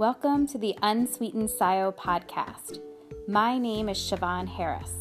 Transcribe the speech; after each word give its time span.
Welcome 0.00 0.46
to 0.46 0.56
the 0.56 0.74
Unsweetened 0.80 1.50
SIO 1.50 1.94
podcast. 1.94 2.80
My 3.28 3.58
name 3.58 3.90
is 3.90 3.98
Siobhan 3.98 4.48
Harris. 4.48 4.94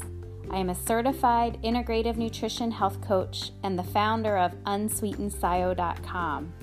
I 0.52 0.58
am 0.58 0.70
a 0.70 0.76
certified 0.76 1.58
integrative 1.64 2.18
nutrition 2.18 2.70
health 2.70 3.00
coach 3.00 3.52
and 3.64 3.80
the 3.80 3.84
founder 3.84 4.38
of 4.38 4.52
unsweetenscio.com. 4.66 6.54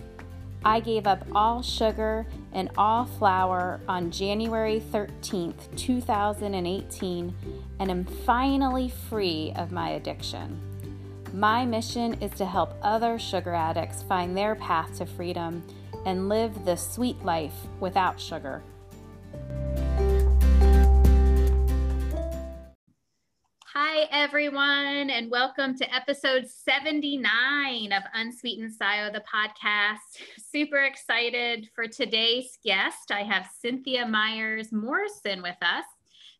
I 0.67 0.80
gave 0.80 1.07
up 1.07 1.25
all 1.35 1.62
sugar 1.62 2.27
and 2.53 2.68
all 2.77 3.07
flour 3.07 3.80
on 3.89 4.11
January 4.11 4.82
13th, 4.93 5.75
2018, 5.75 7.34
and 7.80 7.91
am 7.91 8.05
finally 8.05 8.93
free 9.09 9.55
of 9.57 9.73
my 9.73 9.93
addiction. 9.93 10.61
My 11.32 11.64
mission 11.64 12.12
is 12.21 12.32
to 12.32 12.45
help 12.45 12.75
other 12.82 13.18
sugar 13.18 13.55
addicts 13.55 14.03
find 14.03 14.37
their 14.37 14.57
path 14.57 14.98
to 14.98 15.07
freedom 15.07 15.64
and 16.07 16.29
live 16.29 16.65
the 16.65 16.77
sweet 16.77 17.23
life 17.25 17.67
without 17.81 18.19
sugar. 18.19 18.63
Hi, 23.75 24.07
everyone, 24.11 25.11
and 25.11 25.31
welcome 25.31 25.77
to 25.77 25.95
episode 25.95 26.49
79 26.49 27.93
of 27.93 28.03
Unsweetened 28.15 28.73
SIO, 28.73 29.13
the 29.13 29.23
podcast. 29.31 30.23
Super 30.39 30.85
excited 30.85 31.69
for 31.75 31.87
today's 31.89 32.57
guest. 32.65 33.11
I 33.11 33.23
have 33.25 33.51
Cynthia 33.61 34.07
Myers 34.07 34.73
Morrison 34.73 35.43
with 35.43 35.57
us. 35.61 35.84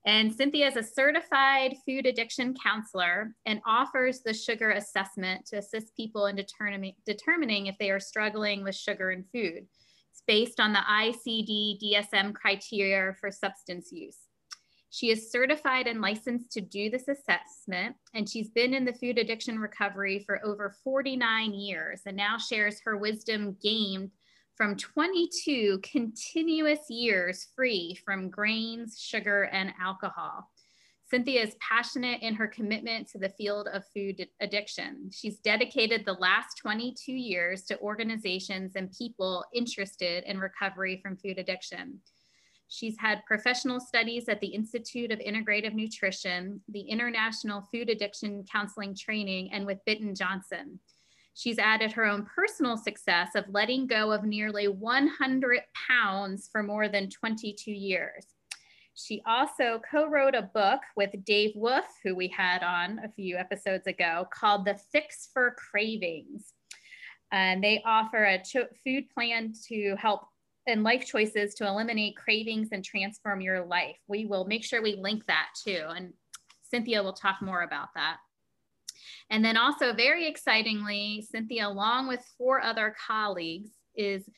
And 0.07 0.33
Cynthia 0.33 0.69
is 0.69 0.77
a 0.77 0.85
certified 0.85 1.75
food 1.85 2.07
addiction 2.07 2.55
counselor 2.55 3.35
and 3.45 3.61
offers 3.67 4.21
the 4.21 4.33
sugar 4.33 4.71
assessment 4.71 5.45
to 5.47 5.59
assist 5.59 5.97
people 5.97 6.27
in 6.27 6.37
determining, 6.37 6.95
determining 7.05 7.67
if 7.67 7.77
they 7.79 7.91
are 7.91 7.99
struggling 7.99 8.63
with 8.63 8.77
sugar 8.77 9.11
and 9.11 9.25
food. 9.33 9.67
It's 10.13 10.23
based 10.25 10.61
on 10.61 10.73
the 10.73 10.79
ICD 10.79 11.81
DSM 11.83 12.35
criteria 12.35 13.15
for 13.21 13.33
substance 13.33 13.91
use. 13.91 14.19
She 14.91 15.11
is 15.11 15.33
certified 15.33 15.89
and 15.89 16.01
licensed 16.01 16.53
to 16.53 16.61
do 16.61 16.89
this 16.89 17.09
assessment, 17.09 17.97
and 18.15 18.29
she's 18.31 18.49
been 18.49 18.75
in 18.75 18.85
the 18.85 18.95
food 18.95 19.19
addiction 19.19 19.59
recovery 19.59 20.23
for 20.25 20.41
over 20.47 20.73
49 20.85 21.53
years 21.53 22.03
and 22.07 22.17
now 22.17 22.39
shares 22.39 22.81
her 22.85 22.97
wisdom 22.97 23.57
gained 23.61 24.13
from 24.57 24.75
22 24.77 25.81
continuous 25.83 26.89
years 26.89 27.49
free 27.55 27.99
from 28.05 28.31
grains, 28.31 28.99
sugar, 28.99 29.45
and 29.53 29.73
alcohol. 29.81 30.51
Cynthia 31.09 31.43
is 31.43 31.55
passionate 31.61 32.23
in 32.23 32.35
her 32.35 32.49
commitment 32.49 33.09
to 33.09 33.19
the 33.19 33.29
field 33.29 33.69
of 33.73 33.85
food 33.95 34.27
addiction. 34.41 35.11
She's 35.13 35.39
dedicated 35.39 36.05
the 36.05 36.15
last 36.15 36.57
22 36.61 37.13
years 37.13 37.63
to 37.65 37.79
organizations 37.81 38.73
and 38.75 38.91
people 38.91 39.45
interested 39.55 40.25
in 40.25 40.41
recovery 40.41 40.99
from 41.01 41.17
food 41.17 41.39
addiction. 41.39 42.01
She's 42.69 42.97
had 42.99 43.25
professional 43.27 43.79
studies 43.79 44.29
at 44.29 44.41
the 44.41 44.49
Institute 44.49 45.13
of 45.13 45.21
Integrative 45.21 45.75
Nutrition, 45.75 46.61
the 46.69 46.81
International 46.81 47.63
Food 47.73 47.89
Addiction 47.89 48.45
Counseling 48.51 48.97
Training, 48.97 49.51
and 49.53 49.65
with 49.65 49.85
Bitten 49.87 50.15
Jonsson. 50.15 50.81
She's 51.37 51.59
added 51.59 51.93
her 51.93 52.07
own 52.07 52.27
personal 52.35 52.79
success 52.79 53.35
of 53.35 53.45
letting 53.51 53.87
go 53.87 54.11
of 54.11 54.25
nearly 54.25 54.69
100 54.69 55.61
pounds 55.87 56.49
for 56.51 56.63
more 56.63 56.89
than 56.89 57.11
22 57.11 57.71
years. 57.71 58.25
She 58.95 59.21
also 59.27 59.83
co 59.91 60.09
wrote 60.09 60.35
a 60.35 60.51
book 60.55 60.81
with 60.97 61.11
Dave 61.27 61.53
Wolf, 61.55 61.85
who 62.03 62.17
we 62.17 62.29
had 62.29 62.63
on 62.63 63.01
a 63.05 63.11
few 63.11 63.37
episodes 63.37 63.87
ago, 63.87 64.27
called 64.33 64.65
The 64.65 64.81
Fix 64.91 65.29
for 65.35 65.55
Cravings. 65.71 66.55
And 67.31 67.63
they 67.63 67.83
offer 67.85 68.25
a 68.25 68.43
cho- 68.43 68.69
food 68.83 69.11
plan 69.11 69.53
to 69.69 69.95
help 69.97 70.23
and 70.67 70.83
life 70.83 71.07
choices 71.07 71.53
to 71.57 71.67
eliminate 71.67 72.17
cravings 72.17 72.71
and 72.73 72.83
transform 72.83 73.43
your 73.43 73.67
life. 73.67 73.99
We 74.09 74.25
will 74.25 74.47
make 74.47 74.65
sure 74.65 74.83
we 74.83 74.97
link 74.97 75.27
that 75.27 75.49
too. 75.63 75.85
And 75.95 76.15
Cynthia 76.63 77.03
will 77.03 77.13
talk 77.13 77.43
more 77.43 77.61
about 77.61 77.89
that. 77.95 78.17
And 79.31 79.45
then 79.45 79.57
also 79.57 79.93
very 79.93 80.27
excitingly, 80.29 81.27
Cynthia, 81.29 81.67
along 81.67 82.09
with 82.09 82.25
four 82.39 82.63
other 82.63 82.95
colleagues, 83.07 83.71
is 83.97 84.29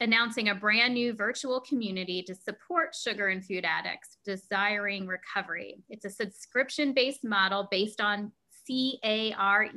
announcing 0.00 0.48
a 0.48 0.54
brand 0.54 0.94
new 0.94 1.12
virtual 1.12 1.60
community 1.60 2.22
to 2.22 2.34
support 2.34 2.94
sugar 2.94 3.28
and 3.28 3.44
food 3.44 3.64
addicts 3.64 4.18
desiring 4.24 5.06
recovery. 5.06 5.82
It's 5.88 6.04
a 6.04 6.10
subscription 6.10 6.92
based 6.92 7.24
model 7.24 7.68
based 7.70 8.00
on 8.00 8.32
CARE, 8.68 9.70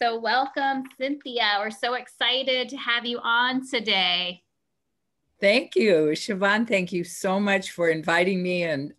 So 0.00 0.20
welcome, 0.20 0.84
Cynthia. 1.00 1.56
We're 1.58 1.70
so 1.70 1.94
excited 1.94 2.68
to 2.68 2.76
have 2.76 3.04
you 3.04 3.18
on 3.18 3.68
today. 3.68 4.44
Thank 5.40 5.74
you, 5.74 6.12
Siobhan. 6.12 6.68
Thank 6.68 6.92
you 6.92 7.02
so 7.02 7.40
much 7.40 7.72
for 7.72 7.88
inviting 7.88 8.40
me 8.40 8.62
and 8.62 8.94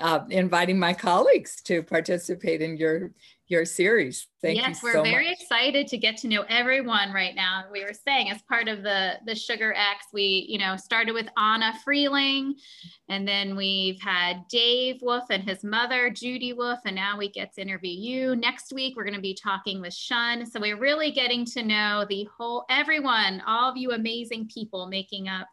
uh, 0.00 0.20
inviting 0.30 0.78
my 0.78 0.94
colleagues 0.94 1.60
to 1.62 1.82
participate 1.82 2.62
in 2.62 2.76
your 2.76 3.12
your 3.52 3.64
series. 3.66 4.28
Thank 4.40 4.56
you. 4.56 4.62
yes, 4.62 4.82
we're 4.82 5.02
very 5.02 5.28
much. 5.28 5.40
excited 5.40 5.86
to 5.88 5.98
get 5.98 6.16
to 6.18 6.28
know 6.28 6.42
everyone 6.48 7.12
right 7.12 7.34
now. 7.34 7.64
We 7.70 7.84
were 7.84 7.92
saying 7.92 8.30
as 8.30 8.40
part 8.42 8.66
of 8.66 8.82
the 8.82 9.18
the 9.26 9.34
Sugar 9.34 9.74
X, 9.74 10.06
we 10.12 10.46
you 10.48 10.58
know 10.58 10.76
started 10.76 11.12
with 11.12 11.28
Anna 11.36 11.74
Freeling, 11.84 12.54
and 13.08 13.28
then 13.28 13.54
we've 13.54 14.00
had 14.00 14.48
Dave 14.48 15.00
Wolf 15.02 15.24
and 15.30 15.42
his 15.42 15.62
mother 15.62 16.08
Judy 16.08 16.54
Wolf, 16.54 16.80
and 16.86 16.96
now 16.96 17.18
we 17.18 17.28
get 17.28 17.54
to 17.54 17.60
interview 17.60 17.92
you. 17.92 18.34
Next 18.36 18.72
week 18.72 18.96
we're 18.96 19.04
going 19.04 19.14
to 19.14 19.20
be 19.20 19.34
talking 19.34 19.80
with 19.80 19.94
Shun. 19.94 20.46
So 20.46 20.58
we're 20.58 20.78
really 20.78 21.10
getting 21.10 21.44
to 21.46 21.62
know 21.62 22.06
the 22.08 22.26
whole 22.36 22.64
everyone, 22.70 23.42
all 23.46 23.70
of 23.70 23.76
you 23.76 23.92
amazing 23.92 24.48
people 24.48 24.86
making 24.86 25.28
up 25.28 25.46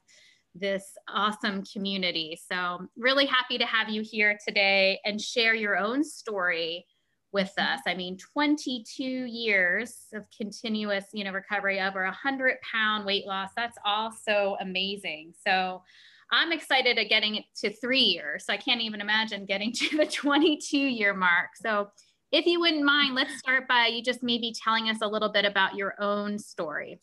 this 0.59 0.83
awesome 1.07 1.63
community. 1.63 2.39
So, 2.51 2.87
really 2.97 3.25
happy 3.25 3.57
to 3.57 3.65
have 3.65 3.89
you 3.89 4.01
here 4.01 4.37
today 4.45 4.99
and 5.05 5.19
share 5.19 5.53
your 5.53 5.77
own 5.77 6.03
story 6.03 6.85
with 7.31 7.51
mm-hmm. 7.57 7.73
us. 7.73 7.81
I 7.87 7.95
mean, 7.95 8.17
22 8.17 9.03
years 9.03 9.95
of 10.13 10.25
continuous, 10.35 11.05
you 11.13 11.23
know, 11.23 11.31
recovery 11.31 11.79
over 11.79 12.03
a 12.03 12.07
100 12.07 12.57
pound 12.71 13.05
weight 13.05 13.25
loss. 13.25 13.49
That's 13.55 13.77
all 13.85 14.11
so 14.11 14.57
amazing. 14.59 15.33
So, 15.45 15.83
I'm 16.31 16.51
excited 16.51 16.99
at 16.99 17.09
getting 17.09 17.35
it 17.35 17.45
to 17.61 17.73
three 17.73 18.01
years. 18.01 18.45
So, 18.45 18.53
I 18.53 18.57
can't 18.57 18.81
even 18.81 19.01
imagine 19.01 19.45
getting 19.45 19.73
to 19.89 19.97
the 19.97 20.05
22 20.05 20.77
year 20.77 21.13
mark. 21.13 21.49
So, 21.55 21.89
if 22.31 22.45
you 22.45 22.59
wouldn't 22.59 22.83
mind, 22.83 23.15
let's 23.15 23.37
start 23.39 23.67
by 23.67 23.87
you 23.87 24.03
just 24.03 24.21
maybe 24.21 24.53
telling 24.53 24.89
us 24.89 24.97
a 25.01 25.07
little 25.07 25.29
bit 25.29 25.45
about 25.45 25.75
your 25.75 25.95
own 25.99 26.37
story. 26.37 26.99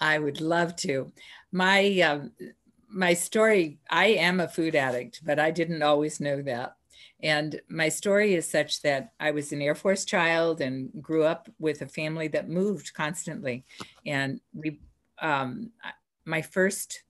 I 0.00 0.18
would 0.18 0.40
love 0.40 0.76
to. 0.76 1.12
My 1.52 2.00
um, 2.00 2.32
my 2.88 3.14
story. 3.14 3.78
I 3.90 4.06
am 4.06 4.40
a 4.40 4.48
food 4.48 4.74
addict, 4.74 5.22
but 5.24 5.38
I 5.38 5.50
didn't 5.50 5.82
always 5.82 6.20
know 6.20 6.42
that. 6.42 6.76
And 7.22 7.60
my 7.68 7.88
story 7.88 8.34
is 8.34 8.50
such 8.50 8.82
that 8.82 9.12
I 9.20 9.30
was 9.30 9.52
an 9.52 9.62
Air 9.62 9.74
Force 9.74 10.04
child 10.04 10.60
and 10.60 10.90
grew 11.00 11.24
up 11.24 11.48
with 11.58 11.82
a 11.82 11.88
family 11.88 12.28
that 12.28 12.48
moved 12.48 12.94
constantly. 12.94 13.64
And 14.04 14.40
we, 14.52 14.80
um, 15.20 15.70
my 16.24 16.42
first 16.42 17.04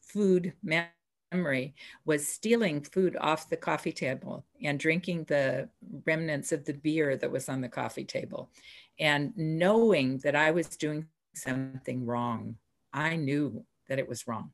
food 0.00 0.54
memory 0.62 1.74
was 2.04 2.26
stealing 2.26 2.80
food 2.80 3.16
off 3.20 3.50
the 3.50 3.56
coffee 3.56 3.92
table 3.92 4.44
and 4.62 4.78
drinking 4.78 5.24
the 5.24 5.68
remnants 6.06 6.50
of 6.52 6.64
the 6.64 6.72
beer 6.72 7.16
that 7.16 7.30
was 7.30 7.48
on 7.48 7.60
the 7.60 7.68
coffee 7.68 8.04
table 8.04 8.50
and 8.98 9.32
knowing 9.36 10.18
that 10.18 10.34
I 10.34 10.50
was 10.50 10.68
doing 10.68 11.06
something 11.34 12.06
wrong. 12.06 12.56
I 12.92 13.16
knew 13.16 13.64
that 13.88 13.98
it 13.98 14.08
was 14.08 14.26
wrong. 14.26 14.52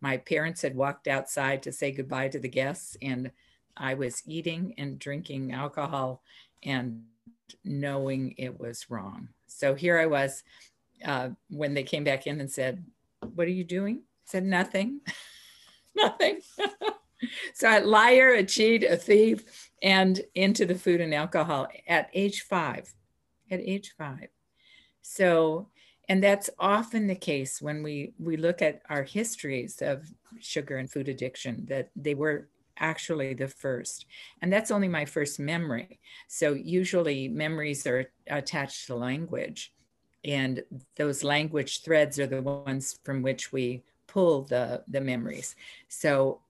My 0.00 0.16
parents 0.16 0.62
had 0.62 0.74
walked 0.74 1.08
outside 1.08 1.62
to 1.62 1.72
say 1.72 1.92
goodbye 1.92 2.28
to 2.28 2.38
the 2.38 2.48
guests, 2.48 2.96
and 3.02 3.30
I 3.76 3.94
was 3.94 4.22
eating 4.26 4.74
and 4.78 4.98
drinking 4.98 5.52
alcohol 5.52 6.22
and 6.62 7.04
knowing 7.64 8.34
it 8.36 8.58
was 8.58 8.90
wrong. 8.90 9.28
So 9.46 9.74
here 9.74 9.98
I 9.98 10.06
was 10.06 10.42
uh, 11.04 11.30
when 11.48 11.74
they 11.74 11.82
came 11.82 12.04
back 12.04 12.26
in 12.26 12.40
and 12.40 12.50
said, 12.50 12.84
What 13.34 13.46
are 13.46 13.52
you 13.52 13.64
doing? 13.64 13.96
I 13.96 14.26
said, 14.26 14.44
Nothing, 14.44 15.00
nothing. 15.94 16.40
so 17.54 17.68
a 17.68 17.80
liar, 17.80 18.34
a 18.34 18.44
cheat, 18.44 18.84
a 18.84 18.96
thief, 18.96 19.70
and 19.82 20.20
into 20.34 20.66
the 20.66 20.74
food 20.74 21.00
and 21.00 21.14
alcohol 21.14 21.68
at 21.86 22.10
age 22.14 22.42
five. 22.42 22.92
At 23.50 23.60
age 23.60 23.94
five. 23.96 24.28
So 25.02 25.68
and 26.10 26.20
that's 26.20 26.50
often 26.58 27.06
the 27.06 27.14
case 27.14 27.62
when 27.62 27.84
we 27.84 28.14
we 28.18 28.36
look 28.36 28.62
at 28.62 28.82
our 28.90 29.04
histories 29.04 29.80
of 29.80 30.10
sugar 30.40 30.76
and 30.78 30.90
food 30.90 31.08
addiction 31.08 31.64
that 31.68 31.90
they 31.94 32.14
were 32.14 32.48
actually 32.80 33.32
the 33.32 33.46
first. 33.46 34.06
And 34.42 34.52
that's 34.52 34.72
only 34.72 34.88
my 34.88 35.04
first 35.04 35.38
memory. 35.38 36.00
So 36.26 36.54
usually 36.54 37.28
memories 37.28 37.86
are 37.86 38.06
attached 38.26 38.88
to 38.88 38.96
language. 38.96 39.72
And 40.24 40.64
those 40.96 41.22
language 41.22 41.82
threads 41.82 42.18
are 42.18 42.26
the 42.26 42.42
ones 42.42 42.98
from 43.04 43.22
which 43.22 43.52
we 43.52 43.84
pull 44.08 44.42
the, 44.42 44.82
the 44.88 45.00
memories. 45.00 45.54
So 45.88 46.40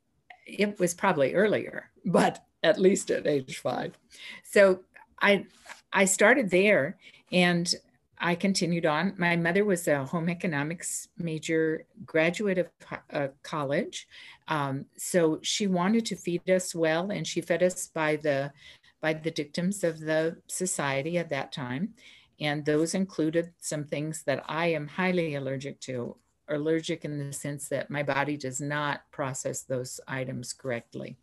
it 0.47 0.79
was 0.79 0.95
probably 0.95 1.35
earlier, 1.35 1.91
but 2.07 2.43
at 2.63 2.81
least 2.81 3.11
at 3.11 3.27
age 3.27 3.59
five. 3.59 3.99
So 4.43 4.81
I 5.21 5.45
I 5.93 6.07
started 6.07 6.49
there 6.49 6.97
and 7.31 7.75
I 8.21 8.35
continued 8.35 8.85
on. 8.85 9.15
My 9.17 9.35
mother 9.35 9.65
was 9.65 9.89
a 9.89 10.05
home 10.05 10.29
economics 10.29 11.09
major 11.17 11.87
graduate 12.05 12.59
of 12.59 12.69
uh, 13.11 13.29
college. 13.43 14.07
Um, 14.49 14.85
so 14.99 15.39
she 15.43 15.67
wanted 15.67 16.05
to 16.07 16.17
feed 16.17 16.49
us 16.51 16.75
well 16.75 17.11
and 17.11 17.27
she 17.27 17.41
fed 17.41 17.63
us 17.63 17.87
by 17.87 18.17
the 18.17 18.53
by 19.01 19.15
the 19.15 19.31
dictums 19.31 19.83
of 19.83 19.99
the 19.99 20.37
society 20.47 21.17
at 21.17 21.31
that 21.31 21.53
time. 21.53 21.95
And 22.39 22.65
those 22.65 22.95
included 22.95 23.53
some 23.59 23.85
things 23.85 24.23
that 24.25 24.45
I 24.47 24.67
am 24.67 24.89
highly 24.89 25.37
allergic 25.37 25.81
to, 25.81 26.17
allergic 26.49 27.07
in 27.07 27.19
the 27.19 27.33
sense 27.33 27.69
that 27.69 27.89
my 27.89 28.03
body 28.03 28.37
does 28.37 28.61
not 28.61 29.03
process 29.11 29.63
those 29.63 30.01
items 30.07 30.53
correctly, 30.53 31.17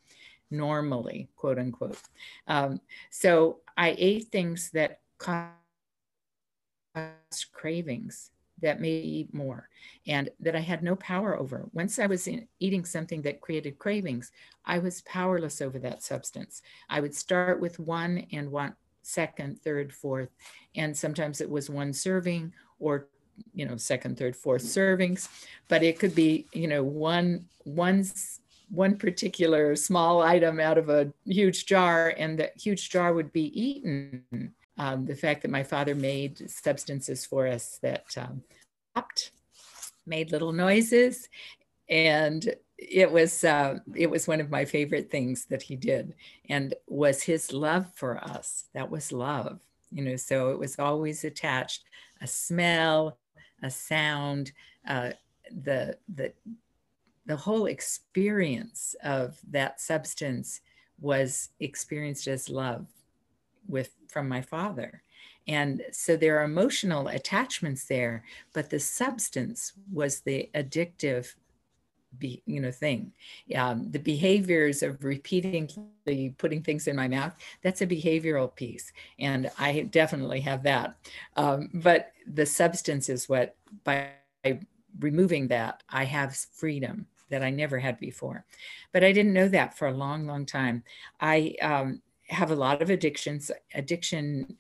normally, 0.50 1.30
quote 1.36 1.60
unquote. 1.60 2.02
Um, 2.48 2.82
so 3.12 3.60
I 3.78 3.96
ate 3.98 4.30
things 4.30 4.72
that 4.72 5.02
caused 5.20 5.54
cravings 7.54 8.32
that 8.62 8.80
made 8.80 9.04
me 9.04 9.10
eat 9.10 9.34
more 9.34 9.70
and 10.08 10.30
that 10.40 10.56
I 10.56 10.60
had 10.60 10.82
no 10.82 10.96
power 10.96 11.38
over. 11.38 11.70
Once 11.74 12.00
I 12.00 12.08
was 12.08 12.28
in, 12.28 12.48
eating 12.60 12.86
something 12.86 13.22
that 13.24 13.42
created 13.42 13.78
cravings, 13.78 14.32
I 14.66 14.80
was 14.80 15.02
powerless 15.02 15.62
over 15.62 15.80
that 15.80 16.04
substance. 16.04 16.62
I 16.90 17.00
would 17.00 17.14
start 17.14 17.60
with 17.60 17.80
one 17.80 18.26
and 18.32 18.52
want 18.52 18.76
second, 19.04 19.62
third, 19.62 19.94
fourth, 19.94 20.30
and 20.76 20.96
sometimes 20.96 21.40
it 21.40 21.50
was 21.50 21.70
one 21.70 21.94
serving 21.94 22.54
or 22.80 23.08
you 23.54 23.66
know 23.66 23.78
second, 23.78 24.18
third, 24.18 24.36
fourth 24.36 24.64
servings, 24.64 25.30
but 25.68 25.84
it 25.84 26.00
could 26.00 26.16
be 26.16 26.48
you 26.54 26.68
know 26.68 26.84
one 26.84 27.46
one 27.64 28.04
one 28.70 28.98
particular 28.98 29.76
small 29.76 30.22
item 30.22 30.60
out 30.60 30.78
of 30.78 30.90
a 30.90 31.12
huge 31.26 31.66
jar, 31.66 32.14
and 32.18 32.40
that 32.40 32.60
huge 32.60 32.90
jar 32.90 33.14
would 33.14 33.32
be 33.32 33.52
eaten 33.60 34.54
um, 34.78 35.06
the 35.06 35.16
fact 35.16 35.42
that 35.42 35.52
my 35.52 35.64
father 35.64 35.96
made 35.96 36.50
substances 36.50 37.26
for 37.26 37.48
us 37.48 37.80
that 37.82 38.06
um, 38.18 38.44
popped, 38.94 39.32
made 40.06 40.32
little 40.32 40.52
noises, 40.52 41.30
and 41.90 42.54
it 42.78 43.12
was 43.12 43.44
uh, 43.44 43.80
it 43.96 44.10
was 44.10 44.28
one 44.28 44.40
of 44.40 44.52
my 44.52 44.66
favorite 44.66 45.10
things 45.10 45.46
that 45.46 45.64
he 45.64 45.76
did, 45.76 46.14
and 46.50 46.74
was 46.88 47.24
his 47.24 47.52
love 47.52 47.88
for 47.96 48.24
us. 48.24 48.66
That 48.74 48.90
was 48.90 49.12
love, 49.12 49.60
you 49.92 50.04
know. 50.04 50.16
So 50.16 50.52
it 50.52 50.60
was 50.60 50.78
always 50.78 51.24
attached 51.24 51.84
a 52.22 52.28
smell, 52.28 53.18
a 53.64 53.72
sound, 53.72 54.52
uh, 54.88 55.12
the 55.64 55.98
the 56.14 56.34
the 57.26 57.36
whole 57.36 57.66
experience 57.66 58.96
of 59.04 59.38
that 59.50 59.82
substance 59.82 60.62
was 61.00 61.50
experienced 61.60 62.28
as 62.28 62.50
love 62.50 62.88
with 63.68 63.96
from 64.08 64.28
my 64.28 64.42
father. 64.42 65.02
And 65.48 65.82
so 65.92 66.18
there 66.18 66.40
are 66.40 66.44
emotional 66.44 67.08
attachments 67.08 67.86
there 67.86 68.24
but 68.54 68.70
the 68.70 68.80
substance 68.80 69.74
was 69.92 70.22
the 70.22 70.50
addictive 70.56 71.36
be, 72.20 72.42
you 72.46 72.62
know 72.62 72.72
thing. 72.72 73.12
Um, 73.56 73.92
the 73.92 74.00
behaviors 74.00 74.82
of 74.82 75.04
repeatedly 75.04 76.36
putting 76.38 76.64
things 76.64 76.88
in 76.88 76.96
my 76.96 77.08
mouth 77.08 77.34
that's 77.62 77.82
a 77.82 77.88
behavioral 77.88 78.54
piece 78.56 78.92
and 79.20 79.52
i 79.60 79.82
definitely 79.92 80.42
have 80.42 80.64
that. 80.64 80.98
Um, 81.36 81.70
but 81.74 82.12
the 82.26 82.46
substance 82.46 83.10
is 83.10 83.30
what 83.30 83.56
by 83.84 84.12
removing 85.00 85.48
that 85.50 85.84
i 85.90 86.04
have 86.06 86.36
freedom 86.36 87.06
that 87.30 87.44
i 87.44 87.50
never 87.50 87.78
had 87.78 88.00
before. 88.00 88.46
But 88.94 89.04
i 89.04 89.12
didn't 89.12 89.34
know 89.34 89.50
that 89.50 89.78
for 89.78 89.88
a 89.88 89.94
long 89.94 90.26
long 90.26 90.46
time. 90.46 90.84
I 91.20 91.56
um, 91.62 92.02
have 92.30 92.52
a 92.52 92.56
lot 92.56 92.82
of 92.82 92.90
addictions, 92.90 93.52
addiction 93.74 94.58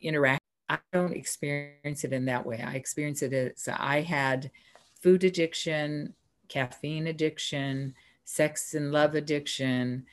interact. 0.00 0.42
I 0.68 0.78
don't 0.92 1.16
experience 1.16 2.04
it 2.04 2.12
in 2.12 2.24
that 2.26 2.46
way. 2.46 2.62
I 2.64 2.74
experience 2.74 3.22
it 3.22 3.32
as 3.32 3.68
I 3.68 4.00
had 4.00 4.50
food 5.02 5.24
addiction, 5.24 6.14
caffeine 6.48 7.08
addiction, 7.08 7.94
sex 8.24 8.74
and 8.74 8.92
love 8.92 9.14
addiction, 9.14 10.06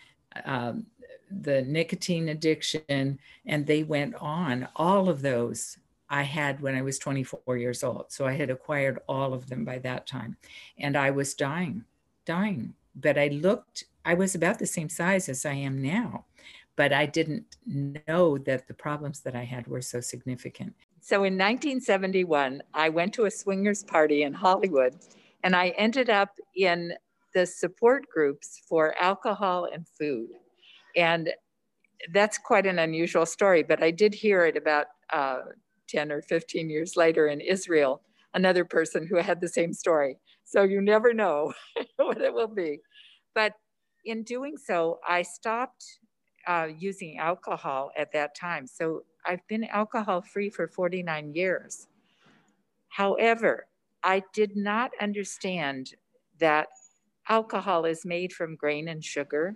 um, 0.45 0.87
the 1.29 1.61
nicotine 1.63 2.29
addiction, 2.29 3.19
and 3.45 3.65
they 3.65 3.83
went 3.83 4.15
on. 4.15 4.67
All 4.75 5.09
of 5.09 5.21
those 5.21 5.77
I 6.09 6.23
had 6.23 6.61
when 6.61 6.75
I 6.75 6.81
was 6.81 6.97
24 6.99 7.57
years 7.57 7.83
old. 7.83 8.05
So 8.09 8.25
I 8.25 8.33
had 8.33 8.49
acquired 8.49 8.99
all 9.07 9.33
of 9.33 9.49
them 9.49 9.65
by 9.65 9.79
that 9.79 10.07
time. 10.07 10.37
And 10.77 10.95
I 10.95 11.11
was 11.11 11.33
dying, 11.33 11.83
dying. 12.25 12.73
But 12.95 13.17
I 13.17 13.27
looked, 13.27 13.83
I 14.05 14.13
was 14.13 14.33
about 14.33 14.57
the 14.57 14.65
same 14.65 14.89
size 14.89 15.29
as 15.29 15.45
I 15.45 15.53
am 15.53 15.81
now 15.81 16.25
but 16.77 16.93
I 16.93 17.07
didn't 17.07 17.57
know 17.65 18.37
that 18.37 18.67
the 18.67 18.73
problems 18.73 19.19
that 19.21 19.35
I 19.35 19.43
had 19.43 19.67
were 19.67 19.81
so 19.81 19.99
significant. 19.99 20.73
So 21.01 21.17
in 21.17 21.33
1971, 21.33 22.61
I 22.73 22.89
went 22.89 23.13
to 23.15 23.25
a 23.25 23.31
swingers 23.31 23.83
party 23.83 24.23
in 24.23 24.33
Hollywood 24.33 24.95
and 25.43 25.55
I 25.55 25.69
ended 25.69 26.09
up 26.09 26.29
in 26.55 26.93
the 27.33 27.45
support 27.45 28.05
groups 28.07 28.61
for 28.69 28.95
alcohol 29.01 29.67
and 29.71 29.87
food. 29.87 30.29
And 30.95 31.33
that's 32.13 32.37
quite 32.37 32.67
an 32.67 32.79
unusual 32.79 33.25
story, 33.25 33.63
but 33.63 33.81
I 33.81 33.91
did 33.91 34.13
hear 34.13 34.45
it 34.45 34.55
about 34.55 34.87
uh, 35.11 35.39
10 35.89 36.11
or 36.11 36.21
15 36.21 36.69
years 36.69 36.95
later 36.95 37.27
in 37.27 37.41
Israel, 37.41 38.01
another 38.33 38.65
person 38.65 39.07
who 39.07 39.17
had 39.17 39.41
the 39.41 39.47
same 39.47 39.73
story. 39.73 40.17
So 40.43 40.63
you 40.63 40.81
never 40.81 41.13
know 41.13 41.53
what 41.97 42.21
it 42.21 42.33
will 42.33 42.47
be. 42.47 42.81
But 43.33 43.53
in 44.05 44.23
doing 44.23 44.57
so, 44.57 44.99
I 45.07 45.23
stopped 45.23 45.83
uh, 46.47 46.69
using 46.77 47.17
alcohol 47.17 47.91
at 47.97 48.11
that 48.13 48.35
time. 48.35 48.65
So 48.65 49.03
I've 49.25 49.45
been 49.47 49.65
alcohol 49.65 50.21
free 50.21 50.49
for 50.49 50.67
49 50.67 51.33
years. 51.33 51.87
However, 52.89 53.67
I 54.03 54.23
did 54.33 54.55
not 54.55 54.91
understand 55.01 55.93
that 56.39 56.69
alcohol 57.29 57.85
is 57.85 58.05
made 58.05 58.31
from 58.31 58.55
grain 58.55 58.87
and 58.87 59.03
sugar 59.03 59.55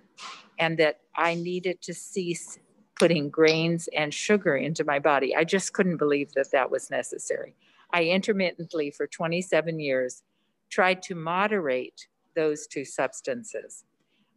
and 0.59 0.77
that 0.77 0.99
I 1.15 1.35
needed 1.35 1.81
to 1.83 1.93
cease 1.93 2.59
putting 2.99 3.29
grains 3.29 3.87
and 3.95 4.13
sugar 4.13 4.57
into 4.57 4.83
my 4.83 4.99
body. 4.99 5.35
I 5.35 5.43
just 5.43 5.73
couldn't 5.73 5.97
believe 5.97 6.33
that 6.33 6.51
that 6.51 6.69
was 6.69 6.91
necessary. 6.91 7.55
I 7.93 8.03
intermittently, 8.03 8.91
for 8.91 9.07
27 9.07 9.79
years, 9.79 10.23
tried 10.69 11.01
to 11.03 11.15
moderate 11.15 12.07
those 12.35 12.67
two 12.67 12.85
substances. 12.85 13.85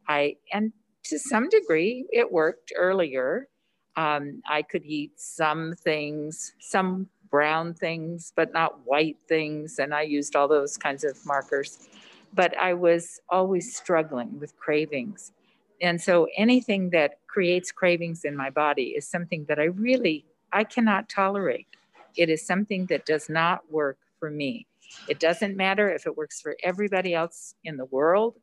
I 0.08 0.36
and 0.52 0.72
to 1.04 1.18
some 1.18 1.48
degree, 1.48 2.06
it 2.12 2.30
worked 2.32 2.72
earlier. 2.76 3.48
Um, 3.96 4.42
I 4.48 4.62
could 4.62 4.84
eat 4.84 5.12
some 5.16 5.74
things, 5.76 6.54
some 6.58 7.08
brown 7.30 7.74
things, 7.74 8.32
but 8.36 8.52
not 8.52 8.86
white 8.86 9.16
things. 9.28 9.78
And 9.78 9.94
I 9.94 10.02
used 10.02 10.36
all 10.36 10.48
those 10.48 10.76
kinds 10.76 11.04
of 11.04 11.18
markers. 11.26 11.88
But 12.32 12.56
I 12.58 12.74
was 12.74 13.20
always 13.28 13.76
struggling 13.76 14.40
with 14.40 14.56
cravings. 14.56 15.32
And 15.80 16.00
so 16.00 16.28
anything 16.36 16.90
that 16.90 17.18
creates 17.26 17.70
cravings 17.70 18.24
in 18.24 18.36
my 18.36 18.50
body 18.50 18.94
is 18.96 19.06
something 19.06 19.44
that 19.48 19.58
I 19.58 19.64
really, 19.64 20.24
I 20.52 20.64
cannot 20.64 21.08
tolerate. 21.08 21.68
It 22.16 22.28
is 22.30 22.46
something 22.46 22.86
that 22.86 23.06
does 23.06 23.28
not 23.28 23.70
work 23.70 23.98
for 24.18 24.30
me. 24.30 24.66
It 25.08 25.20
doesn't 25.20 25.56
matter 25.56 25.90
if 25.90 26.06
it 26.06 26.16
works 26.16 26.40
for 26.40 26.56
everybody 26.62 27.14
else 27.14 27.54
in 27.64 27.76
the 27.76 27.84
world 27.86 28.36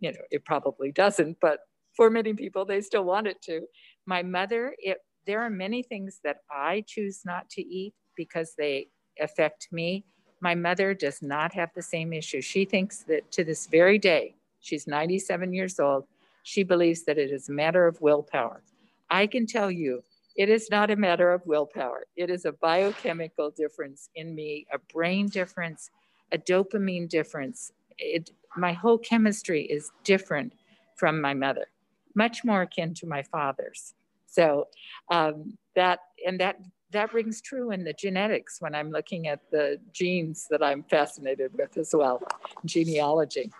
you 0.00 0.12
know, 0.12 0.18
it 0.30 0.44
probably 0.44 0.92
doesn't, 0.92 1.38
but 1.40 1.60
for 1.94 2.10
many 2.10 2.34
people, 2.34 2.64
they 2.64 2.80
still 2.80 3.04
want 3.04 3.26
it 3.26 3.40
to. 3.42 3.62
My 4.06 4.22
mother, 4.22 4.74
it, 4.78 4.98
there 5.26 5.42
are 5.42 5.50
many 5.50 5.82
things 5.82 6.20
that 6.24 6.38
I 6.50 6.84
choose 6.86 7.22
not 7.24 7.48
to 7.50 7.62
eat 7.62 7.94
because 8.16 8.54
they 8.56 8.88
affect 9.20 9.68
me. 9.72 10.04
My 10.40 10.54
mother 10.54 10.94
does 10.94 11.22
not 11.22 11.54
have 11.54 11.70
the 11.74 11.82
same 11.82 12.12
issue. 12.12 12.42
She 12.42 12.64
thinks 12.64 12.98
that 13.04 13.30
to 13.32 13.44
this 13.44 13.66
very 13.66 13.98
day, 13.98 14.34
she's 14.60 14.86
97 14.86 15.52
years 15.52 15.80
old, 15.80 16.04
she 16.42 16.62
believes 16.62 17.04
that 17.04 17.18
it 17.18 17.30
is 17.30 17.48
a 17.48 17.52
matter 17.52 17.86
of 17.86 18.00
willpower. 18.00 18.62
I 19.10 19.26
can 19.26 19.46
tell 19.46 19.70
you, 19.70 20.02
it 20.36 20.50
is 20.50 20.68
not 20.70 20.90
a 20.90 20.96
matter 20.96 21.32
of 21.32 21.46
willpower. 21.46 22.04
It 22.14 22.28
is 22.28 22.44
a 22.44 22.52
biochemical 22.52 23.50
difference 23.50 24.10
in 24.14 24.34
me, 24.34 24.66
a 24.72 24.78
brain 24.92 25.28
difference, 25.28 25.90
a 26.30 26.38
dopamine 26.38 27.08
difference, 27.08 27.72
it, 27.98 28.30
my 28.56 28.72
whole 28.72 28.98
chemistry 28.98 29.62
is 29.62 29.90
different 30.04 30.52
from 30.96 31.20
my 31.20 31.34
mother, 31.34 31.66
much 32.14 32.44
more 32.44 32.62
akin 32.62 32.94
to 32.94 33.06
my 33.06 33.22
father's. 33.22 33.94
So 34.26 34.68
um, 35.10 35.56
that 35.74 36.00
and 36.26 36.40
that 36.40 36.56
that 36.92 37.12
rings 37.12 37.40
true 37.40 37.72
in 37.72 37.84
the 37.84 37.92
genetics 37.92 38.60
when 38.60 38.74
I'm 38.74 38.90
looking 38.90 39.28
at 39.28 39.40
the 39.50 39.78
genes 39.92 40.46
that 40.50 40.62
I'm 40.62 40.82
fascinated 40.84 41.52
with 41.54 41.76
as 41.76 41.94
well, 41.94 42.22
genealogy. 42.64 43.50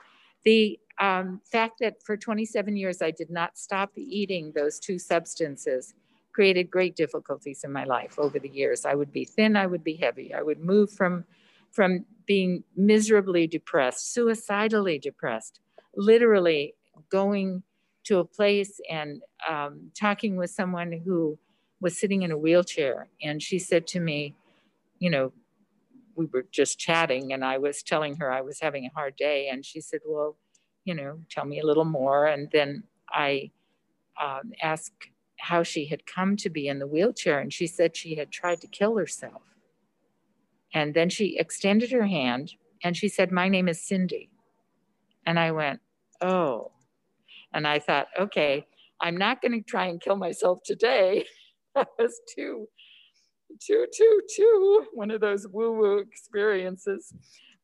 The 0.45 0.79
um, 1.01 1.41
fact 1.45 1.81
that 1.81 2.03
for 2.03 2.17
27 2.17 2.77
years 2.77 3.03
I 3.03 3.11
did 3.11 3.31
not 3.31 3.59
stop 3.59 3.91
eating 3.97 4.53
those 4.55 4.79
two 4.79 4.99
substances 4.99 5.95
created 6.33 6.71
great 6.71 6.95
difficulties 6.95 7.65
in 7.65 7.73
my 7.73 7.85
life 7.85 8.19
over 8.19 8.39
the 8.39 8.49
years. 8.49 8.85
I 8.85 8.95
would 8.95 9.11
be 9.11 9.25
thin, 9.25 9.57
I 9.57 9.67
would 9.67 9.83
be 9.83 9.97
heavy. 9.97 10.35
I 10.35 10.43
would 10.43 10.61
move 10.61 10.93
from, 10.93 11.25
from 11.77 12.07
being 12.27 12.65
miserably 12.75 13.47
depressed, 13.47 14.15
suicidally 14.15 14.99
depressed, 14.99 15.61
literally 15.95 16.75
going 17.11 17.63
to 18.05 18.19
a 18.19 18.25
place 18.25 18.81
and 18.91 19.21
um, 19.49 19.91
talking 19.95 20.37
with 20.37 20.51
someone 20.51 20.91
who 21.05 21.39
was 21.81 22.01
sitting 22.01 22.23
in 22.23 22.31
a 22.31 22.39
wheelchair. 22.39 23.09
And 23.23 23.43
she 23.43 23.59
said 23.59 23.87
to 23.89 24.01
me, 24.01 24.35
you 24.99 25.11
know, 25.11 25.33
we 26.15 26.25
were 26.33 26.47
just 26.51 26.79
chatting 26.79 27.35
and 27.35 27.45
I 27.45 27.59
was 27.59 27.83
telling 27.83 28.17
her 28.17 28.33
I 28.33 28.41
was 28.41 28.59
having 28.59 28.87
a 28.87 28.95
hard 28.95 29.15
day. 29.17 29.49
And 29.53 29.65
she 29.65 29.83
said, 29.83 30.01
well, 30.07 30.39
you 30.87 30.95
know, 30.95 31.19
tell 31.31 31.45
me 31.45 31.61
a 31.61 31.67
little 31.67 31.85
more. 31.85 32.27
And 32.27 32.49
then 32.53 32.85
I 33.11 33.51
um, 34.21 34.53
asked 34.63 35.09
how 35.39 35.63
she 35.63 35.87
had 35.87 36.07
come 36.07 36.37
to 36.39 36.49
be 36.49 36.69
in 36.69 36.79
the 36.79 36.87
wheelchair. 36.87 37.39
And 37.39 37.53
she 37.53 37.67
said 37.67 37.97
she 37.97 38.15
had 38.15 38.31
tried 38.31 38.63
to 38.63 38.67
kill 38.67 38.97
herself. 38.97 39.43
And 40.77 40.93
then 40.93 41.09
she 41.09 41.39
extended 41.39 41.91
her 41.91 42.07
hand 42.07 42.53
and 42.85 42.95
she 42.95 43.09
said, 43.09 43.33
My 43.33 43.49
name 43.49 43.67
is 43.67 43.81
Cindy. 43.81 44.29
And 45.25 45.39
I 45.39 45.51
went, 45.51 45.81
Oh. 46.21 46.73
And 47.55 47.67
I 47.67 47.79
thought, 47.79 48.09
okay, 48.19 48.67
I'm 49.01 49.17
not 49.17 49.41
going 49.41 49.53
to 49.53 49.63
try 49.63 49.87
and 49.87 49.99
kill 49.99 50.17
myself 50.17 50.59
today. 50.67 51.25
that 51.75 51.89
was 51.99 52.21
too, 52.35 52.69
too, 53.59 53.87
too, 53.91 54.21
too 54.37 54.85
one 54.93 55.11
of 55.11 55.23
those 55.23 55.49
woo 55.49 55.73
woo 55.73 55.99
experiences. 55.99 57.15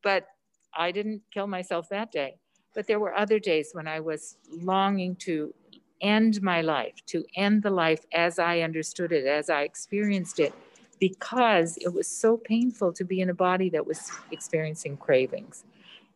But 0.03 0.27
I 0.75 0.91
didn't 0.91 1.21
kill 1.35 1.47
myself 1.47 1.91
that 1.91 2.13
day. 2.13 2.37
But 2.75 2.87
there 2.87 2.99
were 2.99 3.15
other 3.15 3.39
days 3.39 3.73
when 3.75 3.87
I 3.87 4.01
was 4.01 4.39
longing 4.51 5.17
to 5.17 5.53
end 6.01 6.41
my 6.41 6.63
life, 6.63 6.95
to 7.09 7.27
end 7.37 7.63
the 7.63 7.71
life 7.71 8.07
as 8.15 8.39
I 8.39 8.61
understood 8.61 9.13
it, 9.13 9.27
as 9.27 9.51
I 9.51 9.65
experienced 9.65 10.41
it, 10.41 10.55
because 11.03 11.77
it 11.79 11.93
was 11.93 12.07
so 12.07 12.37
painful 12.37 12.93
to 12.93 13.03
be 13.03 13.21
in 13.21 13.29
a 13.29 13.35
body 13.35 13.69
that 13.69 13.85
was 13.85 14.13
experiencing 14.31 14.97
cravings. 14.97 15.65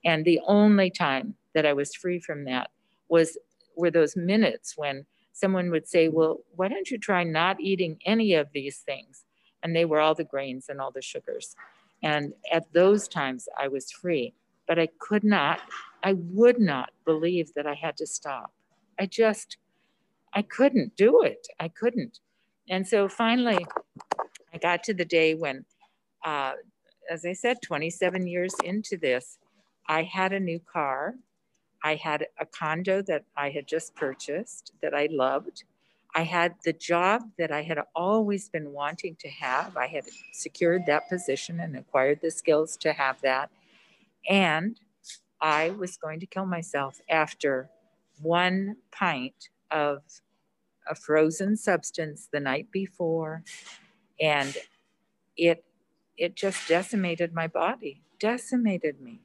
And 0.05 0.25
the 0.25 0.41
only 0.47 0.91
time 0.91 1.35
that 1.55 1.67
I 1.67 1.73
was 1.73 1.93
free 1.93 2.21
from 2.21 2.45
that 2.45 2.71
was 3.09 3.37
were 3.77 3.91
those 3.91 4.15
minutes 4.15 4.75
when 4.77 5.05
someone 5.33 5.73
would 5.73 5.89
say, 5.89 6.07
Well, 6.07 6.39
why 6.55 6.69
don't 6.69 6.89
you 6.89 6.99
try 6.99 7.25
not 7.25 7.61
eating 7.61 7.99
any 8.07 8.35
of 8.35 8.47
these 8.55 8.79
things? 8.79 9.25
And 9.61 9.75
they 9.75 9.85
were 9.85 9.99
all 9.99 10.15
the 10.15 10.23
grains 10.23 10.67
and 10.69 10.81
all 10.81 10.93
the 10.93 11.03
sugars. 11.03 11.57
And 12.05 12.33
at 12.53 12.73
those 12.73 13.09
times, 13.09 13.49
I 13.59 13.67
was 13.67 13.91
free, 13.91 14.35
but 14.69 14.79
I 14.79 14.87
could 15.01 15.25
not, 15.25 15.63
I 16.05 16.13
would 16.13 16.61
not 16.61 16.91
believe 17.05 17.53
that 17.55 17.67
I 17.67 17.75
had 17.75 17.97
to 17.97 18.07
stop. 18.07 18.53
I 19.01 19.07
just, 19.07 19.57
I 20.33 20.43
couldn't 20.43 20.95
do 20.95 21.23
it. 21.23 21.49
I 21.59 21.67
couldn't. 21.67 22.21
And 22.69 22.87
so 22.87 23.09
finally, 23.09 23.67
I 24.57 24.59
got 24.59 24.83
to 24.85 24.95
the 24.95 25.05
day 25.05 25.35
when, 25.35 25.67
uh, 26.25 26.53
as 27.11 27.27
I 27.27 27.35
said, 27.35 27.59
27 27.63 28.27
years 28.27 28.55
into 28.65 28.97
this, 28.97 29.37
I 29.87 30.03
had 30.03 30.33
a 30.33 30.41
new 30.41 30.61
car. 30.61 31.17
I 31.85 31.97
had 31.97 32.29
a 32.41 32.47
condo 32.47 33.03
that 33.03 33.25
I 33.37 33.51
had 33.51 33.67
just 33.67 33.95
purchased 33.95 34.73
that 34.81 34.95
I 34.95 35.09
loved. 35.13 35.65
I 36.15 36.23
had 36.23 36.55
the 36.65 36.73
job 36.73 37.25
that 37.37 37.53
I 37.53 37.65
had 37.65 37.79
always 37.95 38.49
been 38.49 38.73
wanting 38.73 39.17
to 39.17 39.29
have. 39.29 39.77
I 39.77 39.89
had 39.89 40.05
secured 40.33 40.87
that 40.87 41.11
position 41.11 41.61
and 41.61 41.77
acquired 41.77 42.21
the 42.23 42.31
skills 42.31 42.79
to 42.79 42.95
have 42.95 43.21
that. 43.21 43.51
And 44.27 44.81
I 45.39 45.69
was 45.69 45.99
going 45.99 46.21
to 46.21 46.27
kill 46.27 46.47
myself 46.47 46.99
after 47.11 47.69
one 48.23 48.77
pint 48.91 49.51
of 49.71 50.03
a 50.89 50.95
frozen 50.95 51.59
substance 51.59 52.31
the 52.33 52.41
night 52.41 52.69
before. 52.73 53.45
And 54.21 54.57
it 55.37 55.65
it 56.17 56.35
just 56.35 56.67
decimated 56.69 57.35
my 57.35 57.47
body, 57.47 58.03
decimated 58.19 59.01
me. 59.01 59.21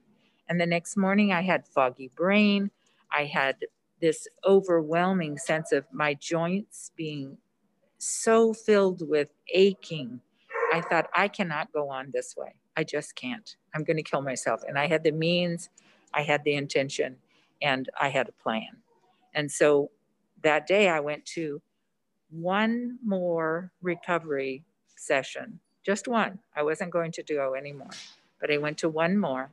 And 0.49 0.59
the 0.59 0.65
next 0.65 0.97
morning, 0.97 1.31
I 1.31 1.41
had 1.41 1.65
foggy 1.67 2.09
brain. 2.15 2.71
I 3.11 3.25
had 3.25 3.57
this 4.01 4.27
overwhelming 4.45 5.37
sense 5.37 5.71
of 5.71 5.85
my 5.93 6.13
joints 6.13 6.91
being 6.97 7.37
so 7.97 8.53
filled 8.53 9.07
with 9.07 9.29
aching. 9.53 10.19
I 10.73 10.81
thought, 10.81 11.09
I 11.13 11.27
cannot 11.27 11.71
go 11.71 11.89
on 11.89 12.11
this 12.13 12.35
way. 12.35 12.55
I 12.75 12.83
just 12.83 13.15
can't. 13.15 13.55
I'm 13.75 13.83
going 13.83 13.97
to 13.97 14.03
kill 14.03 14.21
myself. 14.21 14.61
And 14.67 14.77
I 14.77 14.87
had 14.87 15.03
the 15.03 15.11
means, 15.11 15.69
I 16.13 16.23
had 16.23 16.43
the 16.43 16.55
intention, 16.55 17.17
and 17.61 17.89
I 17.99 18.09
had 18.09 18.27
a 18.27 18.43
plan. 18.43 18.81
And 19.33 19.51
so 19.51 19.91
that 20.43 20.67
day, 20.67 20.89
I 20.89 20.99
went 20.99 21.25
to 21.27 21.61
one 22.29 22.97
more 23.05 23.71
recovery 23.81 24.65
session, 25.01 25.59
just 25.83 26.07
one. 26.07 26.39
I 26.55 26.63
wasn't 26.63 26.91
going 26.91 27.11
to 27.13 27.23
go 27.23 27.55
anymore, 27.55 27.89
but 28.39 28.51
I 28.51 28.57
went 28.57 28.77
to 28.79 28.89
one 28.89 29.17
more 29.17 29.49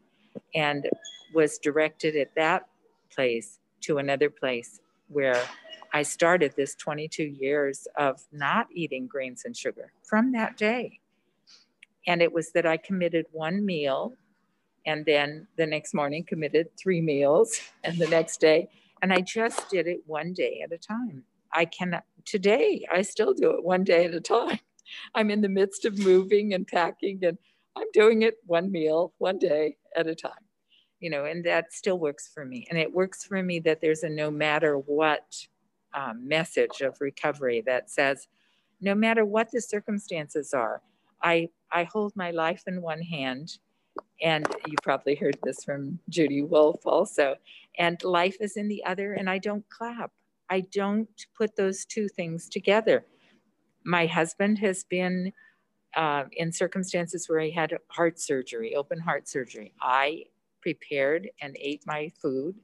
and 0.54 0.88
was 1.34 1.58
directed 1.58 2.16
at 2.16 2.34
that 2.34 2.66
place 3.10 3.58
to 3.82 3.98
another 3.98 4.30
place 4.30 4.80
where 5.08 5.40
I 5.92 6.02
started 6.02 6.54
this 6.56 6.74
22 6.74 7.22
years 7.22 7.88
of 7.96 8.22
not 8.32 8.68
eating 8.72 9.06
grains 9.06 9.44
and 9.44 9.56
sugar 9.56 9.92
from 10.02 10.32
that 10.32 10.56
day. 10.56 11.00
And 12.06 12.22
it 12.22 12.32
was 12.32 12.52
that 12.52 12.66
I 12.66 12.76
committed 12.76 13.26
one 13.32 13.64
meal 13.64 14.14
and 14.86 15.04
then 15.04 15.46
the 15.56 15.66
next 15.66 15.92
morning 15.92 16.24
committed 16.24 16.68
three 16.78 17.00
meals 17.00 17.60
and 17.84 17.98
the 17.98 18.08
next 18.08 18.40
day. 18.40 18.68
And 19.02 19.12
I 19.12 19.20
just 19.20 19.68
did 19.70 19.86
it 19.86 20.00
one 20.06 20.32
day 20.32 20.62
at 20.64 20.72
a 20.72 20.78
time. 20.78 21.24
I 21.52 21.64
cannot, 21.64 22.04
today, 22.24 22.86
I 22.92 23.02
still 23.02 23.32
do 23.32 23.50
it 23.52 23.64
one 23.64 23.84
day 23.84 24.04
at 24.04 24.14
a 24.14 24.20
time. 24.20 24.58
I'm 25.14 25.30
in 25.30 25.40
the 25.40 25.48
midst 25.48 25.84
of 25.84 25.98
moving 25.98 26.54
and 26.54 26.66
packing 26.66 27.24
and 27.24 27.38
I'm 27.76 27.90
doing 27.92 28.22
it 28.22 28.38
one 28.46 28.72
meal, 28.72 29.12
one 29.18 29.38
day 29.38 29.76
at 29.96 30.06
a 30.06 30.14
time, 30.14 30.32
you 31.00 31.10
know, 31.10 31.24
and 31.24 31.44
that 31.44 31.72
still 31.72 31.98
works 31.98 32.28
for 32.32 32.44
me. 32.44 32.66
And 32.70 32.78
it 32.78 32.92
works 32.92 33.24
for 33.24 33.42
me 33.42 33.60
that 33.60 33.80
there's 33.80 34.02
a 34.02 34.08
no 34.08 34.30
matter 34.30 34.76
what 34.78 35.46
um, 35.94 36.26
message 36.26 36.80
of 36.80 37.00
recovery 37.00 37.62
that 37.66 37.90
says, 37.90 38.26
no 38.80 38.94
matter 38.94 39.24
what 39.24 39.50
the 39.52 39.60
circumstances 39.60 40.52
are, 40.52 40.82
I, 41.22 41.48
I 41.70 41.84
hold 41.84 42.14
my 42.16 42.30
life 42.30 42.64
in 42.66 42.82
one 42.82 43.02
hand. 43.02 43.58
And 44.22 44.46
you 44.66 44.74
probably 44.82 45.14
heard 45.14 45.38
this 45.42 45.64
from 45.64 45.98
Judy 46.08 46.42
Wolf 46.42 46.86
also. 46.86 47.36
And 47.78 48.02
life 48.02 48.36
is 48.40 48.56
in 48.56 48.68
the 48.68 48.84
other, 48.84 49.14
and 49.14 49.30
I 49.30 49.38
don't 49.38 49.68
clap. 49.68 50.12
I 50.50 50.60
don't 50.60 51.08
put 51.36 51.56
those 51.56 51.84
two 51.84 52.08
things 52.08 52.48
together. 52.48 53.04
My 53.88 54.04
husband 54.04 54.58
has 54.58 54.84
been 54.84 55.32
uh, 55.96 56.24
in 56.32 56.52
circumstances 56.52 57.26
where 57.26 57.40
he 57.40 57.50
had 57.50 57.72
heart 57.88 58.20
surgery, 58.20 58.74
open 58.74 59.00
heart 59.00 59.26
surgery. 59.26 59.72
I 59.80 60.24
prepared 60.60 61.30
and 61.40 61.56
ate 61.58 61.84
my 61.86 62.12
food, 62.20 62.56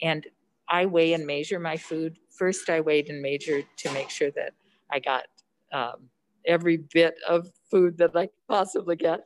and 0.00 0.24
I 0.68 0.86
weigh 0.86 1.14
and 1.14 1.26
measure 1.26 1.58
my 1.58 1.76
food. 1.76 2.18
First, 2.30 2.70
I 2.70 2.80
weighed 2.82 3.08
and 3.08 3.20
measured 3.20 3.66
to 3.78 3.92
make 3.92 4.10
sure 4.10 4.30
that 4.30 4.52
I 4.92 5.00
got 5.00 5.24
um, 5.72 6.08
every 6.46 6.76
bit 6.76 7.16
of 7.28 7.50
food 7.68 7.98
that 7.98 8.14
I 8.14 8.26
could 8.26 8.46
possibly 8.48 8.94
get. 8.94 9.24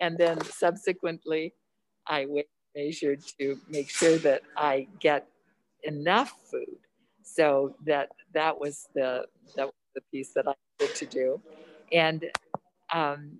And 0.00 0.18
then 0.18 0.40
subsequently, 0.40 1.54
I 2.08 2.26
weighed 2.26 2.46
and 2.74 2.84
measured 2.86 3.22
to 3.38 3.60
make 3.68 3.90
sure 3.90 4.18
that 4.18 4.42
I 4.56 4.88
get 4.98 5.28
enough 5.84 6.34
food. 6.50 6.78
So 7.22 7.76
that 7.86 8.08
that 8.34 8.58
was 8.58 8.88
the 8.92 9.26
that 9.54 9.66
was 9.66 9.74
the 9.94 10.00
piece 10.10 10.32
that 10.34 10.48
I 10.48 10.54
to 10.88 11.06
do. 11.06 11.40
And 11.92 12.30
um, 12.92 13.38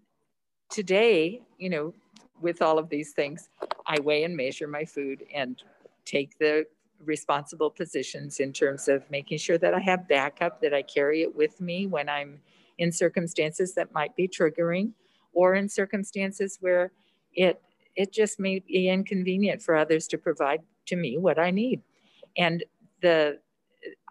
today, 0.71 1.43
you 1.59 1.71
know, 1.71 1.95
with 2.41 2.63
all 2.63 2.79
of 2.79 2.89
these 2.89 3.13
things, 3.13 3.49
I 3.87 4.01
weigh 4.01 4.25
and 4.25 4.37
measure 4.37 4.67
my 4.67 4.85
food 4.85 5.25
and 5.35 5.63
take 6.05 6.39
the 6.39 6.67
responsible 7.05 7.71
positions 7.71 8.41
in 8.41 8.53
terms 8.53 8.89
of 8.89 9.11
making 9.11 9.39
sure 9.39 9.59
that 9.59 9.75
I 9.75 9.81
have 9.81 10.09
backup, 10.09 10.61
that 10.61 10.75
I 10.75 10.83
carry 10.83 11.23
it 11.23 11.35
with 11.35 11.61
me 11.61 11.87
when 11.87 12.09
I'm 12.09 12.41
in 12.79 12.93
circumstances 12.93 13.75
that 13.75 13.93
might 13.93 14.15
be 14.17 14.29
triggering 14.29 14.93
or 15.33 15.55
in 15.55 15.69
circumstances 15.69 16.59
where 16.61 16.93
it 17.35 17.63
it 17.97 18.13
just 18.13 18.39
may 18.39 18.61
be 18.61 18.89
inconvenient 18.89 19.61
for 19.61 19.77
others 19.77 20.07
to 20.07 20.17
provide 20.17 20.61
to 20.87 20.97
me 20.97 21.19
what 21.19 21.39
I 21.39 21.51
need. 21.51 21.83
And 22.37 22.65
the 23.03 23.41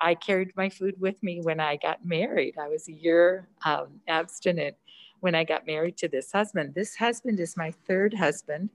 I 0.01 0.15
carried 0.15 0.55
my 0.55 0.69
food 0.69 0.95
with 0.99 1.21
me 1.21 1.41
when 1.41 1.59
I 1.59 1.77
got 1.77 2.05
married. 2.05 2.55
I 2.59 2.67
was 2.67 2.87
a 2.87 2.93
year 2.93 3.47
um, 3.65 3.99
abstinent 4.07 4.75
when 5.19 5.35
I 5.35 5.43
got 5.43 5.67
married 5.67 5.97
to 5.97 6.07
this 6.07 6.31
husband. 6.31 6.73
This 6.73 6.95
husband 6.95 7.39
is 7.39 7.57
my 7.57 7.71
third 7.87 8.13
husband, 8.13 8.69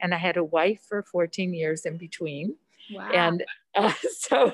and 0.00 0.14
I 0.14 0.18
had 0.18 0.36
a 0.36 0.44
wife 0.44 0.80
for 0.88 1.02
14 1.02 1.52
years 1.52 1.84
in 1.84 1.96
between. 1.96 2.54
Wow. 2.92 3.10
And 3.12 3.44
uh, 3.74 3.92
so 4.18 4.52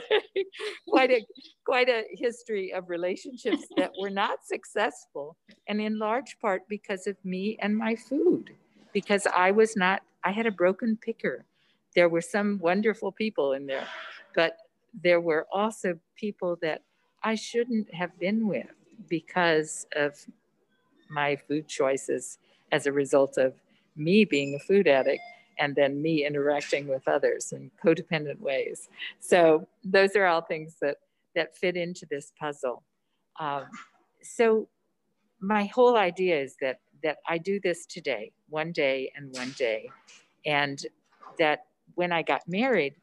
quite 0.89 1.11
a 1.11 1.25
quite 1.65 1.89
a 1.89 2.05
history 2.11 2.73
of 2.73 2.91
relationships 2.91 3.67
that 3.77 3.93
were 4.01 4.11
not 4.11 4.45
successful 4.45 5.37
and 5.69 5.81
in 5.81 5.99
large 5.99 6.39
part 6.41 6.63
because 6.69 7.07
of 7.07 7.17
me 7.25 7.57
and 7.61 7.77
my 7.77 7.95
food 7.95 8.51
because 8.93 9.27
I 9.27 9.53
was 9.53 9.77
not 9.77 10.03
I 10.25 10.33
had 10.33 10.47
a 10.47 10.51
broken 10.51 10.97
picker 10.97 11.45
there 11.95 12.09
were 12.09 12.21
some 12.21 12.59
wonderful 12.59 13.13
people 13.13 13.53
in 13.53 13.67
there, 13.67 13.87
but 14.35 14.57
there 15.03 15.21
were 15.21 15.47
also 15.53 15.99
people 16.17 16.57
that 16.63 16.83
I 17.23 17.35
shouldn't 17.35 17.93
have 17.95 18.19
been 18.19 18.47
with 18.47 18.67
because 19.09 19.87
of 19.97 20.15
my 21.09 21.37
food 21.37 21.69
choices 21.69 22.39
as 22.73 22.87
a 22.87 22.93
result 22.93 23.39
of 23.39 23.55
me 23.97 24.25
being 24.25 24.55
a 24.55 24.59
food 24.59 24.89
addict 24.89 25.23
and 25.59 25.75
then 25.75 26.03
me 26.03 26.27
interacting 26.27 26.89
with 26.89 27.07
others 27.07 27.53
in 27.53 27.71
codependent 27.83 28.41
ways. 28.41 28.89
So 29.21 29.67
those 29.85 30.17
are 30.17 30.27
all 30.27 30.43
things 30.43 30.77
that 30.81 30.97
that 31.35 31.57
fit 31.57 31.77
into 31.77 32.07
this 32.09 32.33
puzzle. 32.39 32.85
Um, 33.41 33.65
so 34.23 34.69
my 35.41 35.65
whole 35.65 35.97
idea 35.97 36.41
is 36.41 36.57
that 36.61 36.81
that 37.03 37.19
I 37.29 37.39
do 37.39 37.61
this 37.61 37.87
today, 37.87 38.33
one 38.49 38.73
day 38.73 39.13
and 39.15 39.33
one 39.37 39.55
day, 39.59 39.91
and 40.47 40.79
that 41.39 41.67
when 41.95 42.13
I 42.13 42.23
got 42.23 42.43
married, 42.49 42.95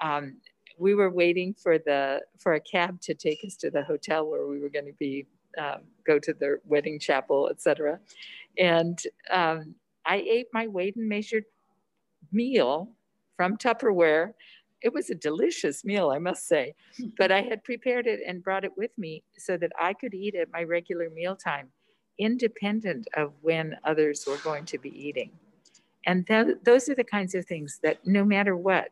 um, 0.00 0.36
we 0.82 0.94
were 0.94 1.10
waiting 1.10 1.54
for 1.54 1.78
the 1.78 2.20
for 2.38 2.54
a 2.54 2.60
cab 2.60 3.00
to 3.02 3.14
take 3.14 3.44
us 3.46 3.54
to 3.56 3.70
the 3.70 3.84
hotel 3.84 4.28
where 4.28 4.46
we 4.48 4.58
were 4.58 4.68
going 4.68 4.86
to 4.86 4.98
be 4.98 5.26
um, 5.56 5.82
go 6.04 6.18
to 6.18 6.32
the 6.32 6.58
wedding 6.64 6.98
chapel, 6.98 7.48
etc. 7.48 8.00
And 8.58 8.98
um, 9.30 9.76
I 10.04 10.16
ate 10.16 10.46
my 10.52 10.66
weighed 10.66 10.96
and 10.96 11.08
measured 11.08 11.44
meal 12.32 12.88
from 13.36 13.56
Tupperware. 13.56 14.32
It 14.80 14.92
was 14.92 15.10
a 15.10 15.14
delicious 15.14 15.84
meal, 15.84 16.10
I 16.10 16.18
must 16.18 16.48
say, 16.48 16.74
but 17.18 17.30
I 17.30 17.42
had 17.42 17.62
prepared 17.62 18.08
it 18.08 18.20
and 18.26 18.42
brought 18.42 18.64
it 18.64 18.76
with 18.76 18.90
me 18.98 19.22
so 19.38 19.56
that 19.58 19.70
I 19.78 19.92
could 19.92 20.14
eat 20.14 20.34
at 20.34 20.52
my 20.52 20.64
regular 20.64 21.08
mealtime, 21.10 21.68
independent 22.18 23.06
of 23.16 23.32
when 23.40 23.76
others 23.84 24.24
were 24.26 24.38
going 24.38 24.64
to 24.66 24.78
be 24.78 24.90
eating. 24.90 25.30
And 26.04 26.26
th- 26.26 26.56
those 26.64 26.88
are 26.88 26.96
the 26.96 27.04
kinds 27.04 27.36
of 27.36 27.46
things 27.46 27.78
that 27.84 28.04
no 28.04 28.24
matter 28.24 28.56
what, 28.56 28.88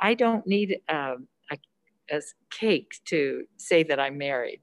I 0.00 0.14
don't 0.14 0.46
need 0.46 0.78
um, 0.88 1.28
a, 1.50 1.58
a, 2.10 2.20
cake 2.50 2.92
to 3.06 3.44
say 3.58 3.82
that 3.84 4.00
I'm 4.00 4.18
married. 4.18 4.60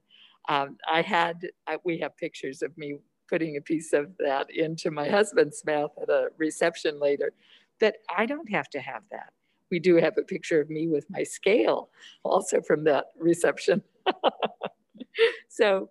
Um, 0.50 0.78
I 0.92 1.02
had, 1.02 1.48
I, 1.68 1.78
we 1.84 2.00
have 2.00 2.18
pictures 2.18 2.62
of 2.62 2.78
me 2.78 2.98
putting 3.30 3.58
a 3.58 3.62
piece 3.62 3.94
of 3.94 4.12
that 4.20 4.48
into 4.50 4.92
my 4.92 5.08
husband's 5.08 5.64
mouth 5.66 5.92
at 6.02 6.10
a 6.10 6.30
reception 6.38 7.00
later, 7.00 7.34
but 7.80 7.96
I 8.16 8.26
don't 8.26 8.50
have 8.50 8.70
to 8.70 8.80
have 8.80 9.04
that. 9.12 9.34
We 9.70 9.80
do 9.80 9.96
have 9.98 10.18
a 10.18 10.24
picture 10.24 10.62
of 10.62 10.70
me 10.70 10.88
with 10.88 11.06
my 11.10 11.24
scale 11.24 11.90
also 12.24 12.62
from 12.62 12.86
that 12.86 13.08
reception. 13.20 13.84
so 15.50 15.90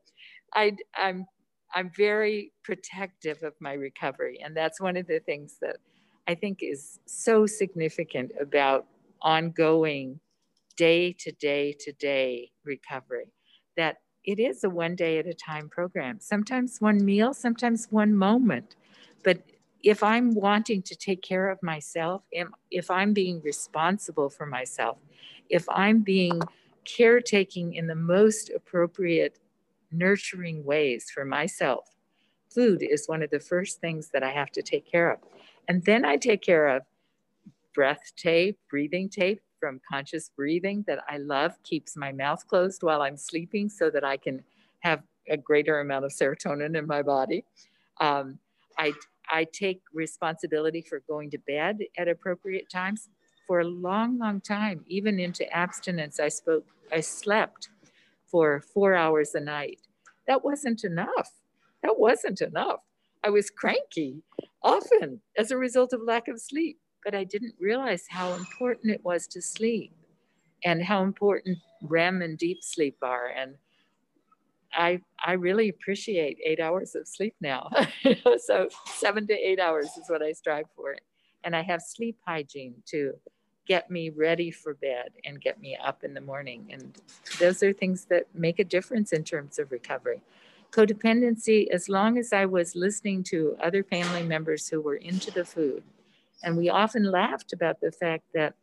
I, 0.55 0.77
I'm, 0.97 1.27
I'm 1.75 1.91
very 1.95 2.53
protective 2.65 3.43
of 3.43 3.53
my 3.61 3.75
recovery. 3.75 4.41
And 4.43 4.57
that's 4.57 4.81
one 4.81 4.97
of 4.97 5.07
the 5.07 5.21
things 5.21 5.59
that 5.61 5.77
I 6.27 6.35
think 6.35 6.61
is 6.63 6.99
so 7.07 7.47
significant 7.47 8.33
about 8.41 8.87
ongoing 9.27 10.21
day 10.77 11.13
to 11.13 11.33
day 11.33 11.75
to 11.81 11.93
day 11.93 12.53
recovery 12.65 13.27
that 13.77 13.97
it 14.23 14.39
is 14.39 14.63
a 14.63 14.71
one 14.71 14.95
day 14.95 15.19
at 15.19 15.27
a 15.27 15.35
time 15.35 15.69
program. 15.69 16.19
Sometimes 16.21 16.81
one 16.81 17.05
meal, 17.05 17.35
sometimes 17.35 17.89
one 17.91 18.15
moment. 18.15 18.77
But 19.25 19.39
if 19.83 20.03
I'm 20.03 20.35
wanting 20.35 20.83
to 20.83 20.95
take 20.95 21.23
care 21.23 21.49
of 21.49 21.61
myself, 21.63 22.23
if 22.71 22.91
I'm 22.91 23.13
being 23.13 23.41
responsible 23.43 24.31
for 24.31 24.47
myself, 24.47 24.99
if 25.51 25.65
I'm 25.69 26.01
being 26.01 26.41
caretaking 26.85 27.75
in 27.75 27.89
the 27.89 27.95
most 27.95 28.51
appropriate, 28.51 29.39
nurturing 29.91 30.65
ways 30.65 31.11
for 31.13 31.25
myself, 31.25 31.89
food 32.49 32.81
is 32.83 33.09
one 33.09 33.23
of 33.23 33.31
the 33.31 33.41
first 33.41 33.81
things 33.81 34.11
that 34.13 34.23
I 34.23 34.31
have 34.31 34.51
to 34.53 34.63
take 34.63 34.91
care 34.91 35.13
of. 35.13 35.19
And 35.69 35.85
then 35.85 36.05
I 36.05 36.17
take 36.17 36.43
care 36.43 36.69
of 36.69 36.83
breath 37.77 38.13
tape, 38.17 38.59
breathing 38.71 39.09
tape, 39.09 39.41
from 39.61 39.81
conscious 39.91 40.31
breathing 40.35 40.83
that 40.87 41.01
I 41.09 41.19
love 41.19 41.53
keeps 41.63 41.97
my 41.97 42.11
mouth 42.11 42.47
closed 42.49 42.83
while 42.83 43.03
I'm 43.03 43.17
sleeping 43.17 43.69
so 43.69 43.91
that 43.91 44.05
I 44.05 44.17
can 44.17 44.43
have 44.81 45.03
a 45.29 45.37
greater 45.37 45.81
amount 45.81 46.05
of 46.07 46.13
serotonin 46.13 46.77
in 46.77 46.87
my 46.87 47.03
body. 47.03 47.45
Um, 48.01 48.39
I, 48.79 48.93
I 49.31 49.45
take 49.45 49.83
responsibility 49.93 50.81
for 50.81 51.03
going 51.09 51.31
to 51.31 51.39
bed 51.39 51.81
at 51.99 52.09
appropriate 52.09 52.71
times. 52.71 53.09
For 53.47 53.61
a 53.61 53.65
long, 53.65 54.19
long 54.19 54.41
time, 54.41 54.85
even 54.89 55.21
into 55.21 55.51
abstinence, 55.53 56.19
I 56.19 56.29
spoke, 56.29 56.65
I 56.91 57.01
slept 57.01 57.69
for 58.27 58.61
four 58.61 58.95
hours 58.95 59.35
a 59.35 59.41
night. 59.41 59.81
That 60.27 60.45
wasn't 60.45 60.83
enough. 60.83 61.31
That 61.83 61.99
wasn't 61.99 62.41
enough. 62.41 62.81
I 63.23 63.31
was 63.31 63.51
cranky 63.51 64.23
often 64.63 65.21
as 65.39 65.51
a 65.51 65.57
result 65.57 65.93
of 65.93 66.01
lack 66.03 66.27
of 66.27 66.41
sleep 66.41 66.79
but 67.07 67.15
I 67.15 67.23
didn't 67.23 67.55
realize 67.61 68.07
how 68.09 68.35
important 68.35 68.93
it 68.93 69.05
was 69.05 69.29
to 69.29 69.41
sleep 69.41 69.93
and 70.65 70.83
how 70.83 71.05
important 71.05 71.59
REM 71.83 72.21
and 72.21 72.37
deep 72.37 72.65
sleep 72.65 72.97
are. 73.01 73.29
And 73.29 73.55
I, 74.75 75.01
I 75.25 75.35
really 75.35 75.69
appreciate 75.69 76.37
eight 76.45 76.59
hours 76.59 76.97
of 76.97 77.07
sleep 77.07 77.37
now. 77.41 77.71
so 78.45 78.69
seven 78.87 79.25
to 79.29 79.35
eight 79.35 79.61
hours 79.61 79.87
is 79.97 80.09
what 80.09 80.21
I 80.21 80.33
strive 80.33 80.67
for. 80.75 80.97
And 81.45 81.55
I 81.55 81.63
have 81.63 81.81
sleep 81.81 82.19
hygiene 82.27 82.75
to 82.87 83.13
get 83.69 83.89
me 83.89 84.11
ready 84.11 84.51
for 84.51 84.75
bed 84.75 85.11
and 85.25 85.41
get 85.41 85.61
me 85.61 85.79
up 85.81 86.03
in 86.03 86.13
the 86.13 86.21
morning. 86.21 86.67
And 86.73 86.93
those 87.39 87.63
are 87.63 87.73
things 87.73 88.07
that 88.07 88.27
make 88.35 88.59
a 88.59 88.65
difference 88.65 89.13
in 89.13 89.23
terms 89.23 89.61
of 89.61 89.71
recovery. 89.71 90.23
Codependency, 90.73 91.69
as 91.69 91.89
long 91.89 92.19
as 92.19 92.33
I 92.33 92.47
was 92.47 92.75
listening 92.75 93.23
to 93.25 93.57
other 93.63 93.85
family 93.85 94.25
members 94.25 94.69
who 94.69 94.81
were 94.81 94.97
into 94.97 95.31
the 95.31 95.45
food, 95.45 95.85
and 96.43 96.57
we 96.57 96.69
often 96.69 97.11
laughed 97.11 97.53
about 97.53 97.81
the 97.81 97.93
fact 97.93 98.25
that 98.35 98.55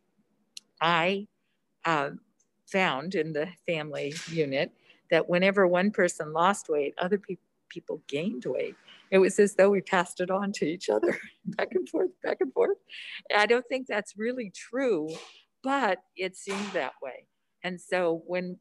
I 0.80 1.26
uh, 1.84 2.10
found 2.66 3.14
in 3.14 3.32
the 3.32 3.48
family 3.66 4.14
unit 4.28 4.72
that 5.10 5.28
whenever 5.28 5.66
one 5.66 5.90
person 5.90 6.32
lost 6.32 6.68
weight, 6.68 6.94
other 6.98 7.18
pe- 7.18 7.36
people 7.68 8.02
gained 8.08 8.44
weight. 8.46 8.74
It 9.10 9.18
was 9.18 9.38
as 9.38 9.54
though 9.54 9.70
we 9.70 9.80
passed 9.80 10.20
it 10.20 10.30
on 10.30 10.52
to 10.52 10.66
each 10.66 10.88
other, 10.88 11.18
back 11.46 11.74
and 11.74 11.88
forth, 11.88 12.10
back 12.22 12.38
and 12.40 12.52
forth. 12.52 12.78
I 13.34 13.46
don't 13.46 13.66
think 13.68 13.86
that's 13.86 14.16
really 14.16 14.50
true, 14.50 15.08
but 15.62 15.98
it 16.16 16.36
seemed 16.36 16.72
that 16.72 16.94
way. 17.02 17.26
And 17.62 17.80
so 17.80 18.22
when 18.26 18.58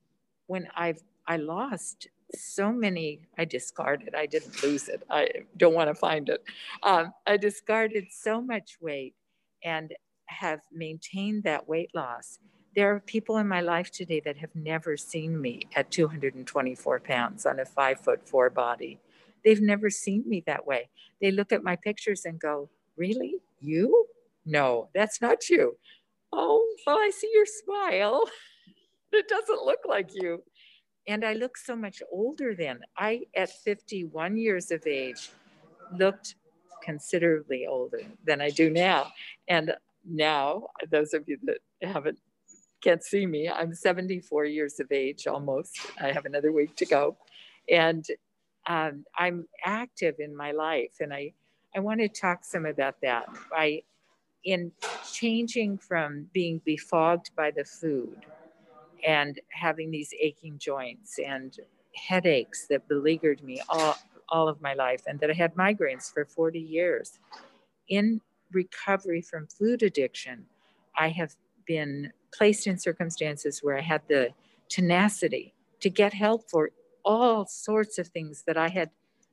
when 0.47 0.67
I've 0.75 1.01
I 1.27 1.37
lost 1.37 2.07
so 2.35 2.71
many 2.71 3.21
I 3.37 3.45
discarded. 3.45 4.15
I 4.15 4.25
didn't 4.25 4.61
lose 4.63 4.89
it. 4.89 5.03
I 5.09 5.27
don't 5.57 5.73
want 5.73 5.89
to 5.89 5.95
find 5.95 6.29
it. 6.29 6.43
Um, 6.83 7.13
I 7.27 7.37
discarded 7.37 8.05
so 8.11 8.41
much 8.41 8.77
weight 8.81 9.15
and 9.63 9.93
have 10.27 10.61
maintained 10.71 11.43
that 11.43 11.67
weight 11.67 11.91
loss. 11.93 12.39
There 12.75 12.93
are 12.93 12.99
people 12.99 13.37
in 13.37 13.47
my 13.47 13.61
life 13.61 13.91
today 13.91 14.19
that 14.25 14.37
have 14.37 14.55
never 14.55 14.97
seen 14.97 15.39
me 15.39 15.61
at 15.75 15.91
224 15.91 16.99
pounds 17.01 17.45
on 17.45 17.59
a 17.59 17.65
five 17.65 17.99
foot 17.99 18.27
four 18.27 18.49
body. 18.49 18.99
They've 19.45 19.61
never 19.61 19.89
seen 19.89 20.23
me 20.27 20.43
that 20.47 20.65
way. 20.65 20.89
They 21.21 21.31
look 21.31 21.51
at 21.51 21.63
my 21.63 21.75
pictures 21.75 22.25
and 22.25 22.39
go, 22.39 22.69
Really? 22.97 23.35
You? 23.59 24.05
No, 24.45 24.89
that's 24.93 25.21
not 25.21 25.49
you. 25.49 25.77
Oh, 26.31 26.65
well, 26.85 26.97
I 26.97 27.11
see 27.11 27.29
your 27.33 27.45
smile. 27.45 28.23
It 29.13 29.27
doesn't 29.27 29.63
look 29.63 29.81
like 29.87 30.09
you. 30.15 30.41
And 31.07 31.25
I 31.25 31.33
look 31.33 31.57
so 31.57 31.75
much 31.75 32.01
older 32.11 32.55
then. 32.55 32.79
I, 32.97 33.21
at 33.35 33.49
51 33.49 34.37
years 34.37 34.71
of 34.71 34.85
age, 34.87 35.31
looked 35.97 36.35
considerably 36.83 37.65
older 37.67 38.01
than 38.25 38.41
I 38.41 38.49
do 38.49 38.69
now. 38.69 39.11
And 39.47 39.73
now, 40.05 40.67
those 40.91 41.13
of 41.13 41.23
you 41.27 41.37
that 41.43 41.59
haven't 41.81 42.19
can't 42.81 43.03
see 43.03 43.25
me, 43.25 43.49
I'm 43.49 43.73
74 43.73 44.43
years 44.45 44.79
of 44.81 44.91
age 44.91 45.25
almost. 45.25 45.79
I 46.01 46.11
have 46.11 46.25
another 46.25 46.51
week 46.51 46.75
to 46.75 46.85
go. 46.85 47.15
And 47.69 48.05
um, 48.67 49.05
I'm 49.17 49.47
active 49.63 50.15
in 50.19 50.35
my 50.35 50.51
life. 50.51 50.95
And 50.99 51.13
I, 51.13 51.31
I 51.73 51.79
want 51.79 52.01
to 52.01 52.09
talk 52.09 52.43
some 52.43 52.65
about 52.65 52.95
that. 53.01 53.27
I, 53.55 53.83
in 54.43 54.73
changing 55.13 55.77
from 55.77 56.27
being 56.33 56.61
befogged 56.65 57.31
by 57.37 57.51
the 57.51 57.63
food 57.63 58.25
and 59.05 59.39
having 59.49 59.91
these 59.91 60.13
aching 60.19 60.57
joints 60.57 61.19
and 61.19 61.57
headaches 61.95 62.67
that 62.69 62.87
beleaguered 62.87 63.43
me 63.43 63.61
all, 63.69 63.95
all 64.29 64.47
of 64.47 64.61
my 64.61 64.73
life 64.73 65.03
and 65.07 65.19
that 65.19 65.29
I 65.29 65.33
had 65.33 65.55
migraines 65.55 66.11
for 66.11 66.25
40 66.25 66.59
years. 66.59 67.19
In 67.87 68.21
recovery 68.51 69.21
from 69.21 69.47
food 69.47 69.83
addiction, 69.83 70.45
I 70.97 71.09
have 71.09 71.35
been 71.65 72.11
placed 72.33 72.67
in 72.67 72.77
circumstances 72.77 73.59
where 73.61 73.77
I 73.77 73.81
had 73.81 74.01
the 74.07 74.29
tenacity 74.69 75.53
to 75.81 75.89
get 75.89 76.13
help 76.13 76.49
for 76.49 76.71
all 77.05 77.45
sorts 77.45 77.97
of 77.97 78.07
things 78.07 78.43
that 78.47 78.57
I 78.57 78.69
had 78.69 78.89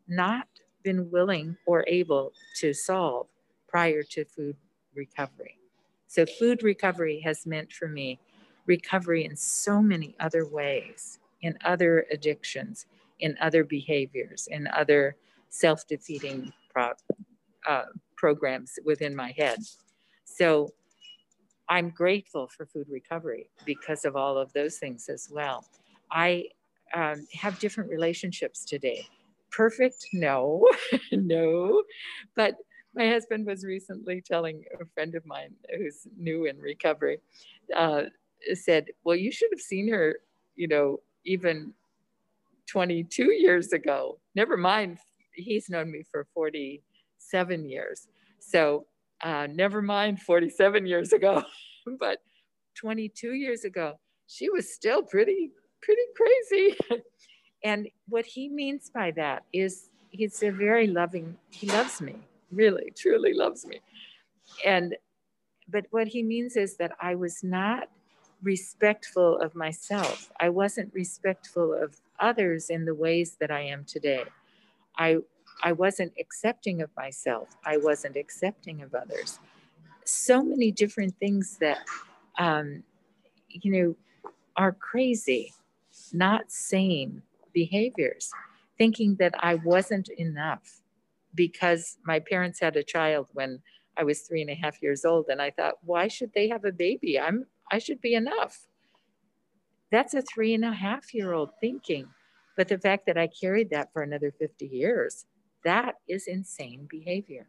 not 0.09 0.49
been 0.83 1.11
willing 1.11 1.57
or 1.67 1.85
able 1.87 2.33
to 2.57 2.75
solve 2.75 3.29
prior 3.69 4.03
to 4.03 4.25
food 4.25 4.57
recovery. 4.95 5.59
So, 6.09 6.27
food 6.27 6.63
recovery 6.63 7.21
has 7.25 7.47
meant 7.47 7.73
for 7.73 7.87
me 7.87 8.19
recovery 8.71 9.25
in 9.25 9.35
so 9.37 9.83
many 9.83 10.15
other 10.21 10.45
ways, 10.47 11.19
in 11.43 11.59
other 11.65 12.07
addictions, 12.13 12.87
in 13.19 13.37
other 13.41 13.65
behaviors, 13.65 14.47
in 14.51 14.69
other 14.69 15.17
self 15.49 15.87
defeating 15.89 16.53
pro- 16.73 16.93
uh, 17.67 17.87
programs 18.17 18.79
within 18.85 19.13
my 19.17 19.33
head. 19.37 19.59
So 20.25 20.69
I'm 21.69 21.91
grateful 21.91 22.49
for 22.55 22.65
food 22.67 22.87
recovery 22.89 23.49
because 23.65 24.05
of 24.05 24.15
all 24.15 24.39
of 24.39 24.53
those 24.53 24.79
things 24.79 25.09
as 25.09 25.29
well. 25.31 25.65
I 26.13 26.31
um, 26.95 27.27
have 27.43 27.59
different 27.59 27.91
relationships 27.91 28.65
today. 28.65 29.01
Perfect? 29.51 30.07
No, 30.13 30.65
no. 31.13 31.83
But 32.37 32.55
my 32.95 33.09
husband 33.09 33.47
was 33.47 33.65
recently 33.65 34.21
telling 34.21 34.65
a 34.81 34.85
friend 34.95 35.15
of 35.15 35.25
mine 35.27 35.55
who's 35.77 36.07
new 36.17 36.47
in 36.47 36.57
recovery, 36.59 37.19
uh, 37.77 38.03
said, 38.55 38.87
Well, 39.05 39.17
you 39.17 39.31
should 39.33 39.51
have 39.53 39.61
seen 39.61 39.89
her, 39.89 40.17
you 40.57 40.69
know, 40.69 41.01
even 41.25 41.75
22 42.71 43.33
years 43.33 43.73
ago. 43.73 44.19
Never 44.35 44.57
mind, 44.57 44.99
he's 45.35 45.69
known 45.69 45.91
me 45.91 46.05
for 46.11 46.27
47 46.35 47.69
years. 47.69 48.09
So, 48.39 48.87
uh, 49.23 49.49
never 49.53 49.83
mind 49.83 50.21
47 50.23 50.87
years 50.87 51.13
ago, 51.13 51.43
but 52.01 52.19
22 52.77 53.35
years 53.35 53.65
ago, 53.65 53.99
she 54.27 54.49
was 54.49 54.73
still 54.73 55.03
pretty, 55.03 55.51
pretty 55.83 56.03
crazy. 56.17 56.77
and 57.65 57.89
what 58.09 58.25
he 58.25 58.49
means 58.49 58.91
by 58.91 59.11
that 59.13 59.45
is 59.53 59.91
he's 60.11 60.43
a 60.43 60.51
very 60.51 60.87
loving, 60.87 61.37
he 61.51 61.67
loves 61.67 62.01
me, 62.01 62.17
really, 62.51 62.93
truly 62.97 63.35
loves 63.35 63.67
me. 63.67 63.81
And, 64.65 64.97
but 65.69 65.87
what 65.91 66.09
he 66.09 66.23
means 66.23 66.57
is 66.57 66.77
that 66.77 66.93
I 67.01 67.15
was 67.15 67.43
not 67.43 67.89
respectful 68.43 69.39
of 69.39 69.55
myself. 69.55 70.31
I 70.41 70.49
wasn't 70.49 70.93
respectful 70.95 71.75
of 71.75 71.97
others 72.19 72.71
in 72.71 72.85
the 72.85 72.95
ways 72.95 73.37
that 73.41 73.51
I 73.51 73.63
am 73.63 73.85
today. 73.85 74.25
I 74.97 75.19
I 75.63 75.73
wasn't 75.73 76.13
accepting 76.19 76.81
of 76.81 76.91
myself. 76.97 77.57
I 77.65 77.77
wasn't 77.77 78.17
accepting 78.17 78.83
of 78.83 78.95
others. 78.95 79.39
So 80.05 80.43
many 80.43 80.71
different 80.71 81.15
things 81.19 81.59
that 81.61 81.79
um, 82.39 82.83
you 83.49 83.73
know 83.73 83.97
are 84.57 84.73
crazy, 84.73 85.55
not 86.13 86.51
sane 86.51 87.23
behaviors. 87.53 88.31
Thinking 88.79 89.17
that 89.17 89.35
I 89.39 89.57
wasn't 89.57 90.09
enough 90.17 90.81
because 91.35 91.99
my 92.05 92.19
parents 92.19 92.61
had 92.61 92.77
a 92.77 92.83
child 92.83 93.29
when 93.35 93.61
I 93.97 94.05
was 94.05 94.23
three 94.23 94.41
and 94.41 94.51
a 94.51 94.55
half 94.55 94.83
years 94.83 95.05
old, 95.05 95.27
and 95.29 95.43
I 95.43 95.51
thought, 95.51 95.75
why 95.85 96.09
should 96.09 96.33
they 96.35 96.49
have 96.49 96.65
a 96.65 96.73
baby? 96.73 97.21
I'm 97.21 97.47
I 97.71 97.79
should 97.79 98.01
be 98.01 98.15
enough. 98.15 98.67
That's 99.91 100.15
a 100.15 100.23
three 100.23 100.55
and 100.55 100.65
a 100.65 100.73
half 100.73 101.15
year 101.15 101.33
old 101.33 101.51
thinking. 101.61 102.09
But 102.57 102.69
the 102.69 102.79
fact 102.79 103.07
that 103.07 103.17
I 103.17 103.29
carried 103.29 103.71
that 103.71 103.93
for 103.93 104.03
another 104.03 104.33
50 104.39 104.67
years, 104.67 105.27
that 105.65 105.97
is 106.09 106.27
insane 106.27 106.87
behavior. 106.91 107.47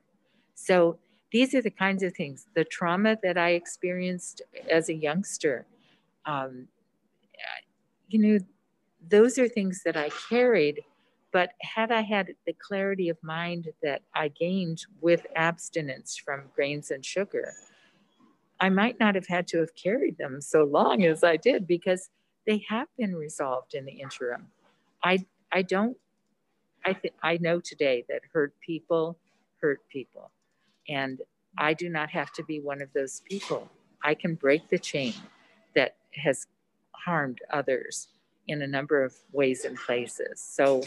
So 0.55 0.99
these 1.31 1.53
are 1.55 1.61
the 1.61 1.71
kinds 1.71 2.03
of 2.03 2.13
things, 2.13 2.47
the 2.55 2.65
trauma 2.65 3.17
that 3.23 3.37
I 3.37 3.51
experienced 3.51 4.41
as 4.69 4.89
a 4.89 4.93
youngster. 4.93 5.65
Um, 6.25 6.67
you 8.09 8.19
know, 8.19 8.39
those 9.09 9.37
are 9.39 9.47
things 9.47 9.81
that 9.83 9.97
I 9.97 10.09
carried. 10.29 10.81
But 11.31 11.53
had 11.61 11.91
I 11.91 12.01
had 12.01 12.35
the 12.45 12.53
clarity 12.53 13.07
of 13.07 13.17
mind 13.23 13.69
that 13.81 14.01
I 14.13 14.27
gained 14.27 14.85
with 14.99 15.25
abstinence 15.35 16.17
from 16.17 16.51
grains 16.53 16.91
and 16.91 17.05
sugar, 17.05 17.53
I 18.61 18.69
might 18.69 18.99
not 18.99 19.15
have 19.15 19.27
had 19.27 19.47
to 19.47 19.59
have 19.59 19.75
carried 19.75 20.19
them 20.19 20.39
so 20.39 20.63
long 20.63 21.03
as 21.03 21.23
I 21.23 21.35
did 21.35 21.65
because 21.65 22.09
they 22.45 22.63
have 22.69 22.87
been 22.95 23.15
resolved 23.15 23.73
in 23.73 23.85
the 23.85 23.91
interim. 23.91 24.47
I, 25.03 25.25
I 25.51 25.63
don't, 25.63 25.97
I, 26.85 26.93
th- 26.93 27.13
I 27.23 27.37
know 27.41 27.59
today 27.59 28.05
that 28.07 28.21
hurt 28.31 28.53
people 28.65 29.17
hurt 29.61 29.79
people. 29.89 30.31
And 30.87 31.21
I 31.57 31.73
do 31.73 31.89
not 31.89 32.11
have 32.11 32.31
to 32.33 32.43
be 32.43 32.59
one 32.59 32.81
of 32.81 32.93
those 32.93 33.21
people. 33.29 33.67
I 34.03 34.13
can 34.13 34.35
break 34.35 34.69
the 34.69 34.79
chain 34.79 35.13
that 35.75 35.95
has 36.13 36.47
harmed 36.91 37.39
others 37.51 38.09
in 38.47 38.61
a 38.61 38.67
number 38.67 39.03
of 39.03 39.15
ways 39.31 39.65
and 39.65 39.75
places. 39.77 40.39
So 40.39 40.83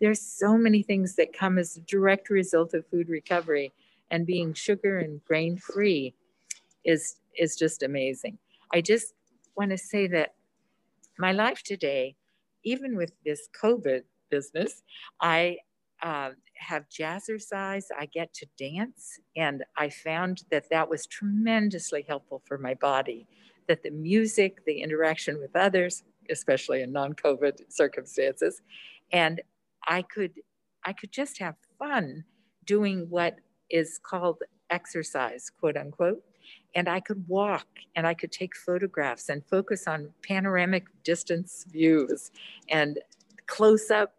there's 0.00 0.20
so 0.20 0.56
many 0.56 0.82
things 0.82 1.14
that 1.16 1.32
come 1.32 1.58
as 1.58 1.76
a 1.76 1.80
direct 1.80 2.30
result 2.30 2.74
of 2.74 2.86
food 2.86 3.08
recovery 3.08 3.72
and 4.10 4.26
being 4.26 4.54
sugar 4.54 4.98
and 4.98 5.24
grain 5.24 5.58
free 5.58 6.14
is 6.84 7.16
is 7.38 7.56
just 7.56 7.82
amazing. 7.82 8.38
I 8.72 8.80
just 8.80 9.14
want 9.56 9.70
to 9.70 9.78
say 9.78 10.06
that 10.08 10.34
my 11.18 11.32
life 11.32 11.62
today, 11.62 12.16
even 12.64 12.96
with 12.96 13.12
this 13.24 13.48
COVID 13.62 14.02
business, 14.30 14.82
I 15.20 15.58
uh, 16.02 16.30
have 16.54 16.88
jazzercise. 16.88 17.84
I 17.98 18.06
get 18.06 18.32
to 18.34 18.46
dance, 18.58 19.18
and 19.36 19.64
I 19.76 19.88
found 19.88 20.44
that 20.50 20.68
that 20.70 20.88
was 20.88 21.06
tremendously 21.06 22.04
helpful 22.08 22.42
for 22.46 22.58
my 22.58 22.74
body. 22.74 23.26
That 23.68 23.82
the 23.82 23.90
music, 23.90 24.64
the 24.66 24.80
interaction 24.80 25.38
with 25.38 25.54
others, 25.54 26.02
especially 26.30 26.82
in 26.82 26.92
non-COVID 26.92 27.70
circumstances, 27.70 28.60
and 29.12 29.40
I 29.86 30.02
could 30.02 30.32
I 30.84 30.92
could 30.92 31.12
just 31.12 31.38
have 31.38 31.54
fun 31.78 32.24
doing 32.64 33.06
what 33.08 33.36
is 33.70 33.98
called 34.02 34.42
exercise, 34.70 35.50
quote 35.50 35.76
unquote 35.76 36.22
and 36.74 36.88
I 36.88 37.00
could 37.00 37.26
walk 37.28 37.66
and 37.96 38.06
I 38.06 38.14
could 38.14 38.32
take 38.32 38.56
photographs 38.56 39.28
and 39.28 39.44
focus 39.44 39.86
on 39.86 40.10
panoramic 40.22 40.86
distance 41.04 41.66
views 41.70 42.30
and 42.68 42.98
close 43.46 43.90
up 43.90 44.14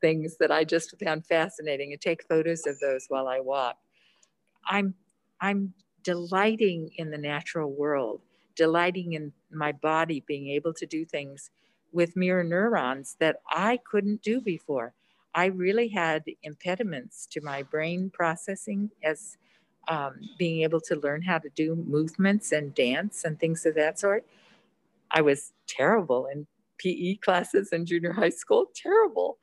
things 0.00 0.36
that 0.38 0.50
I 0.50 0.64
just 0.64 0.94
found 1.02 1.26
fascinating 1.26 1.92
and 1.92 2.00
take 2.00 2.26
photos 2.28 2.66
of 2.66 2.78
those 2.80 3.06
while 3.08 3.28
I 3.28 3.40
walk. 3.40 3.78
I'm 4.66 4.94
I'm 5.40 5.74
delighting 6.02 6.90
in 6.96 7.10
the 7.10 7.18
natural 7.18 7.72
world, 7.72 8.20
delighting 8.56 9.14
in 9.14 9.32
my 9.50 9.72
body 9.72 10.22
being 10.26 10.48
able 10.48 10.74
to 10.74 10.86
do 10.86 11.04
things 11.04 11.50
with 11.92 12.16
mirror 12.16 12.44
neurons 12.44 13.16
that 13.20 13.36
I 13.48 13.78
couldn't 13.90 14.22
do 14.22 14.40
before. 14.40 14.94
I 15.34 15.46
really 15.46 15.88
had 15.88 16.24
impediments 16.42 17.26
to 17.32 17.40
my 17.40 17.62
brain 17.62 18.10
processing 18.10 18.90
as 19.02 19.36
um, 19.88 20.20
being 20.38 20.62
able 20.62 20.80
to 20.82 20.96
learn 20.96 21.22
how 21.22 21.38
to 21.38 21.48
do 21.50 21.74
movements 21.74 22.52
and 22.52 22.74
dance 22.74 23.24
and 23.24 23.38
things 23.38 23.66
of 23.66 23.74
that 23.74 23.98
sort. 23.98 24.24
I 25.10 25.20
was 25.20 25.52
terrible 25.68 26.26
in 26.26 26.46
PE 26.78 27.16
classes 27.16 27.72
in 27.72 27.86
junior 27.86 28.12
high 28.12 28.30
school, 28.30 28.66
terrible. 28.74 29.38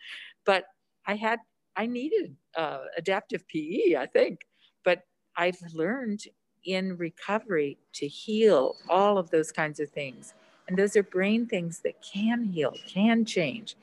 But 0.45 0.65
I 1.05 1.15
had, 1.15 1.39
I 1.75 1.85
needed 1.85 2.35
uh, 2.55 2.85
adaptive 2.97 3.47
PE, 3.47 3.95
I 3.97 4.05
think. 4.05 4.41
But 4.83 5.03
I've 5.37 5.59
learned 5.73 6.21
in 6.65 6.97
recovery 6.97 7.77
to 7.93 8.07
heal 8.07 8.75
all 8.89 9.17
of 9.17 9.29
those 9.31 9.51
kinds 9.51 9.79
of 9.79 9.89
things. 9.89 10.33
And 10.67 10.77
those 10.77 10.95
are 10.95 11.03
brain 11.03 11.47
things 11.47 11.79
that 11.79 11.95
can 12.01 12.43
heal, 12.43 12.73
can 12.87 13.25
change, 13.25 13.75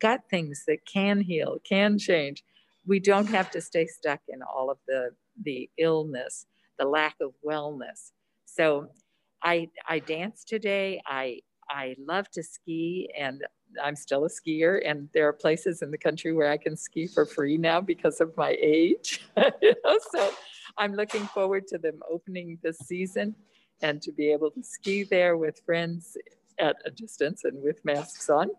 gut 0.00 0.22
things 0.28 0.64
that 0.66 0.84
can 0.84 1.20
heal, 1.20 1.58
can 1.64 1.98
change. 1.98 2.44
We 2.86 3.00
don't 3.00 3.26
have 3.26 3.50
to 3.52 3.60
stay 3.60 3.86
stuck 3.86 4.20
in 4.28 4.42
all 4.42 4.70
of 4.70 4.78
the 4.86 5.10
the 5.42 5.68
illness, 5.78 6.46
the 6.78 6.84
lack 6.84 7.16
of 7.20 7.32
wellness. 7.46 8.12
So 8.44 8.88
I 9.42 9.68
I 9.88 9.98
dance 9.98 10.44
today. 10.44 11.00
I 11.06 11.40
I 11.68 11.96
love 11.98 12.30
to 12.32 12.42
ski 12.42 13.10
and 13.18 13.44
I'm 13.82 13.96
still 13.96 14.24
a 14.24 14.28
skier 14.28 14.80
and 14.84 15.08
there 15.14 15.26
are 15.26 15.32
places 15.32 15.82
in 15.82 15.90
the 15.90 15.98
country 15.98 16.32
where 16.32 16.50
I 16.50 16.56
can 16.56 16.76
ski 16.76 17.06
for 17.06 17.26
free 17.26 17.56
now 17.56 17.80
because 17.80 18.20
of 18.20 18.36
my 18.36 18.56
age. 18.60 19.24
so 20.12 20.30
I'm 20.78 20.94
looking 20.94 21.26
forward 21.28 21.66
to 21.68 21.78
them 21.78 22.00
opening 22.10 22.58
this 22.62 22.78
season 22.78 23.34
and 23.82 24.00
to 24.02 24.12
be 24.12 24.30
able 24.30 24.50
to 24.52 24.62
ski 24.62 25.02
there 25.04 25.36
with 25.36 25.60
friends 25.66 26.16
at 26.58 26.76
a 26.84 26.90
distance 26.90 27.44
and 27.44 27.62
with 27.62 27.84
masks 27.84 28.30
on. 28.30 28.50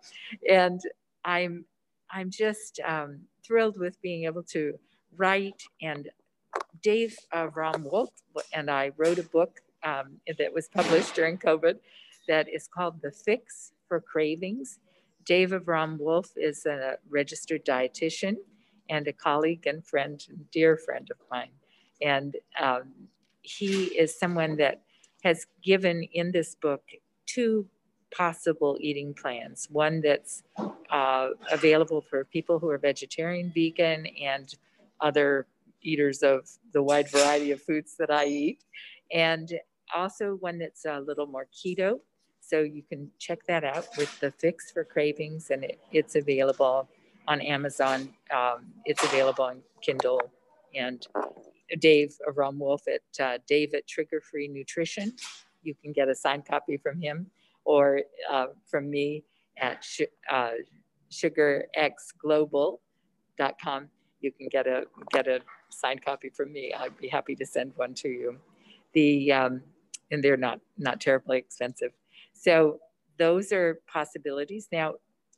And 0.50 0.82
I'm 1.24 1.66
I'm 2.12 2.30
just 2.30 2.80
um, 2.86 3.22
thrilled 3.46 3.78
with 3.80 4.02
being 4.02 4.26
able 4.26 4.44
to 4.44 4.78
write 5.18 5.62
and 5.82 6.10
Dave 6.82 7.18
uh, 7.32 7.48
Wolf 7.80 8.10
and 8.54 8.70
I 8.70 8.92
wrote 8.98 9.20
a 9.20 9.24
book 9.24 9.62
um, 9.84 10.18
that 10.38 10.54
was 10.54 10.68
published 10.68 11.16
during 11.16 11.38
COVID 11.38 11.78
that 12.28 12.48
is 12.50 12.68
called 12.68 13.02
The 13.02 13.12
Fix 13.12 13.74
for 13.88 14.00
Cravings. 14.00 14.80
Dave 15.26 15.50
Avram 15.52 16.00
Wolf 16.00 16.32
is 16.36 16.66
a 16.66 16.98
registered 17.10 17.66
dietitian 17.66 18.36
and 18.90 19.08
a 19.08 19.14
colleague 19.14 19.66
and 19.66 19.86
friend, 19.86 20.24
dear 20.52 20.78
friend 20.78 21.10
of 21.12 21.18
mine. 21.32 21.52
And 22.02 22.36
um, 22.60 22.94
he 23.42 23.86
is 23.86 24.18
someone 24.20 24.58
that 24.58 24.82
has 25.24 25.48
given 25.64 26.04
in 26.14 26.32
this 26.32 26.56
book 26.56 26.84
two 27.26 27.68
possible 28.16 28.78
eating 28.80 29.14
plans 29.14 29.68
one 29.72 30.02
that's 30.02 30.44
uh, 30.90 31.30
available 31.52 32.02
for 32.02 32.24
people 32.26 32.60
who 32.60 32.70
are 32.70 32.78
vegetarian, 32.78 33.52
vegan, 33.54 34.08
and 34.22 34.56
other 35.02 35.48
eaters 35.82 36.24
of 36.24 36.50
the 36.74 36.82
wide 36.82 37.10
variety 37.10 37.52
of 37.52 37.62
foods 37.62 37.96
that 37.98 38.10
I 38.10 38.26
eat. 38.26 38.64
And 39.12 39.54
also 39.94 40.36
one 40.36 40.58
that's 40.58 40.86
a 40.86 41.00
little 41.00 41.28
more 41.28 41.48
keto. 41.54 42.00
So 42.40 42.62
you 42.62 42.84
can 42.84 43.10
check 43.20 43.40
that 43.48 43.64
out 43.64 43.88
with 43.98 44.20
the 44.20 44.32
Fix 44.32 44.72
for 44.72 44.84
Cravings, 44.84 45.50
and 45.50 45.64
it, 45.64 45.80
it's 45.92 46.16
available 46.16 46.88
on 47.28 47.42
Amazon. 47.42 48.14
Um, 48.34 48.68
it's 48.86 49.04
available 49.04 49.46
on 49.46 49.62
Kindle. 49.82 50.22
And 50.76 51.06
Dave 51.80 52.16
Avram 52.30 52.58
Wolf 52.58 52.84
at 52.88 53.24
uh, 53.24 53.40
Dave 53.48 53.74
at 53.74 53.88
Trigger 53.88 54.22
Free 54.22 54.48
Nutrition 54.48 55.14
you 55.66 55.76
can 55.82 55.92
get 55.92 56.08
a 56.08 56.16
signed 56.16 56.46
copy 56.46 56.78
from 56.78 57.02
him 57.02 57.28
or 57.66 58.02
uh, 58.32 58.48
from 58.66 58.90
me 58.90 59.26
at 59.58 59.84
sh- 59.84 60.04
uh, 60.32 60.52
sugarxglobal.com. 61.12 63.90
You 64.22 64.32
can 64.32 64.48
get 64.50 64.68
a 64.68 64.86
get 65.12 65.28
a 65.28 65.42
signed 65.70 66.04
copy 66.04 66.30
from 66.30 66.52
me. 66.54 66.74
I'd 66.74 66.98
be 66.98 67.08
happy 67.08 67.36
to 67.36 67.46
send 67.46 67.74
one 67.76 67.94
to 67.96 68.08
you. 68.08 68.38
The 68.94 69.32
um, 69.32 69.62
and 70.12 70.24
they're 70.24 70.38
not 70.38 70.60
not 70.78 71.02
terribly 71.02 71.38
expensive. 71.38 71.92
So 72.34 72.80
those 73.18 73.52
are 73.52 73.80
possibilities. 73.88 74.68
Now, 74.72 74.96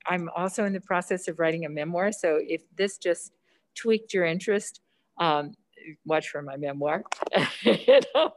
I'm 0.08 0.30
also 0.36 0.66
in 0.66 0.74
the 0.74 0.82
process 0.82 1.28
of 1.28 1.40
writing 1.40 1.66
a 1.66 1.70
memoir. 1.70 2.12
So 2.12 2.40
if 2.42 2.64
this 2.76 2.98
just 2.98 3.32
tweaked 3.76 4.14
your 4.14 4.26
interest, 4.26 4.82
um, 5.20 5.54
watch 6.06 6.30
for 6.30 6.42
my 6.42 6.58
memoir. 6.58 7.04
you 7.62 8.00
know? 8.16 8.32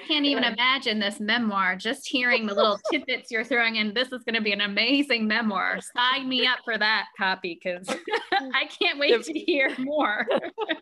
I 0.00 0.06
can't 0.06 0.24
even 0.24 0.44
imagine 0.44 0.98
this 0.98 1.20
memoir. 1.20 1.76
Just 1.76 2.08
hearing 2.08 2.46
the 2.46 2.54
little 2.54 2.78
tidbits 2.90 3.30
you're 3.30 3.44
throwing 3.44 3.76
in, 3.76 3.92
this 3.92 4.12
is 4.12 4.22
going 4.24 4.34
to 4.34 4.40
be 4.40 4.52
an 4.52 4.62
amazing 4.62 5.26
memoir. 5.26 5.80
Sign 5.96 6.28
me 6.28 6.46
up 6.46 6.58
for 6.64 6.78
that 6.78 7.06
copy 7.18 7.58
because 7.62 7.88
I 8.32 8.66
can't 8.66 8.98
wait 8.98 9.22
to 9.22 9.32
hear 9.32 9.74
more. 9.78 10.26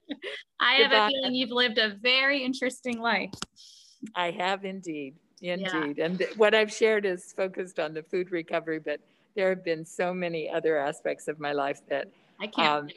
I 0.61 0.75
have 0.75 0.93
a 0.93 1.09
feeling 1.09 1.35
you've 1.35 1.51
lived 1.51 1.79
a 1.79 1.97
very 2.01 2.45
interesting 2.45 3.01
life. 3.01 3.33
I 4.15 4.31
have 4.31 4.65
indeed. 4.65 5.17
Indeed. 5.43 5.95
Yeah. 5.99 6.05
And 6.05 6.27
what 6.37 6.55
I've 6.55 6.73
shared 6.73 7.05
is 7.05 7.33
focused 7.33 7.81
on 7.81 7.95
the 7.95 8.03
food 8.03 8.31
recovery, 8.31 8.79
but 8.79 9.01
there 9.35 9.49
have 9.49 9.65
been 9.65 9.85
so 9.85 10.13
many 10.13 10.51
other 10.51 10.77
aspects 10.77 11.29
of 11.29 11.41
my 11.41 11.53
life 11.53 11.81
that 11.89 12.09
I 12.41 12.47
can't. 12.47 12.85
Um, 12.85 12.89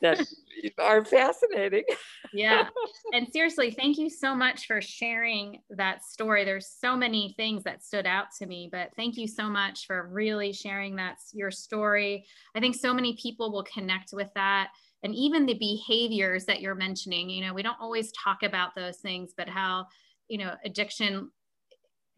that 0.00 0.26
are 0.78 1.04
fascinating. 1.04 1.84
yeah. 2.32 2.68
And 3.12 3.28
seriously, 3.30 3.70
thank 3.70 3.98
you 3.98 4.08
so 4.08 4.34
much 4.34 4.66
for 4.66 4.80
sharing 4.80 5.60
that 5.70 6.02
story. 6.02 6.44
There's 6.44 6.66
so 6.66 6.96
many 6.96 7.34
things 7.36 7.62
that 7.64 7.84
stood 7.84 8.06
out 8.06 8.26
to 8.38 8.46
me, 8.46 8.68
but 8.72 8.90
thank 8.96 9.16
you 9.16 9.28
so 9.28 9.48
much 9.48 9.86
for 9.86 10.08
really 10.08 10.52
sharing 10.52 10.96
that 10.96 11.16
your 11.32 11.50
story. 11.50 12.24
I 12.54 12.60
think 12.60 12.74
so 12.74 12.94
many 12.94 13.16
people 13.20 13.52
will 13.52 13.64
connect 13.64 14.12
with 14.12 14.30
that. 14.34 14.70
And 15.02 15.14
even 15.14 15.46
the 15.46 15.58
behaviors 15.58 16.46
that 16.46 16.60
you're 16.60 16.74
mentioning, 16.74 17.28
you 17.28 17.44
know, 17.44 17.52
we 17.52 17.62
don't 17.62 17.80
always 17.80 18.12
talk 18.12 18.42
about 18.42 18.74
those 18.74 18.98
things, 18.98 19.32
but 19.36 19.48
how, 19.48 19.86
you 20.28 20.38
know, 20.38 20.54
addiction 20.64 21.30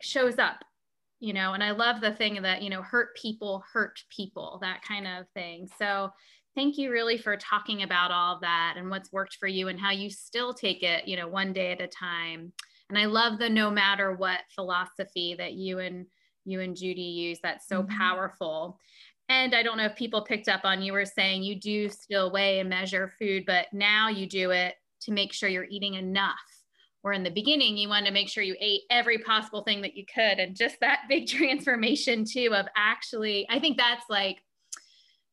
shows 0.00 0.38
up 0.38 0.64
you 1.20 1.32
know 1.32 1.54
and 1.54 1.62
i 1.62 1.70
love 1.70 2.00
the 2.00 2.12
thing 2.12 2.42
that 2.42 2.60
you 2.60 2.68
know 2.68 2.82
hurt 2.82 3.16
people 3.16 3.64
hurt 3.72 4.02
people 4.14 4.58
that 4.60 4.82
kind 4.82 5.06
of 5.06 5.26
thing 5.32 5.66
so 5.78 6.10
thank 6.54 6.78
you 6.78 6.90
really 6.90 7.18
for 7.18 7.36
talking 7.36 7.82
about 7.82 8.10
all 8.10 8.36
of 8.36 8.40
that 8.42 8.74
and 8.76 8.90
what's 8.90 9.12
worked 9.12 9.36
for 9.38 9.48
you 9.48 9.68
and 9.68 9.80
how 9.80 9.90
you 9.90 10.10
still 10.10 10.54
take 10.54 10.82
it 10.82 11.06
you 11.08 11.16
know 11.16 11.28
one 11.28 11.52
day 11.52 11.72
at 11.72 11.80
a 11.80 11.86
time. 11.86 12.52
And 12.90 12.98
i 12.98 13.06
love 13.06 13.38
the 13.38 13.48
no 13.48 13.70
matter 13.70 14.14
what 14.14 14.40
philosophy 14.54 15.34
that 15.38 15.54
you 15.54 15.78
and 15.78 16.06
you 16.44 16.60
and 16.60 16.76
judy 16.76 17.02
use 17.02 17.38
that's 17.42 17.66
so 17.68 17.82
mm-hmm. 17.82 17.96
powerful. 17.96 18.78
And 19.28 19.54
i 19.54 19.62
don't 19.62 19.78
know 19.78 19.86
if 19.86 19.96
people 19.96 20.22
picked 20.22 20.48
up 20.48 20.60
on 20.64 20.82
you 20.82 20.92
were 20.92 21.06
saying 21.06 21.42
you 21.42 21.58
do 21.58 21.88
still 21.88 22.30
weigh 22.30 22.60
and 22.60 22.68
measure 22.68 23.12
food 23.18 23.44
but 23.46 23.66
now 23.72 24.08
you 24.08 24.28
do 24.28 24.50
it 24.50 24.74
to 25.02 25.12
make 25.12 25.32
sure 25.32 25.48
you're 25.48 25.66
eating 25.70 25.94
enough. 25.94 26.34
Where 27.02 27.12
in 27.12 27.22
the 27.22 27.30
beginning 27.30 27.76
you 27.76 27.90
wanted 27.90 28.06
to 28.06 28.12
make 28.12 28.30
sure 28.30 28.42
you 28.42 28.56
ate 28.60 28.82
every 28.90 29.18
possible 29.18 29.62
thing 29.62 29.82
that 29.82 29.94
you 29.94 30.04
could 30.06 30.38
and 30.38 30.56
just 30.56 30.80
that 30.80 31.00
big 31.08 31.26
transformation 31.28 32.24
too 32.24 32.50
of 32.54 32.66
actually 32.76 33.46
i 33.50 33.58
think 33.58 33.76
that's 33.76 34.04
like 34.08 34.42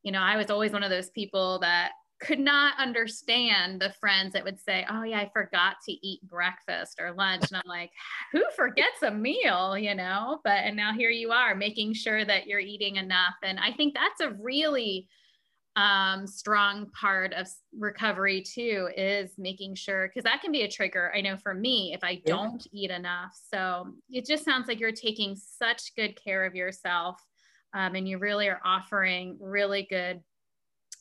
you 0.04 0.12
know, 0.12 0.22
I 0.22 0.38
was 0.38 0.50
always 0.50 0.72
one 0.72 0.84
of 0.84 0.90
those 0.90 1.10
people 1.10 1.60
that 1.60 1.92
could 2.22 2.40
not 2.40 2.76
understand 2.78 3.82
the 3.82 3.94
friends 4.00 4.34
that 4.34 4.44
would 4.44 4.60
say, 4.60 4.86
Oh, 4.90 5.04
yeah, 5.04 5.20
I 5.20 5.32
forgot 5.34 5.78
to 5.88 5.92
eat 5.92 6.22
breakfast 6.24 7.00
or 7.02 7.14
lunch. 7.14 7.44
And 7.50 7.58
I'm 7.58 7.68
like, 7.68 7.92
Who 8.32 8.44
forgets 8.56 9.02
a 9.02 9.12
meal, 9.12 9.78
you 9.78 9.96
know? 9.96 10.40
But, 10.44 10.60
and 10.64 10.76
now 10.76 10.94
here 10.94 11.10
you 11.10 11.32
are 11.32 11.56
making 11.56 11.94
sure 11.94 12.24
that 12.24 12.48
you're 12.48 12.60
eating 12.60 12.98
enough. 12.98 13.36
And 13.44 13.60
I 13.60 13.72
think 13.72 13.96
that's 13.96 14.22
a 14.22 14.36
really 14.40 15.08
um, 15.76 16.28
strong 16.28 16.90
part 16.92 17.34
of 17.34 17.48
recovery 17.78 18.42
too 18.44 18.90
is 18.96 19.32
making 19.38 19.76
sure, 19.76 20.08
because 20.08 20.26
that 20.26 20.42
can 20.42 20.52
be 20.52 20.62
a 20.62 20.70
trigger. 20.70 21.12
I 21.16 21.22
know 21.22 21.38
for 21.38 21.54
me, 21.54 21.94
if 21.94 22.04
I 22.04 22.22
don't 22.26 22.68
yeah. 22.72 22.84
eat 22.84 22.92
enough. 22.92 23.32
So 23.52 23.94
it 24.10 24.28
just 24.28 24.46
sounds 24.46 24.68
like 24.68 24.80
you're 24.80 24.92
taking 24.92 25.36
such 25.36 25.96
good 25.96 26.22
care 26.22 26.46
of 26.46 26.56
yourself 26.56 27.20
um, 27.74 27.96
and 27.96 28.08
you 28.08 28.18
really 28.18 28.48
are 28.48 28.62
offering 28.64 29.38
really 29.40 29.88
good 29.90 30.22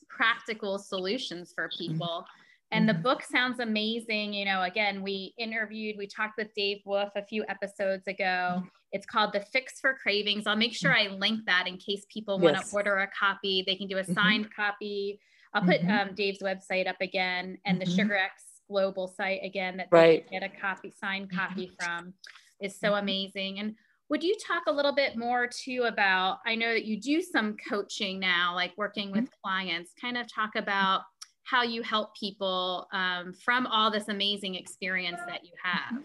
practical 0.09 0.79
solutions 0.79 1.53
for 1.55 1.69
mm-hmm. 1.69 1.93
people. 1.93 2.25
And 2.73 2.89
the 2.89 2.93
mm-hmm. 2.93 3.03
book 3.03 3.23
sounds 3.25 3.59
amazing. 3.59 4.33
You 4.33 4.45
know, 4.45 4.63
again, 4.63 5.03
we 5.03 5.35
interviewed, 5.39 5.97
we 5.99 6.07
talked 6.07 6.37
with 6.39 6.55
Dave 6.55 6.79
Wolf 6.85 7.11
a 7.17 7.25
few 7.25 7.45
episodes 7.49 8.07
ago. 8.07 8.57
Mm-hmm. 8.59 8.67
It's 8.93 9.07
called 9.07 9.33
The 9.33 9.41
Fix 9.41 9.81
for 9.81 9.95
Cravings. 9.95 10.47
I'll 10.47 10.57
make 10.57 10.75
sure 10.75 10.97
I 10.97 11.09
link 11.09 11.41
that 11.47 11.67
in 11.67 11.79
case 11.79 12.07
people 12.13 12.39
want 12.39 12.57
to 12.57 12.65
order 12.73 12.99
a 12.99 13.09
copy. 13.09 13.65
They 13.67 13.77
can 13.77 13.89
do 13.89 13.99
a 13.99 14.05
signed 14.05 14.47
mm-hmm. 14.47 14.63
copy. 14.63 15.21
I'll 15.53 15.63
put 15.63 15.81
mm-hmm. 15.81 16.11
um, 16.11 16.15
Dave's 16.15 16.41
website 16.41 16.89
up 16.89 17.01
again 17.01 17.59
and 17.65 17.81
mm-hmm. 17.81 17.97
the 17.97 18.03
SugarX 18.03 18.29
Global 18.69 19.09
site 19.09 19.41
again 19.43 19.77
that 19.79 19.89
right. 19.91 20.25
they 20.25 20.39
can 20.39 20.49
get 20.49 20.53
a 20.57 20.61
copy, 20.61 20.93
signed 20.97 21.33
copy 21.33 21.73
from 21.81 22.15
is 22.61 22.79
so 22.79 22.95
amazing. 22.95 23.59
And 23.59 23.75
would 24.11 24.25
you 24.25 24.35
talk 24.45 24.65
a 24.67 24.73
little 24.73 24.93
bit 24.93 25.17
more 25.17 25.47
too 25.47 25.85
about? 25.87 26.41
I 26.45 26.57
know 26.57 26.75
that 26.75 26.85
you 26.85 27.01
do 27.01 27.23
some 27.23 27.57
coaching 27.69 28.19
now, 28.19 28.55
like 28.55 28.73
working 28.77 29.13
with 29.13 29.25
mm-hmm. 29.25 29.41
clients, 29.43 29.93
kind 29.99 30.19
of 30.19 30.27
talk 30.33 30.57
about 30.57 31.03
how 31.45 31.63
you 31.63 31.83
help 31.83 32.15
people 32.17 32.89
um, 32.93 33.33
from 33.33 33.67
all 33.69 33.91
this 33.91 34.09
amazing 34.09 34.57
experience 34.57 35.21
that 35.27 35.45
you 35.45 35.53
have. 35.63 36.03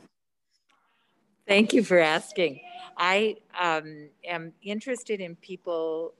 Thank 1.47 1.73
you 1.73 1.83
for 1.83 1.99
asking. 1.99 2.61
I 2.97 3.37
um, 3.59 4.09
am 4.23 4.53
interested 4.61 5.19
in 5.19 5.35
people 5.37 6.13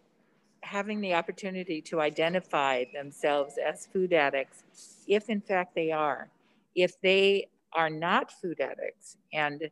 having 0.62 1.02
the 1.02 1.14
opportunity 1.14 1.82
to 1.82 2.02
identify 2.02 2.86
themselves 2.94 3.56
as 3.64 3.86
food 3.86 4.12
addicts, 4.12 4.64
if 5.08 5.30
in 5.30 5.40
fact 5.40 5.76
they 5.76 5.92
are. 5.92 6.30
If 6.76 7.00
they 7.02 7.48
are 7.74 7.90
not 7.90 8.32
food 8.32 8.60
addicts 8.60 9.18
and 9.34 9.70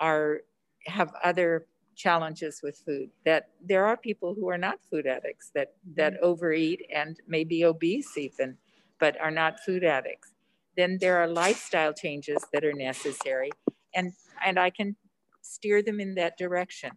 are 0.00 0.40
have 0.86 1.12
other 1.22 1.66
challenges 1.94 2.60
with 2.62 2.76
food 2.84 3.10
that 3.24 3.48
there 3.60 3.84
are 3.86 3.96
people 3.96 4.34
who 4.34 4.48
are 4.48 4.58
not 4.58 4.78
food 4.90 5.06
addicts 5.06 5.50
that 5.54 5.74
that 5.94 6.14
mm-hmm. 6.14 6.24
overeat 6.24 6.80
and 6.94 7.20
may 7.26 7.44
be 7.44 7.64
obese 7.64 8.16
even 8.16 8.56
but 8.98 9.20
are 9.20 9.32
not 9.32 9.58
food 9.60 9.82
addicts. 9.82 10.30
Then 10.76 10.96
there 11.00 11.18
are 11.18 11.26
lifestyle 11.26 11.92
changes 11.92 12.38
that 12.52 12.64
are 12.64 12.72
necessary 12.72 13.50
and 13.94 14.12
and 14.44 14.58
i 14.58 14.70
can 14.70 14.96
steer 15.42 15.82
them 15.82 16.00
in 16.00 16.14
that 16.14 16.38
direction. 16.38 16.92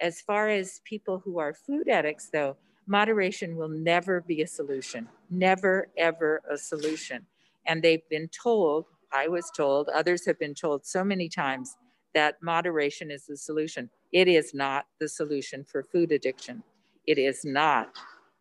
As 0.00 0.20
far 0.22 0.48
as 0.48 0.80
people 0.84 1.20
who 1.24 1.38
are 1.38 1.54
food 1.54 1.88
addicts 1.88 2.28
though 2.32 2.56
moderation 2.86 3.56
will 3.56 3.68
never 3.68 4.20
be 4.20 4.42
a 4.42 4.46
solution 4.46 5.08
never 5.30 5.88
ever 5.96 6.42
a 6.50 6.58
solution. 6.58 7.26
And 7.66 7.82
they've 7.82 8.08
been 8.08 8.28
told 8.28 8.86
i 9.12 9.28
was 9.28 9.50
told 9.56 9.88
others 9.88 10.26
have 10.26 10.38
been 10.38 10.54
told 10.54 10.84
so 10.84 11.04
many 11.04 11.28
times 11.28 11.76
that 12.14 12.42
moderation 12.42 13.10
is 13.10 13.26
the 13.26 13.36
solution. 13.36 13.90
It 14.12 14.28
is 14.28 14.54
not 14.54 14.86
the 14.98 15.08
solution 15.08 15.64
for 15.64 15.82
food 15.82 16.12
addiction. 16.12 16.62
It 17.06 17.18
is 17.18 17.44
not 17.44 17.96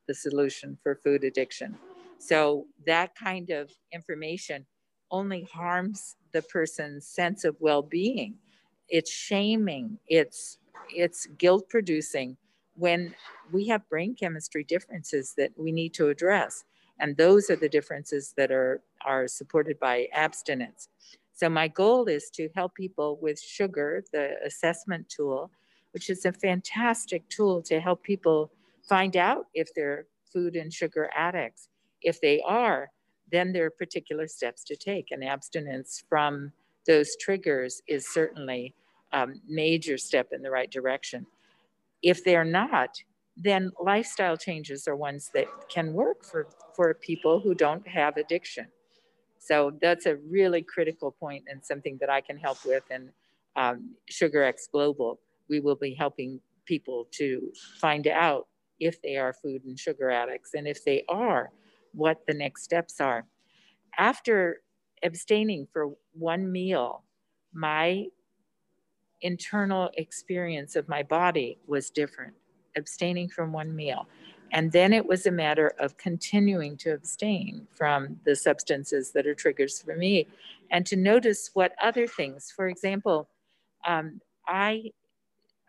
the 0.08 0.14
solution 0.14 0.78
for 0.82 0.96
food 0.96 1.24
addiction. 1.24 1.78
So 2.18 2.66
that 2.86 3.16
kind 3.16 3.50
of 3.50 3.72
information 3.92 4.66
only 5.12 5.44
harms 5.52 6.16
the 6.34 6.42
person's 6.42 7.08
sense 7.08 7.44
of 7.46 7.56
well-being. 7.60 8.36
It's 8.90 9.12
shaming, 9.12 9.98
it's 10.08 10.58
it's 10.94 11.28
guilt 11.38 11.70
producing 11.70 12.36
when 12.76 13.14
we 13.52 13.68
have 13.68 13.88
brain 13.90 14.16
chemistry 14.16 14.64
differences 14.64 15.34
that 15.38 15.52
we 15.58 15.72
need 15.72 15.94
to 15.96 16.10
address. 16.10 16.64
And 17.00 17.16
those 17.16 17.50
are 17.50 17.56
the 17.56 17.70
differences 17.70 18.34
that 18.38 18.52
are, 18.52 18.82
are 19.06 19.28
supported 19.28 19.80
by 19.80 20.08
abstinence. 20.14 20.90
So 21.40 21.48
my 21.48 21.70
goal 21.70 22.10
is 22.10 22.30
to 22.32 22.50
help 22.54 22.76
people 22.76 23.18
with 23.22 23.40
sugar, 23.40 24.04
the 24.12 24.36
assessment 24.46 25.08
tool, 25.08 25.50
which 25.94 26.10
is 26.10 26.26
a 26.26 26.34
fantastic 26.34 27.30
tool 27.30 27.62
to 27.62 27.80
help 27.80 28.04
people 28.04 28.52
find 28.90 29.16
out 29.16 29.46
if 29.54 29.74
they're 29.74 30.08
food 30.34 30.58
and 30.58 30.74
sugar 30.74 31.10
addicts. 31.16 31.70
If 32.02 32.20
they 32.20 32.42
are, 32.42 32.90
then 33.32 33.54
there 33.54 33.68
are 33.68 33.70
particular 33.70 34.28
steps 34.28 34.66
to 34.66 34.76
take, 34.76 35.12
and 35.12 35.24
abstinence 35.24 36.04
from 36.10 36.52
those 36.86 37.16
triggers 37.22 37.82
is 37.88 38.06
certainly 38.06 38.76
a 39.14 39.28
major 39.48 39.98
step 39.98 40.34
in 40.34 40.42
the 40.42 40.52
right 40.52 40.70
direction. 40.70 41.26
If 42.02 42.26
they're 42.26 42.44
not, 42.44 43.02
then 43.38 43.72
lifestyle 43.82 44.36
changes 44.36 44.90
are 44.90 44.96
ones 44.98 45.32
that 45.34 45.48
can 45.70 45.94
work 45.94 46.26
for, 46.26 46.50
for 46.76 46.94
people 46.96 47.40
who 47.40 47.56
don't 47.56 47.88
have 47.88 48.18
addiction. 48.18 48.68
So 49.40 49.72
that's 49.82 50.06
a 50.06 50.18
really 50.18 50.62
critical 50.62 51.12
point 51.12 51.46
and 51.50 51.66
something 51.66 51.98
that 52.02 52.10
I 52.10 52.22
can 52.22 52.38
help 52.38 52.60
with. 52.66 52.84
And 52.92 53.10
um, 53.56 53.96
SugarX 54.12 54.70
Global, 54.72 55.20
we 55.50 55.60
will 55.60 55.76
be 55.76 55.94
helping 55.94 56.40
people 56.66 57.08
to 57.14 57.52
find 57.80 58.06
out 58.08 58.48
if 58.80 59.02
they 59.02 59.18
are 59.18 59.34
food 59.34 59.64
and 59.66 59.78
sugar 59.78 60.10
addicts, 60.10 60.54
and 60.54 60.68
if 60.68 60.86
they 60.86 61.04
are, 61.10 61.52
what 61.94 62.26
the 62.28 62.34
next 62.34 62.64
steps 62.64 63.02
are. 63.02 63.26
After 63.98 64.62
abstaining 65.04 65.68
for 65.74 65.90
one 66.14 66.52
meal, 66.52 67.04
my 67.54 68.06
internal 69.22 69.90
experience 69.98 70.76
of 70.76 70.88
my 70.88 71.04
body 71.04 71.58
was 71.68 71.90
different, 71.90 72.34
abstaining 72.78 73.28
from 73.28 73.52
one 73.52 73.76
meal. 73.76 74.08
And 74.52 74.72
then 74.72 74.94
it 74.94 75.06
was 75.06 75.26
a 75.26 75.32
matter 75.32 75.74
of 75.80 75.98
continuing 75.98 76.78
to 76.78 76.94
abstain 76.94 77.68
from 77.76 78.20
the 78.26 78.36
substances 78.36 79.12
that 79.12 79.28
are 79.28 79.36
triggers 79.36 79.82
for 79.82 79.96
me 79.96 80.28
and 80.72 80.86
to 80.88 80.96
notice 80.96 81.52
what 81.54 81.74
other 81.82 82.08
things, 82.08 82.52
for 82.56 82.68
example, 82.68 83.30
um, 83.88 84.20
I 84.48 84.92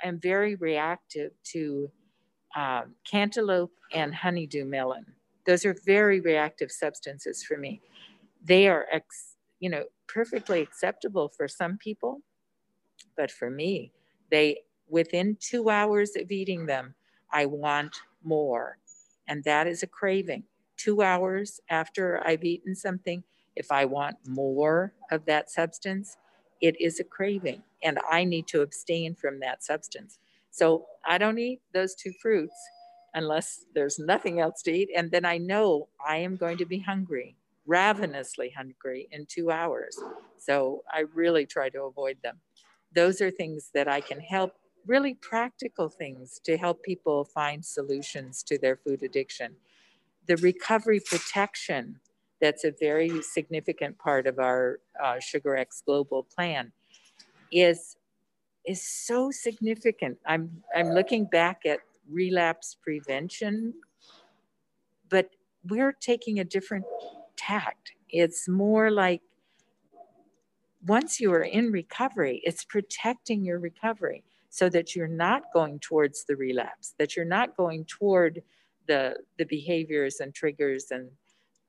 am 0.02 0.18
very 0.18 0.54
reactive 0.54 1.32
to 1.52 1.90
um, 2.56 2.94
cantaloupe 3.08 3.72
and 3.92 4.14
honeydew 4.14 4.64
melon. 4.64 5.06
Those 5.46 5.64
are 5.64 5.76
very 5.84 6.20
reactive 6.20 6.70
substances 6.70 7.44
for 7.44 7.56
me. 7.56 7.80
They 8.44 8.68
are, 8.68 8.86
ex, 8.90 9.36
you 9.58 9.70
know, 9.70 9.84
perfectly 10.06 10.60
acceptable 10.60 11.28
for 11.28 11.48
some 11.48 11.78
people, 11.78 12.20
but 13.16 13.30
for 13.30 13.50
me, 13.50 13.92
they 14.30 14.62
within 14.88 15.36
two 15.40 15.70
hours 15.70 16.16
of 16.16 16.30
eating 16.30 16.66
them, 16.66 16.94
I 17.32 17.46
want 17.46 17.96
more. 18.24 18.78
And 19.28 19.44
that 19.44 19.66
is 19.66 19.82
a 19.82 19.86
craving. 19.86 20.44
Two 20.76 21.02
hours 21.02 21.60
after 21.68 22.20
I've 22.26 22.44
eaten 22.44 22.74
something, 22.74 23.22
if 23.56 23.70
I 23.70 23.84
want 23.84 24.16
more 24.26 24.94
of 25.10 25.26
that 25.26 25.50
substance, 25.50 26.16
it 26.60 26.80
is 26.80 27.00
a 27.00 27.04
craving 27.04 27.62
and 27.82 27.98
I 28.10 28.24
need 28.24 28.46
to 28.48 28.62
abstain 28.62 29.14
from 29.14 29.40
that 29.40 29.62
substance. 29.62 30.18
So 30.50 30.86
I 31.06 31.18
don't 31.18 31.38
eat 31.38 31.60
those 31.72 31.94
two 31.94 32.12
fruits 32.20 32.54
unless 33.14 33.64
there's 33.74 33.98
nothing 33.98 34.40
else 34.40 34.62
to 34.62 34.72
eat. 34.72 34.90
And 34.96 35.10
then 35.10 35.24
I 35.24 35.38
know 35.38 35.88
I 36.06 36.16
am 36.18 36.36
going 36.36 36.58
to 36.58 36.66
be 36.66 36.78
hungry, 36.78 37.36
ravenously 37.66 38.50
hungry 38.56 39.08
in 39.10 39.26
two 39.26 39.50
hours. 39.50 39.98
So 40.38 40.84
I 40.92 41.04
really 41.14 41.46
try 41.46 41.68
to 41.70 41.82
avoid 41.84 42.18
them. 42.22 42.40
Those 42.94 43.20
are 43.20 43.30
things 43.30 43.70
that 43.74 43.88
I 43.88 44.00
can 44.00 44.20
help 44.20 44.54
really 44.90 45.14
practical 45.14 45.88
things 45.88 46.40
to 46.42 46.56
help 46.58 46.82
people 46.82 47.24
find 47.24 47.64
solutions 47.64 48.42
to 48.42 48.58
their 48.58 48.76
food 48.76 49.04
addiction. 49.04 49.54
The 50.26 50.36
recovery 50.38 50.98
protection, 50.98 52.00
that's 52.40 52.64
a 52.64 52.72
very 52.80 53.22
significant 53.22 53.96
part 53.98 54.26
of 54.26 54.40
our 54.40 54.80
uh, 55.00 55.18
SugarX 55.28 55.84
Global 55.86 56.24
plan, 56.24 56.72
is, 57.52 57.96
is 58.66 58.82
so 58.84 59.30
significant. 59.30 60.18
I'm, 60.26 60.50
I'm 60.74 60.90
looking 60.90 61.24
back 61.24 61.60
at 61.64 61.78
relapse 62.10 62.76
prevention, 62.82 63.74
but 65.08 65.30
we're 65.68 65.92
taking 65.92 66.40
a 66.40 66.44
different 66.44 66.84
tact. 67.36 67.92
It's 68.08 68.48
more 68.48 68.90
like 68.90 69.22
once 70.84 71.20
you 71.20 71.32
are 71.32 71.42
in 71.42 71.70
recovery, 71.70 72.40
it's 72.42 72.64
protecting 72.64 73.44
your 73.44 73.60
recovery 73.60 74.24
so 74.50 74.68
that 74.68 74.94
you're 74.94 75.08
not 75.08 75.44
going 75.54 75.78
towards 75.78 76.24
the 76.24 76.36
relapse, 76.36 76.94
that 76.98 77.16
you're 77.16 77.24
not 77.24 77.56
going 77.56 77.84
toward 77.86 78.42
the, 78.86 79.16
the 79.38 79.44
behaviors 79.44 80.18
and 80.20 80.34
triggers 80.34 80.90
and 80.90 81.08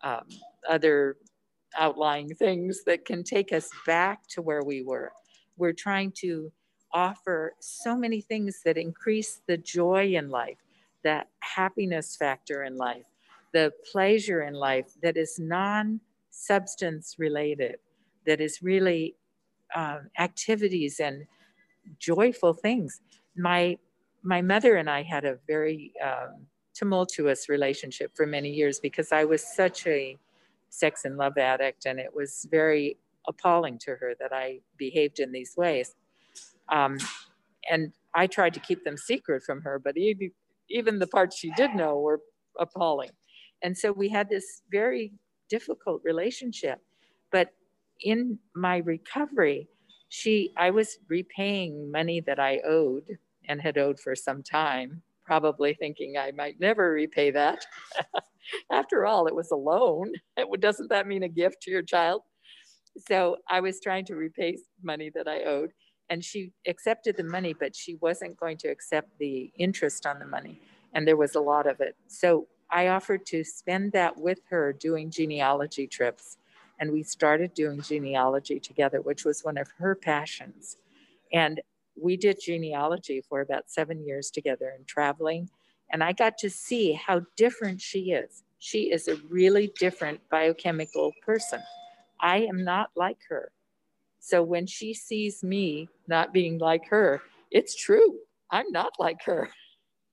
um, 0.03 0.25
other 0.67 1.17
outlying 1.77 2.27
things 2.35 2.83
that 2.85 3.05
can 3.05 3.23
take 3.23 3.53
us 3.53 3.69
back 3.85 4.27
to 4.27 4.41
where 4.41 4.63
we 4.63 4.81
were. 4.81 5.11
We're 5.57 5.73
trying 5.73 6.11
to 6.17 6.51
offer 6.91 7.53
so 7.59 7.95
many 7.95 8.19
things 8.19 8.61
that 8.65 8.77
increase 8.77 9.41
the 9.47 9.57
joy 9.57 10.15
in 10.15 10.29
life, 10.29 10.57
that 11.03 11.27
happiness 11.39 12.15
factor 12.15 12.63
in 12.63 12.75
life, 12.77 13.05
the 13.53 13.71
pleasure 13.91 14.41
in 14.41 14.55
life 14.55 14.91
that 15.03 15.17
is 15.17 15.37
non 15.39 16.01
substance 16.31 17.15
related, 17.19 17.75
that 18.25 18.41
is 18.41 18.61
really 18.61 19.15
um, 19.75 20.09
activities 20.19 20.99
and 20.99 21.25
joyful 21.99 22.53
things. 22.53 23.01
My 23.35 23.77
my 24.23 24.41
mother 24.41 24.75
and 24.75 24.89
I 24.89 25.01
had 25.01 25.25
a 25.25 25.37
very 25.47 25.93
um, 26.03 26.45
tumultuous 26.75 27.49
relationship 27.49 28.11
for 28.15 28.27
many 28.27 28.51
years 28.51 28.79
because 28.79 29.11
I 29.11 29.23
was 29.25 29.43
such 29.43 29.87
a 29.87 30.17
sex 30.69 31.05
and 31.05 31.17
love 31.17 31.37
addict, 31.37 31.85
and 31.85 31.99
it 31.99 32.13
was 32.13 32.47
very 32.51 32.97
appalling 33.27 33.77
to 33.79 33.95
her 33.95 34.13
that 34.19 34.31
I 34.31 34.59
behaved 34.77 35.19
in 35.19 35.31
these 35.31 35.55
ways. 35.57 35.95
Um, 36.69 36.97
and 37.69 37.93
I 38.15 38.27
tried 38.27 38.53
to 38.55 38.59
keep 38.59 38.83
them 38.83 38.97
secret 38.97 39.43
from 39.43 39.61
her, 39.61 39.79
but 39.79 39.97
even, 39.97 40.31
even 40.69 40.99
the 40.99 41.07
parts 41.07 41.37
she 41.37 41.51
did 41.51 41.75
know 41.75 41.99
were 41.99 42.21
appalling. 42.59 43.11
And 43.63 43.77
so 43.77 43.91
we 43.91 44.09
had 44.09 44.29
this 44.29 44.63
very 44.71 45.13
difficult 45.49 46.01
relationship. 46.03 46.79
But 47.31 47.49
in 48.01 48.39
my 48.55 48.77
recovery, 48.77 49.67
she 50.11 50.51
i 50.57 50.69
was 50.69 50.99
repaying 51.07 51.89
money 51.89 52.19
that 52.19 52.37
i 52.37 52.59
owed 52.65 53.17
and 53.47 53.61
had 53.61 53.77
owed 53.77 53.97
for 53.97 54.13
some 54.13 54.43
time 54.43 55.01
probably 55.25 55.73
thinking 55.73 56.17
i 56.19 56.31
might 56.31 56.59
never 56.59 56.91
repay 56.91 57.31
that. 57.31 57.65
After 58.71 59.05
all 59.05 59.27
it 59.27 59.35
was 59.35 59.51
a 59.51 59.55
loan. 59.55 60.11
Doesn't 60.59 60.89
that 60.89 61.07
mean 61.07 61.23
a 61.23 61.29
gift 61.29 61.61
to 61.61 61.71
your 61.71 61.81
child? 61.81 62.23
So 63.07 63.37
i 63.49 63.61
was 63.61 63.79
trying 63.79 64.03
to 64.05 64.15
repay 64.15 64.57
money 64.83 65.09
that 65.15 65.29
i 65.29 65.43
owed 65.43 65.71
and 66.09 66.25
she 66.25 66.51
accepted 66.67 67.15
the 67.15 67.23
money 67.23 67.53
but 67.57 67.73
she 67.73 67.95
wasn't 68.01 68.35
going 68.35 68.57
to 68.57 68.67
accept 68.67 69.17
the 69.17 69.49
interest 69.57 70.05
on 70.05 70.19
the 70.19 70.25
money 70.25 70.59
and 70.93 71.07
there 71.07 71.15
was 71.15 71.35
a 71.35 71.39
lot 71.39 71.67
of 71.67 71.79
it. 71.79 71.95
So 72.07 72.47
i 72.69 72.89
offered 72.89 73.25
to 73.27 73.45
spend 73.45 73.93
that 73.93 74.17
with 74.17 74.39
her 74.49 74.73
doing 74.73 75.09
genealogy 75.09 75.87
trips 75.87 76.37
and 76.81 76.91
we 76.91 77.03
started 77.03 77.53
doing 77.53 77.79
genealogy 77.81 78.59
together, 78.59 79.01
which 79.01 79.23
was 79.23 79.43
one 79.43 79.57
of 79.57 79.69
her 79.77 79.93
passions. 79.95 80.77
And 81.31 81.61
we 81.95 82.17
did 82.17 82.39
genealogy 82.41 83.21
for 83.29 83.41
about 83.41 83.69
seven 83.69 84.03
years 84.03 84.31
together 84.31 84.73
and 84.75 84.85
traveling. 84.87 85.47
And 85.91 86.03
I 86.03 86.11
got 86.11 86.39
to 86.39 86.49
see 86.49 86.93
how 86.93 87.21
different 87.37 87.79
she 87.79 88.11
is. 88.11 88.43
She 88.57 88.91
is 88.91 89.07
a 89.07 89.17
really 89.29 89.71
different 89.79 90.21
biochemical 90.31 91.13
person. 91.23 91.61
I 92.19 92.39
am 92.39 92.63
not 92.63 92.89
like 92.95 93.19
her. 93.29 93.51
So 94.19 94.41
when 94.41 94.65
she 94.65 94.95
sees 94.95 95.43
me 95.43 95.87
not 96.07 96.33
being 96.33 96.57
like 96.57 96.87
her, 96.89 97.21
it's 97.51 97.75
true. 97.75 98.17
I'm 98.49 98.71
not 98.71 98.93
like 98.99 99.21
her. 99.25 99.49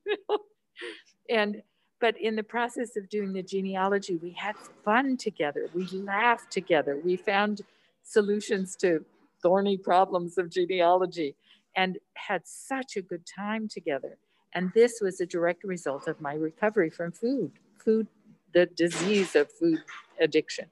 and 1.30 1.62
but 2.00 2.16
in 2.20 2.36
the 2.36 2.42
process 2.42 2.96
of 2.96 3.08
doing 3.08 3.32
the 3.32 3.42
genealogy, 3.42 4.16
we 4.16 4.30
had 4.32 4.56
fun 4.84 5.16
together. 5.16 5.68
We 5.74 5.86
laughed 5.86 6.50
together. 6.50 7.00
We 7.02 7.16
found 7.16 7.62
solutions 8.02 8.76
to 8.76 9.04
thorny 9.42 9.76
problems 9.76 10.38
of 10.38 10.50
genealogy 10.50 11.34
and 11.76 11.98
had 12.14 12.42
such 12.46 12.96
a 12.96 13.02
good 13.02 13.24
time 13.26 13.68
together. 13.68 14.18
And 14.54 14.72
this 14.74 15.00
was 15.00 15.20
a 15.20 15.26
direct 15.26 15.64
result 15.64 16.08
of 16.08 16.20
my 16.20 16.34
recovery 16.34 16.90
from 16.90 17.12
food, 17.12 17.52
food, 17.84 18.06
the 18.54 18.66
disease 18.66 19.36
of 19.36 19.52
food 19.52 19.80
addiction. 20.20 20.66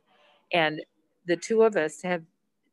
And 0.52 0.82
the 1.26 1.36
two 1.36 1.62
of 1.62 1.76
us 1.76 2.02
have 2.02 2.22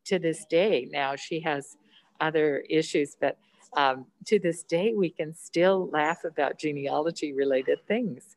to 0.06 0.20
this 0.20 0.46
day, 0.46 0.88
now 0.92 1.16
she 1.16 1.40
has 1.42 1.78
other 2.20 2.64
issues, 2.70 3.16
but 3.20 3.38
um, 3.76 4.06
to 4.26 4.40
this 4.40 4.64
day, 4.64 4.94
we 4.96 5.10
can 5.10 5.34
still 5.34 5.90
laugh 5.92 6.24
about 6.24 6.60
genealogy 6.60 7.34
related 7.34 7.80
things. 7.88 8.36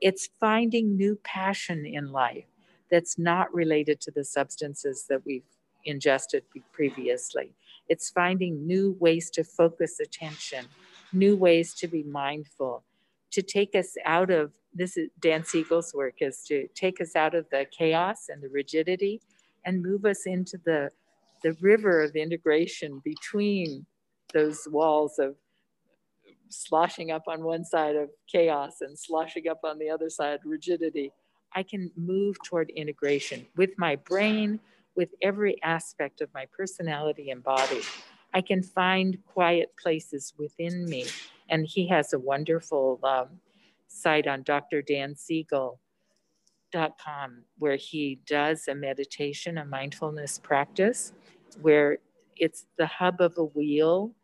It's 0.00 0.28
finding 0.38 0.96
new 0.96 1.18
passion 1.22 1.84
in 1.86 2.12
life 2.12 2.46
that's 2.90 3.18
not 3.18 3.52
related 3.54 4.00
to 4.02 4.10
the 4.10 4.24
substances 4.24 5.06
that 5.08 5.24
we've 5.24 5.44
ingested 5.84 6.44
previously. 6.72 7.54
It's 7.88 8.10
finding 8.10 8.66
new 8.66 8.96
ways 9.00 9.30
to 9.30 9.44
focus 9.44 10.00
attention, 10.00 10.66
new 11.12 11.36
ways 11.36 11.74
to 11.74 11.88
be 11.88 12.02
mindful, 12.02 12.84
to 13.32 13.42
take 13.42 13.74
us 13.74 13.96
out 14.04 14.30
of 14.30 14.52
this 14.72 14.96
is 14.96 15.08
Dan 15.20 15.44
Siegel's 15.44 15.92
work 15.92 16.14
is 16.20 16.44
to 16.44 16.68
take 16.74 17.00
us 17.00 17.16
out 17.16 17.34
of 17.34 17.46
the 17.50 17.66
chaos 17.76 18.28
and 18.28 18.40
the 18.40 18.48
rigidity 18.48 19.20
and 19.64 19.82
move 19.82 20.04
us 20.04 20.26
into 20.26 20.58
the 20.64 20.90
the 21.42 21.54
river 21.60 22.02
of 22.02 22.14
integration 22.14 23.00
between 23.02 23.86
those 24.32 24.68
walls 24.70 25.18
of 25.18 25.34
sloshing 26.50 27.10
up 27.10 27.22
on 27.26 27.42
one 27.42 27.64
side 27.64 27.96
of 27.96 28.10
chaos 28.30 28.80
and 28.80 28.98
sloshing 28.98 29.48
up 29.48 29.60
on 29.64 29.78
the 29.78 29.88
other 29.88 30.10
side 30.10 30.40
rigidity. 30.44 31.12
I 31.54 31.62
can 31.62 31.90
move 31.96 32.36
toward 32.44 32.70
integration 32.70 33.46
with 33.56 33.70
my 33.78 33.96
brain, 33.96 34.60
with 34.94 35.14
every 35.22 35.60
aspect 35.62 36.20
of 36.20 36.28
my 36.34 36.46
personality 36.56 37.30
and 37.30 37.42
body. 37.42 37.80
I 38.34 38.40
can 38.40 38.62
find 38.62 39.18
quiet 39.26 39.72
places 39.80 40.34
within 40.38 40.84
me. 40.84 41.06
And 41.48 41.66
he 41.66 41.88
has 41.88 42.12
a 42.12 42.18
wonderful 42.18 43.00
um, 43.02 43.40
site 43.88 44.28
on 44.28 44.44
drdansiegel.com 44.44 45.78
where 47.58 47.76
he 47.76 48.20
does 48.26 48.68
a 48.68 48.74
meditation, 48.74 49.58
a 49.58 49.64
mindfulness 49.64 50.38
practice, 50.38 51.12
where 51.60 51.98
it's 52.36 52.66
the 52.78 52.86
hub 52.86 53.20
of 53.20 53.36
a 53.36 53.44
wheel 53.44 54.14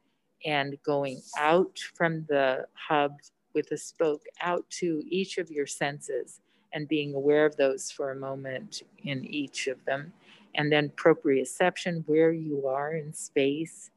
and 0.45 0.77
going 0.85 1.21
out 1.39 1.79
from 1.95 2.25
the 2.29 2.67
hub 2.75 3.13
with 3.55 3.71
a 3.73 3.77
spoke 3.77 4.23
out 4.43 4.69
to 4.71 5.03
each 5.09 5.39
of 5.39 5.51
your 5.51 5.67
senses 5.67 6.41
and 6.73 6.89
being 6.89 7.15
aware 7.15 7.47
of 7.47 7.57
those 7.57 7.91
for 7.91 8.11
a 8.11 8.17
moment 8.17 8.83
in 9.05 9.25
each 9.25 9.67
of 9.67 9.83
them. 9.87 10.13
And 10.55 10.71
then 10.71 10.91
proprioception, 10.91 12.05
where 12.07 12.33
you 12.33 12.67
are 12.67 12.95
in 12.95 13.13
space, 13.13 13.91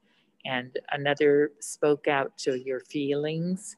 and 0.45 0.77
another 0.91 1.51
spoke 1.59 2.07
out 2.07 2.37
to 2.39 2.59
your 2.59 2.79
feelings, 2.81 3.75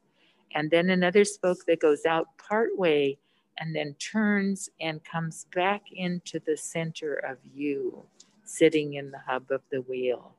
and 0.53 0.69
then 0.69 0.89
another 0.89 1.25
spoke 1.25 1.65
that 1.67 1.79
goes 1.79 2.05
out 2.05 2.27
part 2.37 2.77
way 2.77 3.17
and 3.59 3.75
then 3.75 3.93
turns 3.95 4.69
and 4.79 5.03
comes 5.03 5.45
back 5.53 5.83
into 5.91 6.39
the 6.45 6.57
center 6.57 7.13
of 7.15 7.37
you, 7.53 8.03
sitting 8.43 8.95
in 8.95 9.11
the 9.11 9.19
hub 9.19 9.51
of 9.51 9.61
the 9.71 9.81
wheel. 9.81 10.35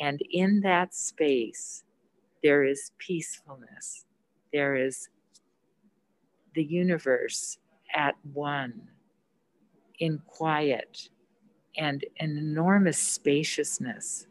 And 0.00 0.20
in 0.30 0.60
that 0.60 0.94
space, 0.94 1.84
there 2.42 2.64
is 2.64 2.92
peacefulness, 2.98 4.04
there 4.52 4.76
is 4.76 5.08
the 6.54 6.64
universe 6.64 7.58
at 7.94 8.14
one 8.32 8.88
in 9.98 10.18
quiet 10.26 11.08
and 11.76 12.04
an 12.20 12.36
enormous 12.36 12.98
spaciousness 12.98 14.26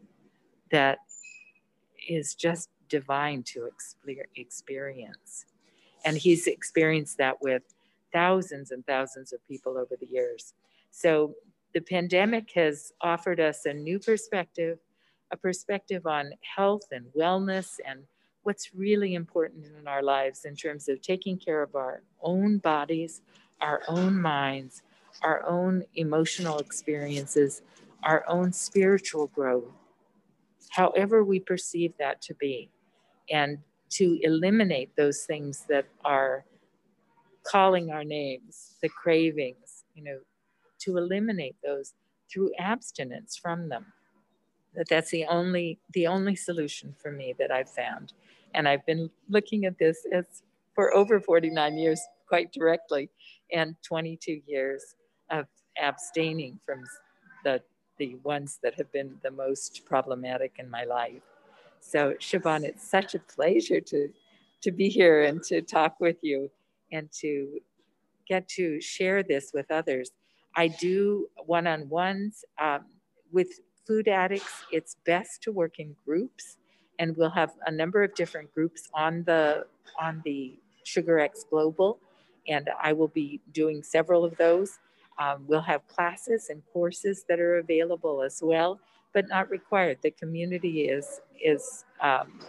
that 0.71 0.99
is 2.07 2.35
just 2.35 2.69
divine 2.89 3.43
to 3.43 3.69
experience. 4.35 5.45
And 6.05 6.17
he's 6.17 6.47
experienced 6.47 7.17
that 7.17 7.41
with 7.41 7.63
thousands 8.13 8.71
and 8.71 8.85
thousands 8.85 9.33
of 9.33 9.45
people 9.47 9.77
over 9.77 9.95
the 9.99 10.07
years. 10.07 10.53
So 10.91 11.35
the 11.73 11.81
pandemic 11.81 12.51
has 12.55 12.93
offered 13.01 13.39
us 13.39 13.65
a 13.65 13.73
new 13.73 13.99
perspective, 13.99 14.79
a 15.31 15.37
perspective 15.37 16.05
on 16.05 16.31
health 16.55 16.87
and 16.91 17.05
wellness 17.17 17.79
and 17.85 18.01
what's 18.43 18.73
really 18.73 19.13
important 19.13 19.65
in 19.77 19.87
our 19.87 20.01
lives 20.01 20.45
in 20.45 20.55
terms 20.55 20.87
of 20.87 21.01
taking 21.01 21.37
care 21.37 21.61
of 21.61 21.75
our 21.75 22.01
own 22.21 22.57
bodies, 22.59 23.21
our 23.59 23.81
own 23.87 24.19
minds, 24.21 24.83
our 25.21 25.45
own 25.45 25.83
emotional 25.95 26.59
experiences, 26.59 27.61
our 28.03 28.23
own 28.29 28.53
spiritual 28.53 29.27
growth, 29.27 29.65
however 30.69 31.23
we 31.23 31.39
perceive 31.39 31.93
that 31.99 32.21
to 32.21 32.33
be, 32.35 32.69
and 33.29 33.57
to 33.89 34.19
eliminate 34.21 34.95
those 34.95 35.23
things 35.23 35.65
that 35.67 35.85
are 36.05 36.45
calling 37.43 37.91
our 37.91 38.03
names, 38.03 38.75
the 38.81 38.89
cravings, 38.89 39.83
you 39.95 40.03
know, 40.03 40.19
to 40.79 40.97
eliminate 40.97 41.55
those 41.63 41.93
through 42.31 42.51
abstinence 42.59 43.37
from 43.37 43.69
them. 43.69 43.85
That 44.77 44.87
that's 44.89 45.11
the 45.11 45.25
only 45.25 45.79
the 45.93 46.07
only 46.07 46.35
solution 46.35 46.95
for 47.01 47.11
me 47.11 47.33
that 47.39 47.51
I've 47.51 47.69
found. 47.69 48.13
And 48.53 48.67
I've 48.67 48.85
been 48.85 49.09
looking 49.27 49.65
at 49.65 49.77
this 49.77 50.05
as 50.13 50.25
for 50.75 50.95
over 50.95 51.19
49 51.19 51.77
years 51.77 51.99
quite 52.27 52.51
directly 52.51 53.09
and 53.51 53.75
22 53.83 54.41
years 54.45 54.95
of 55.31 55.47
abstaining 55.81 56.59
from 56.65 56.83
the, 57.43 57.61
the 57.97 58.15
ones 58.23 58.59
that 58.61 58.75
have 58.75 58.91
been 58.91 59.15
the 59.23 59.31
most 59.31 59.81
problematic 59.85 60.53
in 60.59 60.69
my 60.69 60.83
life. 60.83 61.21
So 61.79 62.13
Siobhan, 62.19 62.63
it's 62.63 62.89
such 62.89 63.15
a 63.15 63.19
pleasure 63.19 63.81
to, 63.81 64.09
to 64.61 64.71
be 64.71 64.89
here 64.89 65.23
and 65.23 65.41
to 65.43 65.61
talk 65.61 65.99
with 65.99 66.17
you 66.21 66.51
and 66.91 67.09
to 67.21 67.59
get 68.27 68.47
to 68.49 68.81
share 68.81 69.23
this 69.23 69.51
with 69.53 69.71
others. 69.71 70.11
I 70.55 70.67
do 70.67 71.27
one-on-ones 71.45 72.43
um, 72.61 72.85
with 73.31 73.49
food 73.87 74.07
addicts. 74.07 74.65
It's 74.71 74.97
best 75.05 75.41
to 75.43 75.51
work 75.51 75.79
in 75.79 75.95
groups 76.05 76.57
and 76.99 77.15
we'll 77.15 77.29
have 77.29 77.51
a 77.65 77.71
number 77.71 78.03
of 78.03 78.13
different 78.15 78.53
groups 78.53 78.89
on 78.93 79.23
the 79.23 79.65
on 79.99 80.21
the 80.25 80.57
SugarX 80.85 81.49
Global, 81.49 81.99
and 82.47 82.69
I 82.81 82.93
will 82.93 83.09
be 83.09 83.41
doing 83.53 83.83
several 83.83 84.23
of 84.23 84.35
those. 84.37 84.79
Um, 85.19 85.45
we'll 85.47 85.61
have 85.61 85.87
classes 85.87 86.49
and 86.49 86.61
courses 86.71 87.25
that 87.27 87.39
are 87.39 87.57
available 87.57 88.21
as 88.21 88.39
well, 88.43 88.79
but 89.13 89.27
not 89.27 89.49
required. 89.49 89.99
The 90.01 90.11
community 90.11 90.87
is 90.87 91.21
is 91.43 91.85
um, 92.01 92.39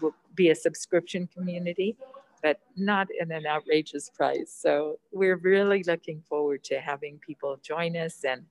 will 0.00 0.14
be 0.34 0.50
a 0.50 0.54
subscription 0.54 1.28
community, 1.34 1.96
but 2.42 2.60
not 2.76 3.08
in 3.18 3.32
an 3.32 3.46
outrageous 3.46 4.10
price. 4.10 4.54
So 4.56 4.98
we're 5.12 5.36
really 5.36 5.82
looking 5.84 6.22
forward 6.28 6.62
to 6.64 6.80
having 6.80 7.18
people 7.18 7.58
join 7.62 7.96
us 7.96 8.24
and 8.24 8.44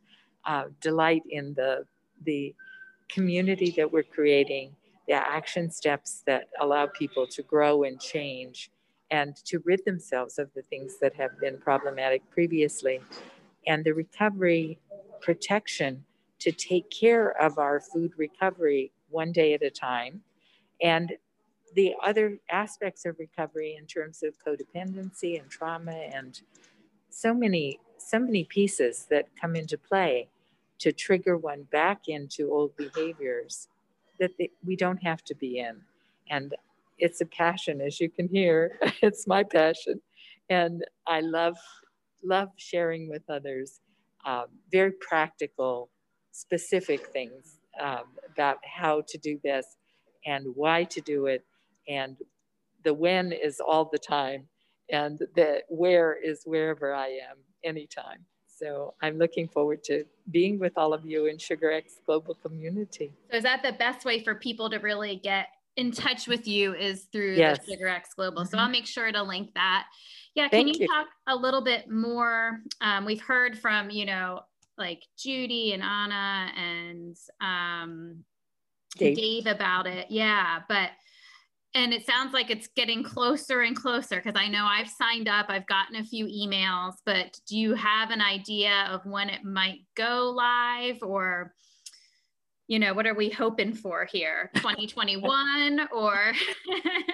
uh, 0.46 0.66
delight 0.82 1.24
in 1.30 1.54
the 1.54 1.86
the 2.24 2.53
community 3.09 3.72
that 3.78 3.91
we're 3.91 4.03
creating 4.03 4.76
the 5.07 5.13
action 5.13 5.72
steps 5.72 6.24
that 6.26 6.49
allow 6.59 6.86
people 6.86 7.26
to 7.26 7.41
grow 7.43 7.84
and 7.84 7.99
change 7.99 8.70
and 9.09 9.38
to 9.38 9.59
rid 9.59 9.84
themselves 9.86 10.38
of 10.38 10.53
the 10.53 10.61
things 10.63 10.97
that 10.99 11.15
have 11.15 11.39
been 11.39 11.57
problematic 11.57 12.30
previously, 12.30 12.99
and 13.65 13.86
the 13.86 13.93
recovery 13.93 14.78
protection 15.22 16.03
to 16.39 16.51
take 16.51 16.89
care 16.89 17.30
of 17.41 17.57
our 17.57 17.80
food 17.80 18.11
recovery 18.18 18.91
one 19.09 19.32
day 19.32 19.53
at 19.53 19.61
a 19.61 19.70
time, 19.70 20.22
and 20.82 21.13
the 21.76 21.93
other 22.03 22.38
aspects 22.51 23.05
of 23.05 23.18
recovery 23.18 23.78
in 23.80 23.86
terms 23.86 24.24
of 24.24 24.34
codependency 24.45 25.39
and 25.39 25.49
trauma 25.49 25.91
and 25.91 26.41
so 27.09 27.34
many 27.34 27.80
so 27.97 28.20
many 28.20 28.43
pieces 28.43 29.07
that 29.09 29.28
come 29.39 29.55
into 29.55 29.78
play 29.78 30.28
to 30.80 30.92
trigger 30.92 31.38
one 31.38 31.64
back 31.72 32.08
into 32.08 32.52
old 32.52 32.76
behaviors 32.78 33.68
that 34.20 34.32
they, 34.38 34.50
we 34.66 34.76
don't 34.76 35.02
have 35.04 35.24
to 35.26 35.36
be 35.36 35.60
in. 35.60 35.82
And 36.30 36.56
it's 36.98 37.22
a 37.22 37.26
passion, 37.26 37.82
as 37.82 38.00
you 38.00 38.10
can 38.10 38.28
hear. 38.28 38.80
it's 39.02 39.28
my 39.28 39.44
passion. 39.44 40.02
And 40.50 40.84
I 41.06 41.22
love, 41.22 41.58
love 42.24 42.50
sharing 42.58 43.10
with 43.10 43.24
others 43.30 43.80
um, 44.26 44.48
very 44.72 44.92
practical, 44.92 45.90
specific 46.32 47.08
things 47.08 47.60
um, 47.82 48.04
about 48.32 48.58
how 48.66 49.02
to 49.08 49.18
do 49.18 49.40
this 49.44 49.78
and 50.26 50.46
why 50.56 50.84
to 50.86 51.02
do 51.02 51.28
it. 51.28 51.46
And 51.88 52.18
the 52.84 52.94
when 52.94 53.32
is 53.32 53.60
all 53.60 53.86
the 53.86 53.98
time. 53.98 54.48
And 54.92 55.20
the 55.36 55.62
where 55.70 56.16
is 56.16 56.42
wherever 56.46 56.94
I 56.94 57.08
am 57.08 57.38
anytime. 57.64 58.26
So 58.58 58.95
I'm 59.01 59.18
looking 59.18 59.47
forward 59.47 59.84
to 59.86 60.03
being 60.32 60.58
with 60.58 60.74
all 60.78 60.93
of 60.93 61.05
you 61.05 61.28
in 61.28 61.38
SugarX 61.38 62.01
Global 62.05 62.36
Community. 62.36 63.14
So 63.30 63.38
is 63.38 63.43
that 63.43 63.62
the 63.62 63.74
best 63.74 64.05
way 64.05 64.24
for 64.24 64.36
people 64.36 64.70
to 64.72 64.78
really 64.78 65.18
get 65.18 65.47
in 65.76 65.91
touch 65.91 66.28
with 66.28 66.47
you 66.47 66.74
is 66.74 67.05
through 67.12 67.36
yes. 67.36 67.60
the 67.66 67.78
SugarX 67.78 68.16
Global. 68.16 68.45
So 68.45 68.58
I'll 68.58 68.66
mm-hmm. 68.66 68.72
make 68.74 68.88
sure 68.88 69.12
to 69.12 69.22
link 69.22 69.53
that. 69.53 69.86
Yeah, 70.34 70.47
can 70.47 70.68
you, 70.68 70.74
you, 70.80 70.88
talk 70.88 71.08
a 71.28 71.36
little 71.36 71.64
bit 71.64 71.89
more? 71.89 72.62
Um, 72.82 73.05
we've 73.05 73.22
heard 73.22 73.58
from, 73.58 73.89
you 73.89 74.05
know, 74.05 74.41
like 74.78 75.03
Judy 75.18 75.74
and 75.74 75.84
Anna 75.84 76.51
and 76.55 77.18
um, 77.41 78.24
Dave. 78.97 79.18
Dave 79.18 79.45
about 79.47 79.88
it. 79.88 80.08
Yeah, 80.10 80.60
but 80.68 80.89
and 81.78 81.94
it 81.94 82.06
sounds 82.08 82.34
like 82.34 82.50
it's 82.50 82.68
getting 82.70 83.04
closer 83.04 83.62
and 83.62 83.76
closer 83.76 84.16
because 84.16 84.34
I 84.36 84.48
know 84.48 84.66
I've 84.66 84.90
signed 84.90 85.28
up, 85.28 85.46
I've 85.48 85.68
gotten 85.68 85.98
a 85.98 86.04
few 86.04 86.26
emails, 86.26 86.96
but 87.06 87.40
do 87.48 87.56
you 87.56 87.76
have 87.76 88.10
an 88.10 88.20
idea 88.20 88.88
of 88.90 89.06
when 89.06 89.30
it 89.30 89.44
might 89.44 89.82
go 89.96 90.34
live 90.36 90.98
or? 91.04 91.54
You 92.70 92.80
know, 92.80 92.94
what 92.94 93.08
are 93.08 93.14
we 93.14 93.30
hoping 93.30 93.74
for 93.74 94.04
here? 94.04 94.52
2021 94.56 95.88
or? 95.96 96.34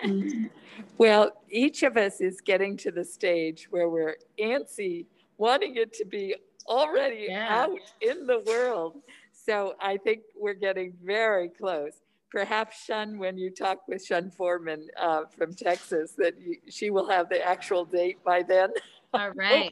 Mm-hmm. 0.03 0.45
well, 0.97 1.32
each 1.47 1.84
of 1.84 1.95
us 1.95 2.22
is 2.22 2.41
getting 2.41 2.76
to 2.78 2.89
the 2.89 3.03
stage 3.03 3.68
where 3.70 3.88
we're 3.88 4.16
antsy, 4.39 5.05
wanting 5.38 5.76
it 5.76 5.93
to 5.93 6.05
be 6.05 6.36
already 6.66 7.28
yeah. 7.30 7.66
out 7.66 7.78
in 8.01 8.26
the 8.26 8.39
world. 8.47 8.95
So 9.32 9.76
I 9.80 9.97
think 9.97 10.22
we're 10.36 10.55
getting 10.55 10.93
very 11.03 11.49
close 11.49 12.01
perhaps 12.34 12.84
Shun, 12.84 13.19
when 13.19 13.38
you 13.38 13.51
talk 13.51 13.88
with 13.88 14.03
Shun 14.03 14.31
Foreman 14.31 14.88
uh, 14.99 15.25
from 15.38 15.53
Texas, 15.53 16.13
that 16.17 16.34
you, 16.41 16.57
she 16.67 16.89
will 16.89 17.07
have 17.07 17.29
the 17.29 17.45
actual 17.45 17.86
date 17.86 18.17
by 18.25 18.41
then. 18.41 18.69
All 19.13 19.29
right. 19.36 19.71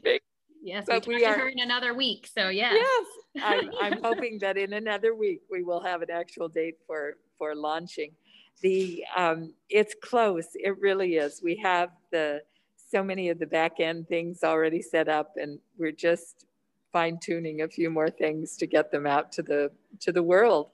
yes, 0.62 0.84
but 0.86 1.04
we, 1.06 1.16
we 1.16 1.24
are 1.24 1.36
her 1.36 1.48
in 1.48 1.58
another 1.58 1.92
week. 1.92 2.30
So 2.32 2.48
yeah. 2.48 2.72
Yes, 2.72 3.06
I'm, 3.42 3.70
I'm 3.80 4.02
hoping 4.02 4.38
that 4.38 4.56
in 4.56 4.74
another 4.74 5.14
week 5.14 5.42
we 5.50 5.64
will 5.64 5.80
have 5.80 6.02
an 6.02 6.10
actual 6.10 6.48
date 6.48 6.76
for 6.86 7.16
for 7.36 7.56
launching. 7.56 8.12
The 8.60 9.04
um, 9.16 9.54
it's 9.68 9.94
close. 10.00 10.46
It 10.54 10.78
really 10.80 11.16
is. 11.16 11.40
We 11.42 11.56
have 11.56 11.90
the 12.12 12.42
so 12.76 13.02
many 13.02 13.28
of 13.30 13.40
the 13.40 13.46
back 13.46 13.80
end 13.80 14.06
things 14.06 14.44
already 14.44 14.82
set 14.82 15.08
up, 15.08 15.32
and 15.36 15.58
we're 15.76 15.90
just 15.90 16.46
fine 16.92 17.18
tuning 17.18 17.62
a 17.62 17.68
few 17.68 17.90
more 17.90 18.10
things 18.10 18.56
to 18.58 18.66
get 18.66 18.92
them 18.92 19.06
out 19.06 19.32
to 19.32 19.42
the 19.42 19.72
to 19.98 20.12
the 20.12 20.22
world 20.22 20.70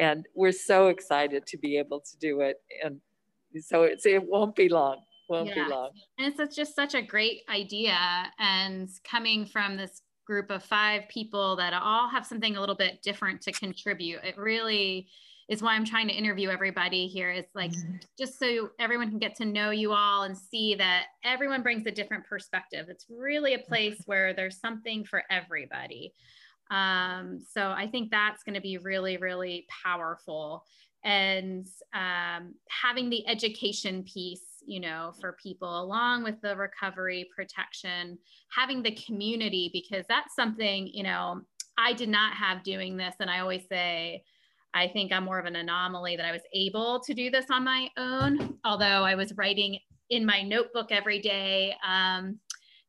and 0.00 0.26
we're 0.34 0.52
so 0.52 0.88
excited 0.88 1.46
to 1.46 1.58
be 1.58 1.78
able 1.78 2.00
to 2.00 2.16
do 2.18 2.40
it 2.40 2.56
and 2.82 3.00
so 3.60 3.82
it's 3.82 4.06
it 4.06 4.22
won't 4.26 4.56
be 4.56 4.68
long 4.68 4.96
won't 5.30 5.48
yeah. 5.48 5.64
be 5.64 5.70
long. 5.70 5.90
And 6.18 6.34
it's 6.36 6.56
just 6.56 6.74
such 6.74 6.94
a 6.94 7.00
great 7.00 7.42
idea 7.48 7.96
and 8.38 8.88
coming 9.08 9.46
from 9.46 9.76
this 9.76 10.02
group 10.26 10.50
of 10.50 10.62
five 10.62 11.02
people 11.08 11.56
that 11.56 11.72
all 11.72 12.08
have 12.08 12.26
something 12.26 12.56
a 12.56 12.60
little 12.60 12.74
bit 12.74 13.00
different 13.02 13.40
to 13.42 13.52
contribute 13.52 14.20
it 14.22 14.36
really 14.36 15.08
is 15.48 15.60
why 15.60 15.74
i'm 15.74 15.84
trying 15.84 16.06
to 16.06 16.14
interview 16.14 16.48
everybody 16.48 17.08
here. 17.08 17.32
Is 17.32 17.46
like 17.54 17.72
mm-hmm. 17.72 17.96
just 18.16 18.38
so 18.38 18.70
everyone 18.78 19.10
can 19.10 19.18
get 19.18 19.34
to 19.36 19.44
know 19.44 19.70
you 19.70 19.92
all 19.92 20.22
and 20.22 20.36
see 20.38 20.76
that 20.76 21.06
everyone 21.24 21.62
brings 21.62 21.84
a 21.86 21.90
different 21.90 22.24
perspective. 22.24 22.86
It's 22.88 23.06
really 23.10 23.54
a 23.54 23.58
place 23.58 24.00
where 24.06 24.32
there's 24.32 24.60
something 24.60 25.04
for 25.04 25.24
everybody 25.28 26.14
um, 26.70 27.40
so 27.52 27.70
I 27.70 27.88
think 27.90 28.10
that's 28.10 28.42
going 28.42 28.54
to 28.54 28.60
be 28.60 28.78
really, 28.78 29.16
really 29.16 29.66
powerful. 29.84 30.64
and 31.02 31.66
um, 31.94 32.54
having 32.68 33.08
the 33.10 33.26
education 33.26 34.04
piece 34.04 34.50
you 34.66 34.80
know 34.80 35.12
for 35.20 35.36
people 35.42 35.82
along 35.82 36.22
with 36.22 36.40
the 36.42 36.54
recovery 36.56 37.28
protection 37.34 38.18
having 38.54 38.82
the 38.82 38.94
community 38.94 39.70
because 39.72 40.04
that's 40.08 40.34
something 40.34 40.86
you 40.88 41.02
know 41.02 41.40
i 41.78 41.92
did 41.92 42.08
not 42.08 42.34
have 42.34 42.62
doing 42.62 42.96
this 42.96 43.14
and 43.20 43.30
i 43.30 43.40
always 43.40 43.62
say 43.68 44.22
i 44.74 44.86
think 44.86 45.12
i'm 45.12 45.24
more 45.24 45.38
of 45.38 45.46
an 45.46 45.56
anomaly 45.56 46.16
that 46.16 46.26
i 46.26 46.32
was 46.32 46.42
able 46.54 47.00
to 47.00 47.14
do 47.14 47.30
this 47.30 47.46
on 47.50 47.64
my 47.64 47.88
own 47.96 48.58
although 48.64 49.02
i 49.04 49.14
was 49.14 49.36
writing 49.36 49.78
in 50.10 50.26
my 50.26 50.42
notebook 50.42 50.90
every 50.90 51.20
day 51.20 51.74
um, 51.86 52.38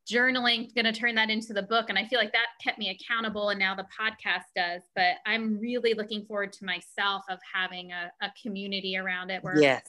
journaling 0.10 0.74
going 0.74 0.86
to 0.86 0.91
turn 0.91 1.16
that 1.16 1.30
into 1.30 1.54
the 1.54 1.62
book 1.62 1.89
and 1.89 1.97
i 1.97 2.06
feel 2.06 2.20
like 2.20 2.32
that 2.32 2.47
kept 2.64 2.80
me 2.80 2.89
accountable 2.89 3.49
and 3.49 3.60
now 3.60 3.76
the 3.76 3.86
podcast 3.99 4.45
does 4.56 4.82
but 4.95 5.16
i'm 5.26 5.60
really 5.60 5.93
looking 5.93 6.26
forward 6.26 6.52
to 6.52 6.66
myself 6.66 7.24
of 7.30 7.39
having 7.54 7.91
a, 7.91 8.12
a 8.26 8.32
community 8.41 8.97
around 8.97 9.30
it 9.30 9.43
where 9.43 9.60
yes. 9.60 9.84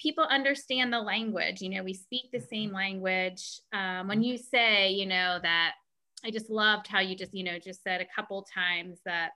people 0.00 0.24
understand 0.24 0.92
the 0.92 1.00
language 1.00 1.60
you 1.60 1.68
know 1.68 1.82
we 1.82 1.94
speak 1.94 2.30
the 2.32 2.40
same 2.40 2.72
language. 2.72 3.60
Um, 3.72 4.08
when 4.08 4.22
you 4.22 4.38
say 4.38 4.90
you 4.90 5.06
know 5.06 5.38
that 5.42 5.72
i 6.24 6.30
just 6.30 6.48
loved 6.48 6.86
how 6.86 7.00
you 7.00 7.16
just 7.16 7.34
you 7.34 7.44
know 7.44 7.58
just 7.58 7.82
said 7.82 8.00
a 8.00 8.06
couple 8.14 8.46
times 8.54 9.00
that 9.04 9.30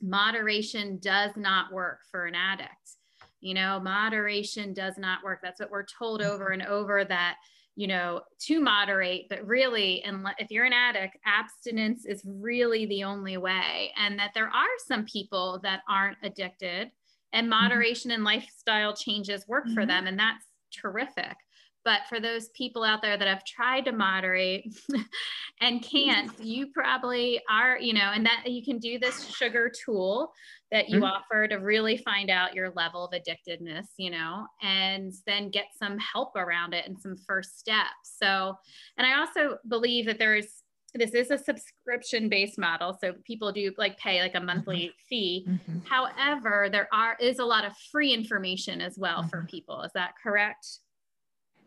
moderation 0.00 0.98
does 0.98 1.32
not 1.36 1.72
work 1.72 2.00
for 2.10 2.26
an 2.26 2.34
addict. 2.34 2.96
You 3.40 3.54
know 3.54 3.80
moderation 3.80 4.72
does 4.74 4.98
not 4.98 5.22
work. 5.24 5.40
That's 5.42 5.60
what 5.60 5.70
we're 5.70 5.86
told 5.86 6.22
over 6.22 6.48
and 6.48 6.62
over 6.62 7.04
that 7.04 7.36
you 7.76 7.86
know, 7.86 8.20
to 8.40 8.60
moderate, 8.60 9.28
but 9.28 9.46
really, 9.46 10.02
and 10.02 10.26
if 10.38 10.50
you're 10.50 10.64
an 10.64 10.72
addict, 10.72 11.16
abstinence 11.24 12.04
is 12.04 12.22
really 12.24 12.86
the 12.86 13.04
only 13.04 13.36
way. 13.36 13.92
And 13.96 14.18
that 14.18 14.32
there 14.34 14.48
are 14.48 14.66
some 14.86 15.04
people 15.04 15.60
that 15.62 15.80
aren't 15.88 16.18
addicted 16.22 16.90
and 17.32 17.44
mm-hmm. 17.44 17.50
moderation 17.50 18.10
mm-hmm. 18.10 18.16
and 18.16 18.24
lifestyle 18.24 18.94
changes 18.94 19.46
work 19.48 19.64
mm-hmm. 19.64 19.74
for 19.74 19.86
them. 19.86 20.06
And 20.06 20.18
that's 20.18 20.44
terrific. 20.72 21.36
But 21.84 22.00
for 22.08 22.20
those 22.20 22.48
people 22.50 22.84
out 22.84 23.02
there 23.02 23.16
that 23.16 23.26
have 23.26 23.44
tried 23.44 23.86
to 23.86 23.92
moderate 23.92 24.74
and 25.60 25.82
can't, 25.82 26.30
you 26.40 26.68
probably 26.72 27.40
are, 27.50 27.78
you 27.78 27.94
know, 27.94 28.10
and 28.14 28.26
that 28.26 28.44
you 28.46 28.64
can 28.64 28.78
do 28.78 28.98
this 28.98 29.26
sugar 29.28 29.70
tool 29.70 30.32
that 30.70 30.88
you 30.88 30.96
mm-hmm. 30.96 31.04
offer 31.04 31.48
to 31.48 31.56
really 31.56 31.96
find 31.96 32.30
out 32.30 32.54
your 32.54 32.70
level 32.76 33.04
of 33.04 33.12
addictedness, 33.12 33.86
you 33.96 34.10
know, 34.10 34.46
and 34.62 35.12
then 35.26 35.50
get 35.50 35.66
some 35.76 35.98
help 35.98 36.36
around 36.36 36.74
it 36.74 36.86
and 36.86 36.98
some 36.98 37.16
first 37.26 37.58
steps. 37.58 38.16
So, 38.22 38.56
and 38.96 39.06
I 39.06 39.18
also 39.18 39.58
believe 39.68 40.06
that 40.06 40.18
there's 40.18 40.46
this 40.94 41.14
is 41.14 41.30
a 41.30 41.38
subscription 41.38 42.28
based 42.28 42.58
model 42.58 42.96
so 43.00 43.14
people 43.24 43.52
do 43.52 43.72
like 43.78 43.96
pay 43.98 44.20
like 44.20 44.34
a 44.34 44.40
monthly 44.40 44.86
mm-hmm. 44.86 45.08
fee 45.08 45.46
mm-hmm. 45.48 45.78
however 45.88 46.68
there 46.70 46.88
are 46.92 47.16
is 47.20 47.38
a 47.38 47.44
lot 47.44 47.64
of 47.64 47.72
free 47.92 48.12
information 48.12 48.80
as 48.80 48.98
well 48.98 49.20
mm-hmm. 49.20 49.28
for 49.28 49.46
people 49.48 49.82
is 49.82 49.92
that 49.94 50.14
correct 50.20 50.80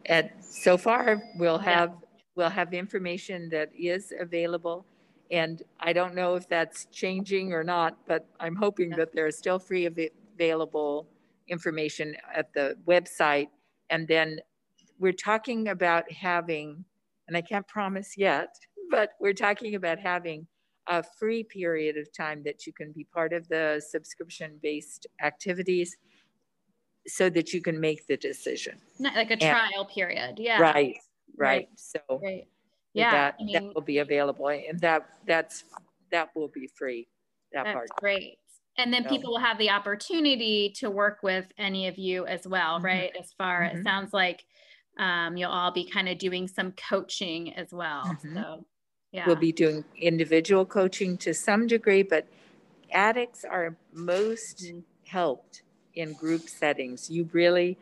and 0.08 0.30
so 0.40 0.78
far 0.78 1.24
we'll 1.38 1.58
have 1.58 1.90
yeah. 1.90 2.08
we'll 2.36 2.50
have 2.50 2.74
information 2.74 3.50
that 3.50 3.70
is 3.78 4.14
available 4.20 4.86
and 5.34 5.64
I 5.80 5.94
don't 5.94 6.14
know 6.14 6.36
if 6.36 6.48
that's 6.48 6.86
changing 6.92 7.54
or 7.54 7.64
not, 7.64 7.98
but 8.08 8.28
I'm 8.40 8.56
hoping 8.56 8.92
yeah. 8.92 8.98
that 8.98 9.16
there's 9.16 9.36
still 9.36 9.58
free 9.58 9.88
av- 9.88 9.98
available 10.36 11.08
information 11.48 12.16
at 12.34 12.54
the 12.54 12.78
website. 12.88 13.48
And 13.90 14.08
then 14.08 14.40
we're 15.00 15.12
talking 15.12 15.70
about 15.70 16.10
having, 16.12 16.86
and 17.28 17.36
I 17.36 17.42
can't 17.42 17.68
promise 17.68 18.16
yet, 18.16 18.56
but 18.92 19.10
we're 19.20 19.34
talking 19.34 19.74
about 19.74 19.98
having 20.00 20.46
a 20.88 21.02
free 21.02 21.44
period 21.44 21.98
of 21.98 22.08
time 22.16 22.44
that 22.44 22.68
you 22.68 22.74
can 22.74 22.92
be 22.92 23.06
part 23.06 23.34
of 23.34 23.48
the 23.48 23.82
subscription 23.90 24.60
based 24.62 25.08
activities 25.24 25.98
so 27.08 27.30
that 27.30 27.54
you 27.54 27.62
can 27.62 27.80
make 27.80 28.08
the 28.08 28.18
decision. 28.18 28.78
Not 29.00 29.16
like 29.16 29.32
a 29.32 29.38
trial 29.38 29.82
and, 29.82 29.90
period. 29.90 30.36
Yeah. 30.38 30.60
Right. 30.60 30.98
Right. 31.36 31.38
right. 31.38 31.70
So 31.76 32.00
right 32.22 32.48
yeah 32.94 33.12
that, 33.12 33.36
I 33.40 33.44
mean, 33.44 33.54
that 33.54 33.76
will 33.76 33.82
be 33.82 34.00
available 34.00 34.48
and 34.48 34.80
that 34.80 35.08
that's 35.28 35.66
that 36.12 36.30
will 36.36 36.50
be 36.50 36.68
free 36.68 37.08
that 37.52 37.64
that's 37.64 37.74
part 37.74 37.90
great 37.98 38.38
and 38.78 38.94
then 38.94 39.04
so. 39.04 39.10
people 39.10 39.32
will 39.32 39.40
have 39.40 39.58
the 39.58 39.70
opportunity 39.70 40.74
to 40.78 40.90
work 40.90 41.20
with 41.22 41.46
any 41.58 41.88
of 41.88 41.98
you 41.98 42.26
as 42.26 42.48
well 42.48 42.76
mm-hmm. 42.76 42.86
right 42.86 43.12
as 43.20 43.34
far 43.38 43.62
mm-hmm. 43.62 43.78
it 43.78 43.84
sounds 43.84 44.14
like 44.14 44.46
um, 45.00 45.36
you'll 45.36 45.50
all 45.50 45.72
be 45.72 45.90
kind 45.90 46.08
of 46.08 46.20
doing 46.20 46.48
some 46.48 46.72
coaching 46.74 47.54
as 47.56 47.72
well 47.72 48.04
mm-hmm. 48.06 48.36
so 48.36 48.66
yeah 49.12 49.26
we'll 49.26 49.36
be 49.36 49.52
doing 49.52 49.84
individual 50.00 50.66
coaching 50.66 51.18
to 51.18 51.34
some 51.34 51.66
degree 51.66 52.04
but 52.04 52.28
addicts 52.92 53.44
are 53.44 53.76
most 53.92 54.66
mm-hmm. 54.66 54.80
helped 55.08 55.64
in 55.96 56.14
group 56.14 56.48
settings 56.50 57.10
you 57.10 57.30
really 57.34 57.78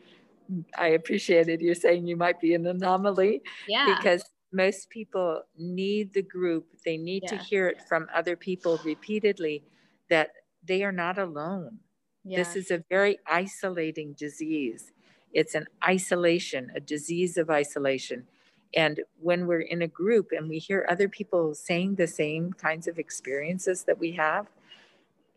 I 0.76 0.88
appreciated 0.88 1.60
you 1.60 1.74
saying 1.74 2.06
you 2.06 2.16
might 2.16 2.40
be 2.40 2.54
an 2.54 2.66
anomaly 2.66 3.42
yeah. 3.68 3.94
because 3.96 4.24
most 4.52 4.90
people 4.90 5.42
need 5.56 6.12
the 6.12 6.22
group. 6.22 6.66
They 6.84 6.96
need 6.96 7.24
yeah. 7.24 7.30
to 7.30 7.36
hear 7.38 7.68
it 7.68 7.80
from 7.88 8.08
other 8.14 8.36
people 8.36 8.78
repeatedly 8.84 9.64
that 10.10 10.30
they 10.64 10.82
are 10.82 10.92
not 10.92 11.18
alone. 11.18 11.78
Yeah. 12.24 12.38
This 12.38 12.56
is 12.56 12.70
a 12.70 12.84
very 12.90 13.18
isolating 13.26 14.12
disease. 14.12 14.92
It's 15.32 15.54
an 15.54 15.66
isolation, 15.86 16.70
a 16.76 16.80
disease 16.80 17.36
of 17.36 17.50
isolation. 17.50 18.26
And 18.74 19.00
when 19.20 19.46
we're 19.46 19.60
in 19.60 19.82
a 19.82 19.88
group 19.88 20.30
and 20.32 20.48
we 20.48 20.58
hear 20.58 20.86
other 20.88 21.08
people 21.08 21.54
saying 21.54 21.94
the 21.94 22.06
same 22.06 22.52
kinds 22.52 22.86
of 22.86 22.98
experiences 22.98 23.84
that 23.84 23.98
we 23.98 24.12
have, 24.12 24.46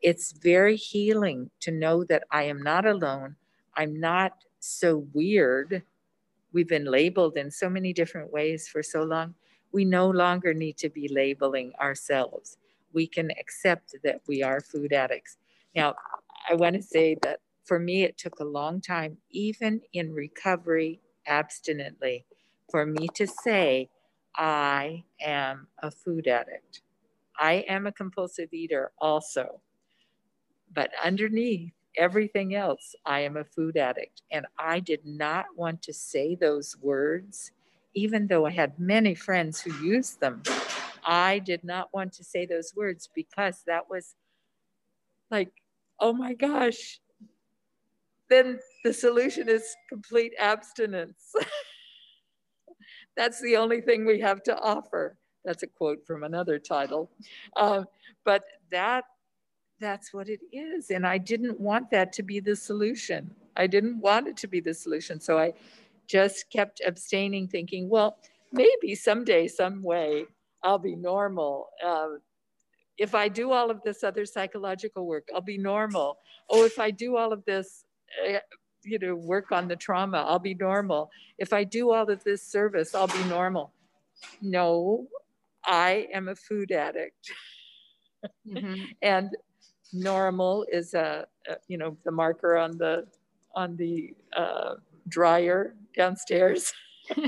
it's 0.02 0.32
very 0.34 0.76
healing 0.76 1.52
to 1.62 1.72
know 1.72 2.04
that 2.06 2.24
I 2.32 2.44
am 2.44 2.62
not 2.62 2.86
alone. 2.86 3.38
I'm 3.76 4.00
not 4.00 4.34
so 4.60 5.08
weird 5.14 5.84
we've 6.54 6.68
been 6.68 6.86
labeled 6.86 7.38
in 7.38 7.52
so 7.52 7.70
many 7.70 7.94
different 7.94 8.32
ways 8.32 8.68
for 8.68 8.82
so 8.82 9.04
long. 9.04 9.36
We 9.72 9.86
no 9.86 10.10
longer 10.10 10.54
need 10.54 10.78
to 10.78 10.90
be 10.90 11.08
labeling 11.10 11.74
ourselves. 11.82 12.58
We 12.94 13.08
can 13.08 13.32
accept 13.32 13.96
that 14.04 14.22
we 14.28 14.42
are 14.42 14.62
food 14.62 14.94
addicts. 14.94 15.38
Now, 15.76 15.96
I 16.50 16.56
want 16.56 16.76
to 16.78 16.82
say 16.82 17.18
that 17.24 17.42
for 17.66 17.80
me, 17.80 18.04
it 18.04 18.18
took 18.18 18.40
a 18.40 18.46
long 18.46 18.82
time, 18.82 19.18
even 19.32 19.82
in 19.94 20.14
recovery 20.14 21.02
abstinently, 21.28 22.26
for 22.72 22.86
me 22.86 23.10
to 23.16 23.28
say, 23.28 23.90
I 24.36 25.04
am 25.22 25.68
a 25.80 25.92
food 25.92 26.28
addict. 26.28 26.82
I 27.40 27.66
am 27.68 27.88
a 27.88 27.92
compulsive 27.92 28.54
eater 28.54 28.92
also. 29.00 29.62
But 30.76 30.92
underneath 31.04 31.72
everything 31.98 32.56
else, 32.56 32.96
I 33.06 33.22
am 33.22 33.38
a 33.38 33.46
food 33.46 33.78
addict. 33.78 34.22
And 34.32 34.46
I 34.60 34.82
did 34.82 35.06
not 35.06 35.46
want 35.56 35.82
to 35.84 35.94
say 35.94 36.36
those 36.36 36.76
words, 36.82 37.52
even 37.96 38.28
though 38.28 38.46
I 38.46 38.52
had 38.52 38.80
many 38.80 39.16
friends 39.16 39.62
who 39.62 39.74
used 39.84 40.20
them. 40.20 40.44
I 41.06 41.40
did 41.40 41.64
not 41.64 41.94
want 41.94 42.14
to 42.14 42.24
say 42.24 42.46
those 42.46 42.74
words 42.76 43.10
because 43.16 43.64
that 43.68 43.90
was 43.90 44.16
like, 45.32 45.52
oh 46.00 46.14
my 46.14 46.34
gosh, 46.34 47.00
then 48.30 48.60
the 48.84 48.94
solution 48.94 49.48
is 49.50 49.76
complete 49.90 50.34
abstinence. 50.40 51.34
That's 53.18 53.42
the 53.42 53.58
only 53.58 53.82
thing 53.82 54.06
we 54.06 54.20
have 54.20 54.44
to 54.44 54.60
offer. 54.60 55.18
That's 55.46 55.64
a 55.64 55.68
quote 55.68 56.06
from 56.06 56.24
another 56.24 56.60
title. 56.60 57.12
Um, 57.56 57.86
but 58.26 58.44
that 58.72 59.06
that's 59.86 60.12
what 60.12 60.30
it 60.30 60.42
is. 60.52 60.90
And 60.90 61.06
I 61.06 61.20
didn't 61.20 61.60
want 61.60 61.92
that 61.92 62.12
to 62.14 62.24
be 62.24 62.40
the 62.40 62.56
solution. 62.56 63.30
I 63.56 63.68
didn't 63.68 64.00
want 64.00 64.28
it 64.28 64.36
to 64.38 64.48
be 64.48 64.60
the 64.60 64.74
solution. 64.74 65.20
So 65.20 65.38
I 65.38 65.54
just 66.08 66.50
kept 66.50 66.82
abstaining, 66.86 67.48
thinking, 67.48 67.88
well, 67.88 68.18
maybe 68.52 68.96
someday, 68.96 69.48
some 69.48 69.84
way, 69.84 70.26
I'll 70.64 70.80
be 70.80 70.96
normal. 70.96 71.68
Uh, 71.86 72.18
if 72.98 73.14
I 73.14 73.28
do 73.28 73.52
all 73.52 73.70
of 73.70 73.84
this 73.84 74.04
other 74.04 74.26
psychological 74.26 75.06
work, 75.06 75.28
I'll 75.34 75.42
be 75.42 75.60
normal. 75.60 76.18
Oh, 76.50 76.66
if 76.66 76.80
I 76.80 76.90
do 76.90 77.16
all 77.16 77.32
of 77.32 77.46
this, 77.46 77.86
uh, 78.28 78.40
you 78.84 78.98
know, 78.98 79.16
work 79.16 79.52
on 79.52 79.68
the 79.68 79.76
trauma, 79.76 80.26
I'll 80.28 80.40
be 80.40 80.56
normal. 80.56 81.12
If 81.38 81.54
I 81.54 81.64
do 81.64 81.92
all 81.92 82.10
of 82.10 82.24
this 82.24 82.42
service, 82.42 82.96
I'll 82.96 83.08
be 83.08 83.24
normal. 83.26 83.72
No, 84.42 85.08
I 85.64 86.08
am 86.12 86.30
a 86.30 86.36
food 86.36 86.72
addict. 86.72 87.32
Mm-hmm. 88.48 88.84
and 89.02 89.30
normal 89.96 90.66
is 90.72 90.94
a, 90.94 91.26
a, 91.48 91.56
you 91.68 91.78
know 91.78 91.98
the 92.04 92.12
marker 92.12 92.58
on 92.58 92.78
the 92.78 93.08
on 93.56 93.76
the 93.78 94.14
uh, 94.36 94.76
dryer 95.08 95.76
downstairs. 95.96 96.74
and 97.18 97.28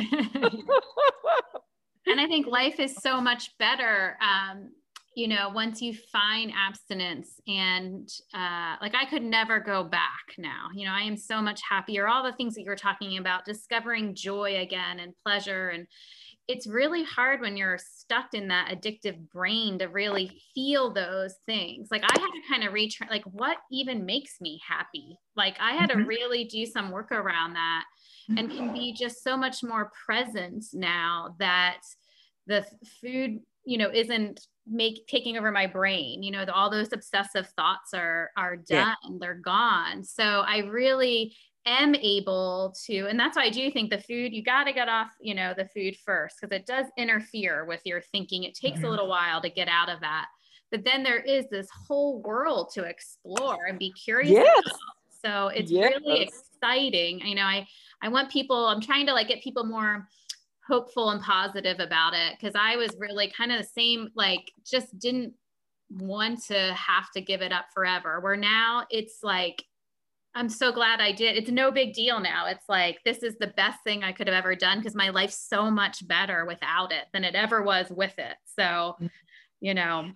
I 2.19 2.27
think 2.27 2.47
life 2.47 2.79
is 2.79 2.95
so 2.95 3.21
much 3.21 3.57
better. 3.57 4.17
Um, 4.21 4.71
you 5.15 5.27
know, 5.27 5.49
once 5.49 5.81
you 5.81 5.95
find 5.95 6.51
abstinence 6.55 7.41
and 7.47 8.07
uh, 8.35 8.75
like 8.79 8.93
I 8.93 9.05
could 9.09 9.23
never 9.23 9.59
go 9.59 9.83
back 9.83 10.35
now, 10.37 10.67
you 10.75 10.85
know, 10.85 10.93
I 10.93 11.01
am 11.01 11.17
so 11.17 11.41
much 11.41 11.59
happier. 11.67 12.07
All 12.07 12.23
the 12.23 12.33
things 12.33 12.53
that 12.53 12.61
you 12.61 12.69
were 12.69 12.75
talking 12.75 13.17
about, 13.17 13.43
discovering 13.43 14.13
joy 14.13 14.59
again 14.61 14.99
and 14.99 15.13
pleasure. 15.25 15.69
And 15.69 15.87
it's 16.47 16.65
really 16.65 17.03
hard 17.03 17.41
when 17.41 17.57
you're 17.57 17.77
stuck 17.77 18.33
in 18.33 18.47
that 18.47 18.71
addictive 18.71 19.17
brain 19.29 19.79
to 19.79 19.87
really 19.87 20.41
feel 20.55 20.93
those 20.93 21.35
things. 21.45 21.89
Like 21.91 22.03
I 22.03 22.19
had 22.19 22.27
to 22.27 22.41
kind 22.49 22.63
of 22.63 22.73
retrain, 22.73 23.09
like, 23.09 23.25
what 23.25 23.57
even 23.71 24.05
makes 24.05 24.39
me 24.39 24.61
happy? 24.65 25.17
Like 25.35 25.57
I 25.59 25.73
had 25.73 25.89
mm-hmm. 25.89 26.01
to 26.01 26.07
really 26.07 26.45
do 26.45 26.65
some 26.65 26.91
work 26.91 27.11
around 27.11 27.53
that 27.53 27.83
and 28.35 28.51
can 28.51 28.73
be 28.73 28.93
just 28.93 29.23
so 29.23 29.37
much 29.37 29.63
more 29.63 29.91
present 30.05 30.65
now 30.73 31.35
that 31.39 31.79
the 32.47 32.65
food 33.01 33.39
you 33.65 33.77
know 33.77 33.89
isn't 33.93 34.39
make 34.65 35.07
taking 35.07 35.37
over 35.37 35.51
my 35.51 35.67
brain 35.67 36.23
you 36.23 36.31
know 36.31 36.45
the, 36.45 36.53
all 36.53 36.69
those 36.69 36.91
obsessive 36.93 37.47
thoughts 37.55 37.93
are 37.93 38.31
are 38.35 38.55
done 38.55 38.95
yeah. 39.03 39.17
they're 39.19 39.35
gone 39.35 40.03
so 40.03 40.23
i 40.23 40.59
really 40.59 41.35
am 41.67 41.93
able 41.95 42.73
to 42.85 43.07
and 43.07 43.19
that's 43.19 43.35
why 43.35 43.43
i 43.43 43.49
do 43.49 43.69
think 43.71 43.89
the 43.89 43.99
food 43.99 44.33
you 44.33 44.43
got 44.43 44.63
to 44.63 44.73
get 44.73 44.89
off 44.89 45.09
you 45.19 45.35
know 45.35 45.53
the 45.55 45.65
food 45.65 45.95
first 46.05 46.37
because 46.39 46.55
it 46.55 46.65
does 46.65 46.85
interfere 46.97 47.65
with 47.65 47.81
your 47.85 48.01
thinking 48.11 48.43
it 48.43 48.55
takes 48.55 48.77
mm-hmm. 48.77 48.87
a 48.87 48.89
little 48.89 49.07
while 49.07 49.41
to 49.41 49.49
get 49.49 49.67
out 49.67 49.89
of 49.89 49.99
that 49.99 50.25
but 50.71 50.83
then 50.83 51.03
there 51.03 51.19
is 51.19 51.45
this 51.49 51.67
whole 51.87 52.21
world 52.21 52.69
to 52.73 52.83
explore 52.83 53.65
and 53.67 53.79
be 53.79 53.91
curious 53.93 54.31
yes. 54.31 54.65
about. 54.65 54.79
so 55.23 55.47
it's 55.49 55.71
yes. 55.71 55.93
really 55.99 56.21
exciting 56.21 57.19
you 57.19 57.35
know 57.35 57.43
i 57.43 57.67
i 58.01 58.07
want 58.07 58.31
people 58.31 58.67
i'm 58.67 58.81
trying 58.81 59.05
to 59.05 59.13
like 59.13 59.27
get 59.27 59.43
people 59.43 59.63
more 59.63 60.07
hopeful 60.67 61.11
and 61.11 61.21
positive 61.21 61.79
about 61.79 62.13
it 62.13 62.33
because 62.37 62.53
I 62.55 62.75
was 62.75 62.95
really 62.99 63.31
kind 63.35 63.51
of 63.51 63.57
the 63.57 63.67
same, 63.67 64.09
like 64.15 64.51
just 64.69 64.97
didn't 64.99 65.33
want 65.89 66.43
to 66.45 66.73
have 66.73 67.09
to 67.11 67.21
give 67.21 67.41
it 67.41 67.53
up 67.53 67.65
forever. 67.73 68.19
Where 68.19 68.35
now 68.35 68.85
it's 68.89 69.19
like, 69.23 69.63
I'm 70.37 70.49
so 70.49 70.71
glad 70.71 71.01
I 71.01 71.11
did. 71.11 71.35
It's 71.35 71.49
no 71.49 71.71
big 71.71 71.93
deal 71.93 72.19
now. 72.19 72.45
It's 72.45 72.69
like, 72.69 72.99
this 73.03 73.23
is 73.23 73.35
the 73.39 73.47
best 73.47 73.83
thing 73.83 74.03
I 74.03 74.11
could 74.11 74.27
have 74.27 74.35
ever 74.35 74.55
done 74.55 74.77
because 74.77 74.93
my 74.93 75.09
life's 75.09 75.39
so 75.39 75.71
much 75.71 76.07
better 76.07 76.45
without 76.45 76.91
it 76.91 77.05
than 77.11 77.23
it 77.23 77.33
ever 77.33 77.63
was 77.63 77.89
with 77.89 78.13
it. 78.19 78.35
So, 78.55 78.97
you 79.59 79.73
know, 79.73 80.11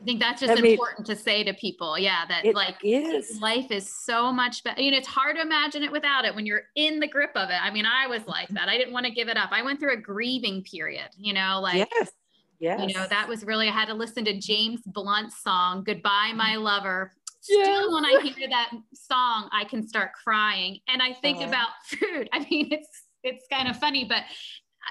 I 0.00 0.04
think 0.06 0.18
that's 0.18 0.40
just 0.40 0.50
I 0.50 0.54
mean, 0.62 0.72
important 0.72 1.06
to 1.08 1.16
say 1.16 1.44
to 1.44 1.52
people. 1.52 1.98
Yeah, 1.98 2.24
that 2.28 2.54
like 2.54 2.76
is. 2.82 3.38
life 3.38 3.70
is 3.70 3.92
so 3.92 4.32
much 4.32 4.64
better. 4.64 4.80
You 4.80 4.92
know, 4.92 4.96
it's 4.96 5.08
hard 5.08 5.36
to 5.36 5.42
imagine 5.42 5.82
it 5.82 5.92
without 5.92 6.24
it 6.24 6.34
when 6.34 6.46
you're 6.46 6.62
in 6.74 6.98
the 6.98 7.08
grip 7.08 7.32
of 7.34 7.50
it. 7.50 7.60
I 7.62 7.70
mean, 7.70 7.84
I 7.84 8.06
was 8.06 8.26
like 8.26 8.48
that. 8.50 8.70
I 8.70 8.78
didn't 8.78 8.94
want 8.94 9.04
to 9.04 9.12
give 9.12 9.28
it 9.28 9.36
up. 9.36 9.50
I 9.52 9.62
went 9.62 9.78
through 9.78 9.92
a 9.92 10.00
grieving 10.00 10.62
period, 10.62 11.08
you 11.18 11.34
know, 11.34 11.60
like 11.62 11.86
yes. 11.92 12.12
Yes. 12.58 12.80
You 12.88 12.94
know, 12.94 13.06
that 13.08 13.28
was 13.28 13.44
really 13.44 13.68
I 13.68 13.72
had 13.72 13.88
to 13.88 13.94
listen 13.94 14.24
to 14.24 14.38
James 14.38 14.80
Blunt's 14.86 15.42
song, 15.42 15.84
Goodbye 15.84 16.32
My 16.34 16.56
Lover. 16.56 17.12
Yes. 17.48 17.66
Still 17.66 17.94
when 17.94 18.04
I 18.04 18.20
hear 18.22 18.48
that 18.48 18.70
song, 18.94 19.48
I 19.52 19.64
can 19.64 19.86
start 19.86 20.12
crying. 20.12 20.78
And 20.88 21.02
I 21.02 21.12
think 21.12 21.38
uh, 21.38 21.46
about 21.46 21.68
food. 21.86 22.28
I 22.32 22.40
mean, 22.50 22.68
it's 22.70 23.04
it's 23.22 23.46
kind 23.50 23.68
of 23.68 23.76
funny, 23.76 24.04
but 24.04 24.22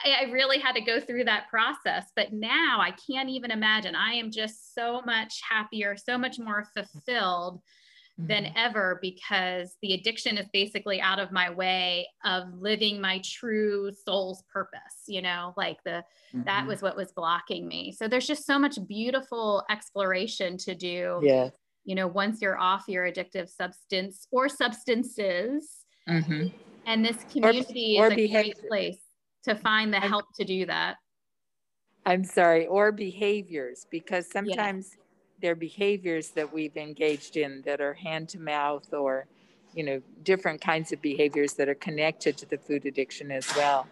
I, 0.04 0.26
I 0.26 0.32
really 0.32 0.60
had 0.60 0.74
to 0.76 0.82
go 0.82 1.00
through 1.00 1.26
that 1.26 1.50
process. 1.50 2.12
But 2.16 2.34
now 2.34 2.80
I 2.82 2.92
can't 3.10 3.30
even 3.30 3.52
imagine. 3.52 3.96
I 3.96 4.14
am 4.14 4.32
just 4.32 4.74
so 4.74 5.02
much 5.06 5.42
happier, 5.48 5.96
so 5.96 6.18
much 6.18 6.40
more 6.40 6.66
fulfilled 6.74 7.62
than 8.18 8.46
mm-hmm. 8.46 8.58
ever 8.58 8.98
because 9.02 9.76
the 9.82 9.94
addiction 9.94 10.38
is 10.38 10.48
basically 10.54 11.02
out 11.02 11.20
of 11.20 11.34
my 11.34 11.50
way 11.50 12.08
of 12.24 12.44
living 12.54 13.02
my 13.02 13.20
true 13.26 13.92
soul's 14.06 14.42
purpose 14.52 15.04
you 15.06 15.22
know 15.22 15.54
like 15.58 15.78
the 15.84 16.02
mm-hmm. 16.34 16.44
that 16.46 16.66
was 16.66 16.82
what 16.82 16.96
was 16.96 17.12
blocking 17.12 17.68
me 17.68 17.92
so 17.92 18.08
there's 18.08 18.26
just 18.26 18.46
so 18.46 18.58
much 18.58 18.78
beautiful 18.88 19.66
exploration 19.70 20.58
to 20.58 20.74
do 20.74 21.20
yeah 21.24 21.50
you 21.86 21.96
know 21.96 22.08
once 22.08 22.42
you're 22.42 22.58
off 22.58 22.84
your 22.88 23.06
addictive 23.06 23.50
substance 23.50 24.28
or 24.32 24.50
substances 24.50 25.86
mm-hmm. 26.10 26.48
and 26.86 27.06
this 27.06 27.18
community 27.32 27.98
or, 27.98 28.06
or 28.06 28.08
is 28.08 28.14
a 28.14 28.16
behavior. 28.16 28.54
great 28.54 28.68
place 28.68 29.00
to 29.44 29.56
find 29.56 29.94
the 29.94 30.00
help 30.00 30.26
to 30.36 30.44
do 30.44 30.66
that. 30.66 30.98
I'm 32.06 32.24
sorry, 32.24 32.68
or 32.68 32.92
behaviors, 32.92 33.88
because 33.90 34.30
sometimes 34.30 34.92
there 35.42 35.52
are 35.52 35.56
behaviors 35.56 36.30
that 36.30 36.52
we've 36.52 36.78
engaged 36.78 37.38
in 37.38 37.62
that 37.66 37.82
are 37.82 37.94
hand 37.94 38.30
to 38.30 38.40
mouth 38.40 38.94
or, 38.94 39.26
you 39.74 39.84
know, 39.84 40.02
different 40.24 40.62
kinds 40.62 40.92
of 40.92 41.02
behaviors 41.02 41.54
that 41.54 41.68
are 41.68 41.76
connected 41.76 42.38
to 42.38 42.46
the 42.46 42.58
food 42.58 42.86
addiction 42.86 43.32
as 43.32 43.48
well. 43.56 43.88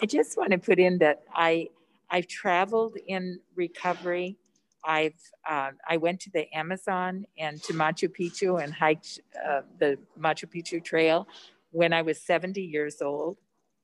I 0.00 0.06
just 0.06 0.36
want 0.36 0.52
to 0.52 0.58
put 0.58 0.78
in 0.78 0.98
that 0.98 1.22
I 1.34 1.68
I've 2.10 2.26
traveled 2.26 2.96
in 3.06 3.38
recovery. 3.54 4.38
I've 4.84 5.20
uh, 5.48 5.70
I 5.88 5.96
went 5.96 6.20
to 6.20 6.30
the 6.30 6.52
Amazon 6.56 7.26
and 7.38 7.62
to 7.64 7.72
Machu 7.72 8.08
Picchu 8.08 8.62
and 8.62 8.72
hiked 8.72 9.20
uh, 9.46 9.62
the 9.78 9.98
Machu 10.18 10.46
Picchu 10.46 10.82
Trail 10.82 11.26
when 11.70 11.92
I 11.92 12.02
was 12.02 12.20
70 12.20 12.60
years 12.60 13.02
old 13.02 13.38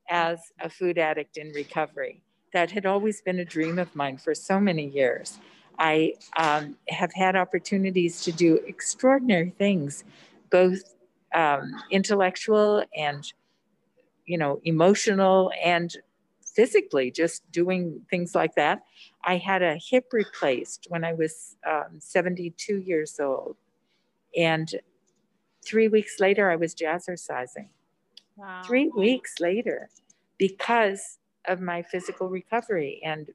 as 0.09 0.38
a 0.61 0.68
food 0.68 0.99
addict 0.99 1.36
in 1.36 1.53
recovery. 1.53 2.22
That 2.53 2.70
had 2.70 2.86
always 2.86 3.20
been 3.20 3.40
a 3.40 3.45
dream 3.45 3.78
of 3.78 3.95
mine 3.97 4.16
for 4.18 4.34
so 4.34 4.61
many 4.61 4.86
years. 4.86 5.38
I 5.78 6.14
um, 6.36 6.76
have 6.88 7.12
had 7.12 7.34
opportunities 7.34 8.22
to 8.22 8.32
do 8.32 8.61
extraordinary 8.66 9.53
things, 9.59 10.05
both 10.51 10.95
um, 11.34 11.74
intellectual 11.90 12.84
and, 12.97 13.24
you 14.24 14.38
know, 14.38 14.61
emotional 14.64 15.51
and 15.62 15.97
physically, 16.55 17.11
just 17.11 17.50
doing 17.50 18.00
things 18.11 18.34
like 18.34 18.55
that. 18.55 18.82
I 19.24 19.36
had 19.36 19.62
a 19.62 19.76
hip 19.76 20.07
replaced 20.12 20.86
when 20.88 21.05
I 21.05 21.12
was 21.12 21.57
um, 21.66 21.98
72 21.98 22.78
years 22.78 23.18
old. 23.20 23.57
And 24.36 24.72
three 25.64 25.88
weeks 25.88 26.20
later, 26.20 26.50
I 26.50 26.57
was 26.57 26.74
jazzercising. 26.74 27.68
Wow. 28.36 28.62
Three 28.64 28.90
weeks 28.96 29.34
later, 29.40 29.88
because 30.38 31.18
of 31.46 31.61
my 31.61 31.82
physical 31.82 32.28
recovery, 32.28 33.00
and 33.05 33.30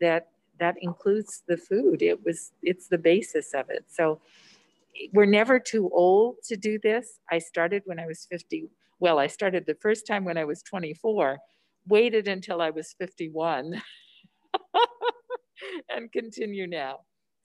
that 0.00 0.28
that 0.60 0.76
includes 0.80 1.42
the 1.48 1.56
food. 1.56 2.02
It 2.02 2.24
was 2.24 2.52
it's 2.62 2.88
the 2.88 2.98
basis 2.98 3.54
of 3.54 3.70
it. 3.70 3.84
So 3.88 4.20
we're 5.12 5.26
never 5.26 5.58
too 5.58 5.90
old 5.92 6.36
to 6.44 6.56
do 6.56 6.78
this. 6.78 7.20
I 7.30 7.38
started 7.38 7.82
when 7.86 7.98
I 7.98 8.06
was 8.06 8.26
50. 8.30 8.68
Well, 9.00 9.18
I 9.18 9.26
started 9.26 9.66
the 9.66 9.74
first 9.74 10.06
time 10.06 10.24
when 10.24 10.38
I 10.38 10.44
was 10.44 10.62
24, 10.62 11.38
waited 11.86 12.28
until 12.28 12.60
I 12.60 12.70
was 12.70 12.94
51, 12.98 13.82
and 15.90 16.12
continue 16.12 16.66
now. 16.66 17.00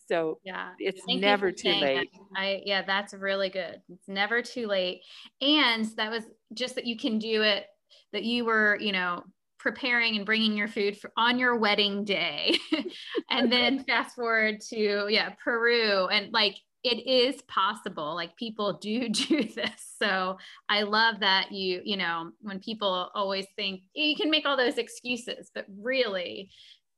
So 0.09 0.39
yeah, 0.43 0.71
it's 0.79 1.03
Thank 1.05 1.21
never 1.21 1.51
too 1.51 1.69
late. 1.69 2.09
That. 2.11 2.41
I 2.41 2.61
yeah, 2.65 2.81
that's 2.81 3.13
really 3.13 3.49
good. 3.49 3.79
It's 3.89 4.07
never 4.07 4.41
too 4.41 4.65
late. 4.65 5.01
And 5.39 5.85
that 5.97 6.09
was 6.09 6.23
just 6.53 6.75
that 6.75 6.85
you 6.85 6.97
can 6.97 7.19
do 7.19 7.43
it 7.43 7.65
that 8.11 8.23
you 8.23 8.43
were, 8.43 8.77
you 8.81 8.91
know, 8.91 9.23
preparing 9.59 10.15
and 10.15 10.25
bringing 10.25 10.57
your 10.57 10.67
food 10.67 10.97
for, 10.97 11.11
on 11.15 11.37
your 11.37 11.57
wedding 11.57 12.05
day. 12.05 12.57
and 13.29 13.51
then 13.51 13.83
fast 13.87 14.15
forward 14.15 14.61
to 14.69 15.07
yeah, 15.09 15.29
Peru 15.43 16.07
and 16.07 16.33
like 16.33 16.55
it 16.83 17.05
is 17.07 17.41
possible 17.43 18.15
like 18.15 18.35
people 18.37 18.73
do 18.73 19.09
do 19.09 19.43
this. 19.43 19.95
So 20.01 20.37
i 20.69 20.83
love 20.83 21.19
that 21.19 21.51
you 21.51 21.81
you 21.83 21.97
know 21.97 22.31
when 22.41 22.59
people 22.59 23.09
always 23.13 23.45
think 23.55 23.81
you 23.93 24.15
can 24.15 24.29
make 24.29 24.45
all 24.45 24.57
those 24.57 24.77
excuses 24.77 25.51
but 25.53 25.65
really 25.81 26.49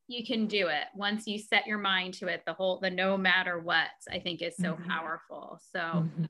you 0.08 0.26
can 0.26 0.46
do 0.46 0.68
it. 0.68 0.88
Once 0.94 1.26
you 1.26 1.40
set 1.40 1.66
your 1.66 1.78
mind 1.78 2.14
to 2.16 2.28
it 2.28 2.44
the 2.46 2.54
whole 2.54 2.80
the 2.80 2.90
no 2.90 3.18
matter 3.18 3.60
what 3.60 3.88
i 4.12 4.20
think 4.20 4.42
is 4.42 4.56
so 4.58 4.74
mm-hmm. 4.74 4.90
powerful. 4.90 5.60
So 5.74 5.80
mm-hmm. 5.80 6.26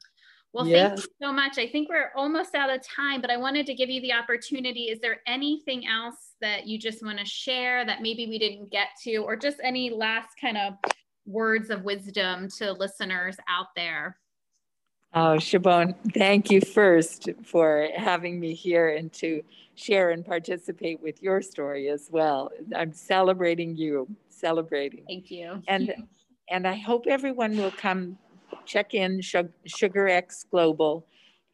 well 0.54 0.66
thank 0.66 1.00
you 1.00 1.06
so 1.22 1.34
much. 1.34 1.58
I 1.58 1.68
think 1.68 1.90
we're 1.90 2.12
almost 2.16 2.56
out 2.56 2.70
of 2.70 2.82
time 2.88 3.20
but 3.20 3.32
i 3.32 3.38
wanted 3.38 3.66
to 3.66 3.74
give 3.74 3.90
you 3.90 4.02
the 4.02 4.14
opportunity. 4.14 4.84
Is 4.84 5.00
there 5.00 5.18
anything 5.28 5.88
else 5.88 6.36
that 6.40 6.68
you 6.68 6.80
just 6.80 7.04
want 7.04 7.20
to 7.20 7.26
share 7.26 7.86
that 7.86 8.02
maybe 8.02 8.28
we 8.28 8.40
didn't 8.40 8.72
get 8.72 8.88
to 9.04 9.18
or 9.18 9.36
just 9.36 9.58
any 9.62 9.90
last 9.90 10.30
kind 10.40 10.58
of 10.58 10.74
words 11.26 11.70
of 11.70 11.84
wisdom 11.84 12.48
to 12.50 12.72
listeners 12.74 13.38
out 13.48 13.68
there 13.76 14.18
Oh, 15.14 15.36
Siobhan, 15.36 15.94
thank 16.14 16.50
you 16.50 16.62
first 16.62 17.28
for 17.44 17.90
having 17.98 18.40
me 18.40 18.54
here 18.54 18.96
and 18.96 19.12
to 19.14 19.44
share 19.76 20.12
and 20.12 20.26
participate 20.26 21.02
with 21.02 21.22
your 21.22 21.42
story 21.42 21.90
as 21.90 22.08
well. 22.10 22.50
I'm 22.74 22.94
celebrating 22.94 23.76
you, 23.76 24.08
celebrating. 24.30 25.04
Thank 25.06 25.30
you. 25.30 25.62
And 25.68 25.94
and 26.50 26.66
I 26.66 26.76
hope 26.76 27.08
everyone 27.08 27.58
will 27.58 27.72
come 27.72 28.18
check 28.66 28.94
in 28.94 29.20
sugarxglobal 29.20 31.04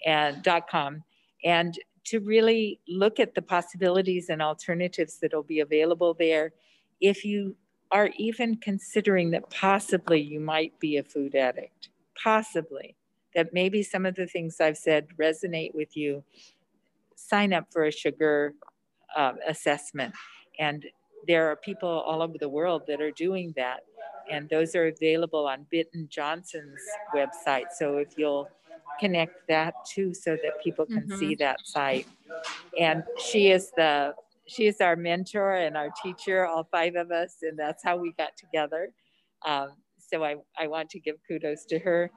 and 0.05 0.47
uh, 0.47 0.61
.com 0.69 1.03
and 1.43 1.79
to 2.05 2.19
really 2.19 2.79
look 2.87 3.19
at 3.19 3.33
the 3.33 3.41
possibilities 3.41 4.29
and 4.29 4.41
alternatives 4.41 5.17
that 5.19 5.33
will 5.33 5.43
be 5.43 5.61
available 5.61 6.13
there 6.13 6.53
if 7.01 7.25
you 7.25 7.55
are 7.91 8.09
even 8.17 8.57
considering 8.57 9.31
that 9.31 9.49
possibly 9.49 10.19
you 10.19 10.39
might 10.39 10.77
be 10.79 10.97
a 10.97 11.03
food 11.03 11.35
addict 11.35 11.89
possibly 12.21 12.95
that 13.35 13.53
maybe 13.53 13.83
some 13.83 14.05
of 14.05 14.15
the 14.15 14.25
things 14.25 14.59
I've 14.59 14.77
said 14.77 15.07
resonate 15.19 15.73
with 15.75 15.95
you, 15.95 16.23
sign 17.15 17.53
up 17.53 17.67
for 17.71 17.85
a 17.85 17.91
sugar 17.91 18.53
uh, 19.15 19.33
assessment. 19.47 20.13
And 20.59 20.85
there 21.27 21.49
are 21.51 21.55
people 21.55 21.89
all 21.89 22.21
over 22.21 22.37
the 22.39 22.49
world 22.49 22.83
that 22.87 23.01
are 23.01 23.11
doing 23.11 23.53
that. 23.55 23.81
and 24.29 24.49
those 24.49 24.75
are 24.75 24.87
available 24.87 25.47
on 25.47 25.65
Bitten 25.69 26.09
Jonsson's 26.09 26.81
website. 27.15 27.67
So 27.71 27.97
if 27.97 28.17
you'll 28.17 28.49
connect 28.99 29.47
that 29.47 29.73
too, 29.85 30.13
so 30.13 30.35
that 30.43 30.61
people 30.61 30.85
can 30.85 31.03
mm-hmm. 31.03 31.17
see 31.17 31.35
that 31.35 31.65
site. 31.65 32.07
And 32.77 33.03
she 33.17 33.51
is 33.51 33.71
the 33.77 34.15
she 34.47 34.67
is 34.67 34.81
our 34.81 34.95
mentor 34.95 35.55
and 35.55 35.75
our 35.75 35.89
teacher, 36.01 36.45
all 36.45 36.67
five 36.71 36.95
of 36.95 37.11
us, 37.11 37.37
and 37.41 37.57
that's 37.57 37.83
how 37.83 37.97
we 37.97 38.13
got 38.17 38.35
together. 38.37 38.91
Um, 39.45 39.69
so 39.97 40.23
I, 40.23 40.35
I 40.57 40.67
want 40.67 40.89
to 40.91 40.99
give 40.99 41.15
kudos 41.27 41.65
to 41.65 41.79
her. 41.79 42.09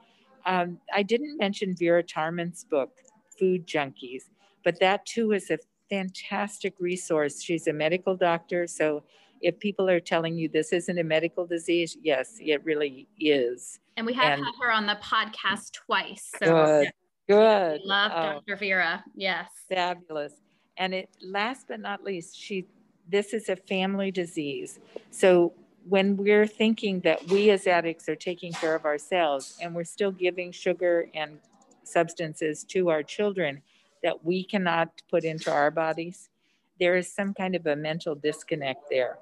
Um, 0.47 0.79
I 0.95 1.03
didn't 1.03 1.37
mention 1.39 1.75
Vera 1.77 2.03
Tarman's 2.03 2.65
book, 2.65 2.93
Food 3.39 3.67
Junkies, 3.67 4.25
but 4.65 4.79
that 4.81 5.05
too 5.07 5.33
is 5.33 5.51
a 5.51 5.59
fantastic 5.91 6.75
resource. 6.79 7.43
She's 7.43 7.67
a 7.67 7.73
medical 7.73 8.17
doctor, 8.17 8.67
so 8.67 9.03
if 9.41 9.59
people 9.59 9.89
are 9.89 10.01
telling 10.01 10.37
you 10.37 10.49
this 10.49 10.73
isn't 10.73 10.99
a 10.99 11.05
medical 11.05 11.47
disease, 11.47 11.97
yes, 12.03 12.37
it 12.41 12.65
really 12.65 13.09
is. 13.19 13.81
And 13.97 14.07
we 14.07 14.13
have 14.15 14.39
and, 14.39 14.45
had 14.45 14.53
her 14.61 14.73
on 14.73 14.87
the 14.87 14.99
podcast 15.03 15.73
twice. 15.73 16.31
So 16.39 16.65
good, 16.65 16.93
good. 17.29 17.81
Love 17.85 18.13
oh, 18.15 18.23
Dr. 18.47 18.57
Vera. 18.57 19.05
Yes. 19.15 19.49
Fabulous. 19.69 20.35
And 20.81 20.95
it 20.95 21.11
last 21.21 21.67
but 21.69 21.79
not 21.79 22.03
least, 22.03 22.37
she 22.37 22.67
this 23.09 23.35
is 23.35 23.49
a 23.49 23.57
family 23.57 24.11
disease. 24.11 24.81
So 25.11 25.53
when 25.89 26.17
we're 26.17 26.47
thinking 26.47 27.01
that 27.01 27.27
we 27.29 27.51
as 27.51 27.67
addicts 27.67 28.09
are 28.09 28.17
taking 28.17 28.53
care 28.53 28.75
of 28.75 28.85
ourselves 28.85 29.59
and 29.61 29.75
we're 29.75 29.85
still 29.85 30.13
giving 30.13 30.53
sugar 30.53 31.09
and 31.15 31.39
substances 31.83 32.65
to 32.65 32.89
our 32.89 33.03
children 33.03 33.63
that 34.03 34.25
we 34.25 34.45
cannot 34.45 35.03
put 35.11 35.25
into 35.25 35.53
our 35.53 35.71
bodies, 35.71 36.31
there 36.79 36.97
is 36.97 37.13
some 37.13 37.35
kind 37.35 37.55
of 37.55 37.67
a 37.67 37.77
mental 37.77 38.15
disconnect 38.15 38.85
there. 38.91 39.19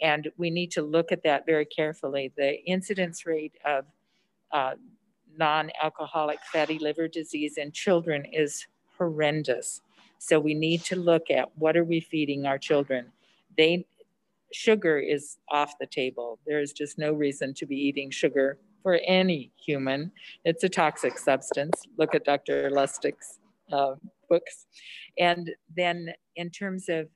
And 0.00 0.30
we 0.38 0.48
need 0.50 0.70
to 0.72 0.82
look 0.82 1.12
at 1.12 1.22
that 1.24 1.44
very 1.44 1.66
carefully. 1.66 2.32
The 2.36 2.64
incidence 2.64 3.26
rate 3.26 3.56
of 3.64 3.84
uh, 4.52 4.74
non 5.36 5.70
alcoholic 5.82 6.38
fatty 6.52 6.78
liver 6.78 7.08
disease 7.08 7.58
in 7.58 7.72
children 7.72 8.24
is 8.24 8.66
horrendous. 8.96 9.82
So 10.26 10.40
we 10.40 10.54
need 10.54 10.82
to 10.84 10.96
look 10.96 11.30
at 11.30 11.50
what 11.56 11.76
are 11.76 11.84
we 11.84 12.00
feeding 12.00 12.46
our 12.46 12.56
children. 12.56 13.12
They 13.58 13.84
sugar 14.54 14.98
is 14.98 15.36
off 15.50 15.74
the 15.78 15.86
table. 15.86 16.38
There 16.46 16.60
is 16.60 16.72
just 16.72 16.96
no 16.96 17.12
reason 17.12 17.52
to 17.54 17.66
be 17.66 17.76
eating 17.76 18.10
sugar 18.10 18.56
for 18.82 19.00
any 19.06 19.52
human. 19.54 20.12
It's 20.46 20.64
a 20.64 20.70
toxic 20.70 21.18
substance. 21.18 21.82
Look 21.98 22.14
at 22.14 22.24
Dr. 22.24 22.70
Lustig's 22.70 23.38
uh, 23.70 23.96
books. 24.30 24.64
And 25.18 25.50
then 25.76 26.14
in 26.36 26.48
terms 26.48 26.88
of 26.88 27.08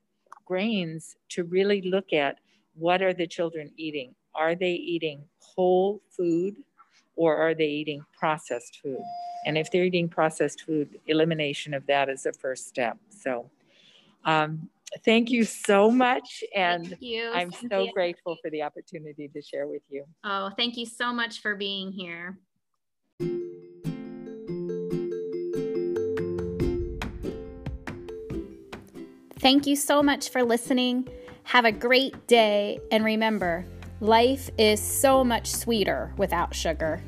grains, 0.45 1.15
to 1.29 1.45
really 1.45 1.81
look 1.81 2.13
at 2.13 2.37
what 2.75 3.01
are 3.01 3.13
the 3.13 3.25
children 3.25 3.71
eating? 3.75 4.13
Are 4.35 4.53
they 4.53 4.73
eating 4.73 5.23
whole 5.39 6.03
food 6.15 6.57
or 7.15 7.35
are 7.35 7.53
they 7.53 7.67
eating 7.67 8.03
processed 8.17 8.79
food? 8.81 9.01
And 9.45 9.57
if 9.57 9.71
they're 9.71 9.85
eating 9.85 10.09
processed 10.09 10.61
food, 10.61 10.99
elimination 11.07 11.73
of 11.73 11.85
that 11.87 12.09
is 12.09 12.25
a 12.25 12.33
first 12.33 12.67
step. 12.67 12.97
So 13.09 13.49
um, 14.25 14.69
thank 15.05 15.29
you 15.29 15.43
so 15.43 15.89
much. 15.89 16.43
And 16.55 16.97
I'm 17.33 17.51
so 17.69 17.87
grateful 17.93 18.37
for 18.41 18.49
the 18.49 18.63
opportunity 18.63 19.29
to 19.29 19.41
share 19.41 19.67
with 19.67 19.81
you. 19.89 20.05
Oh, 20.23 20.51
thank 20.57 20.77
you 20.77 20.85
so 20.85 21.13
much 21.13 21.41
for 21.41 21.55
being 21.55 21.91
here. 21.91 22.37
Thank 29.39 29.65
you 29.65 29.77
so 29.77 30.03
much 30.03 30.29
for 30.29 30.43
listening. 30.43 31.07
Have 31.43 31.63
a 31.63 31.71
great 31.71 32.27
day. 32.27 32.79
And 32.91 33.05
remember, 33.05 33.65
life 34.01 34.49
is 34.57 34.81
so 34.81 35.23
much 35.23 35.47
sweeter 35.51 36.13
without 36.17 36.55
sugar. 36.55 37.01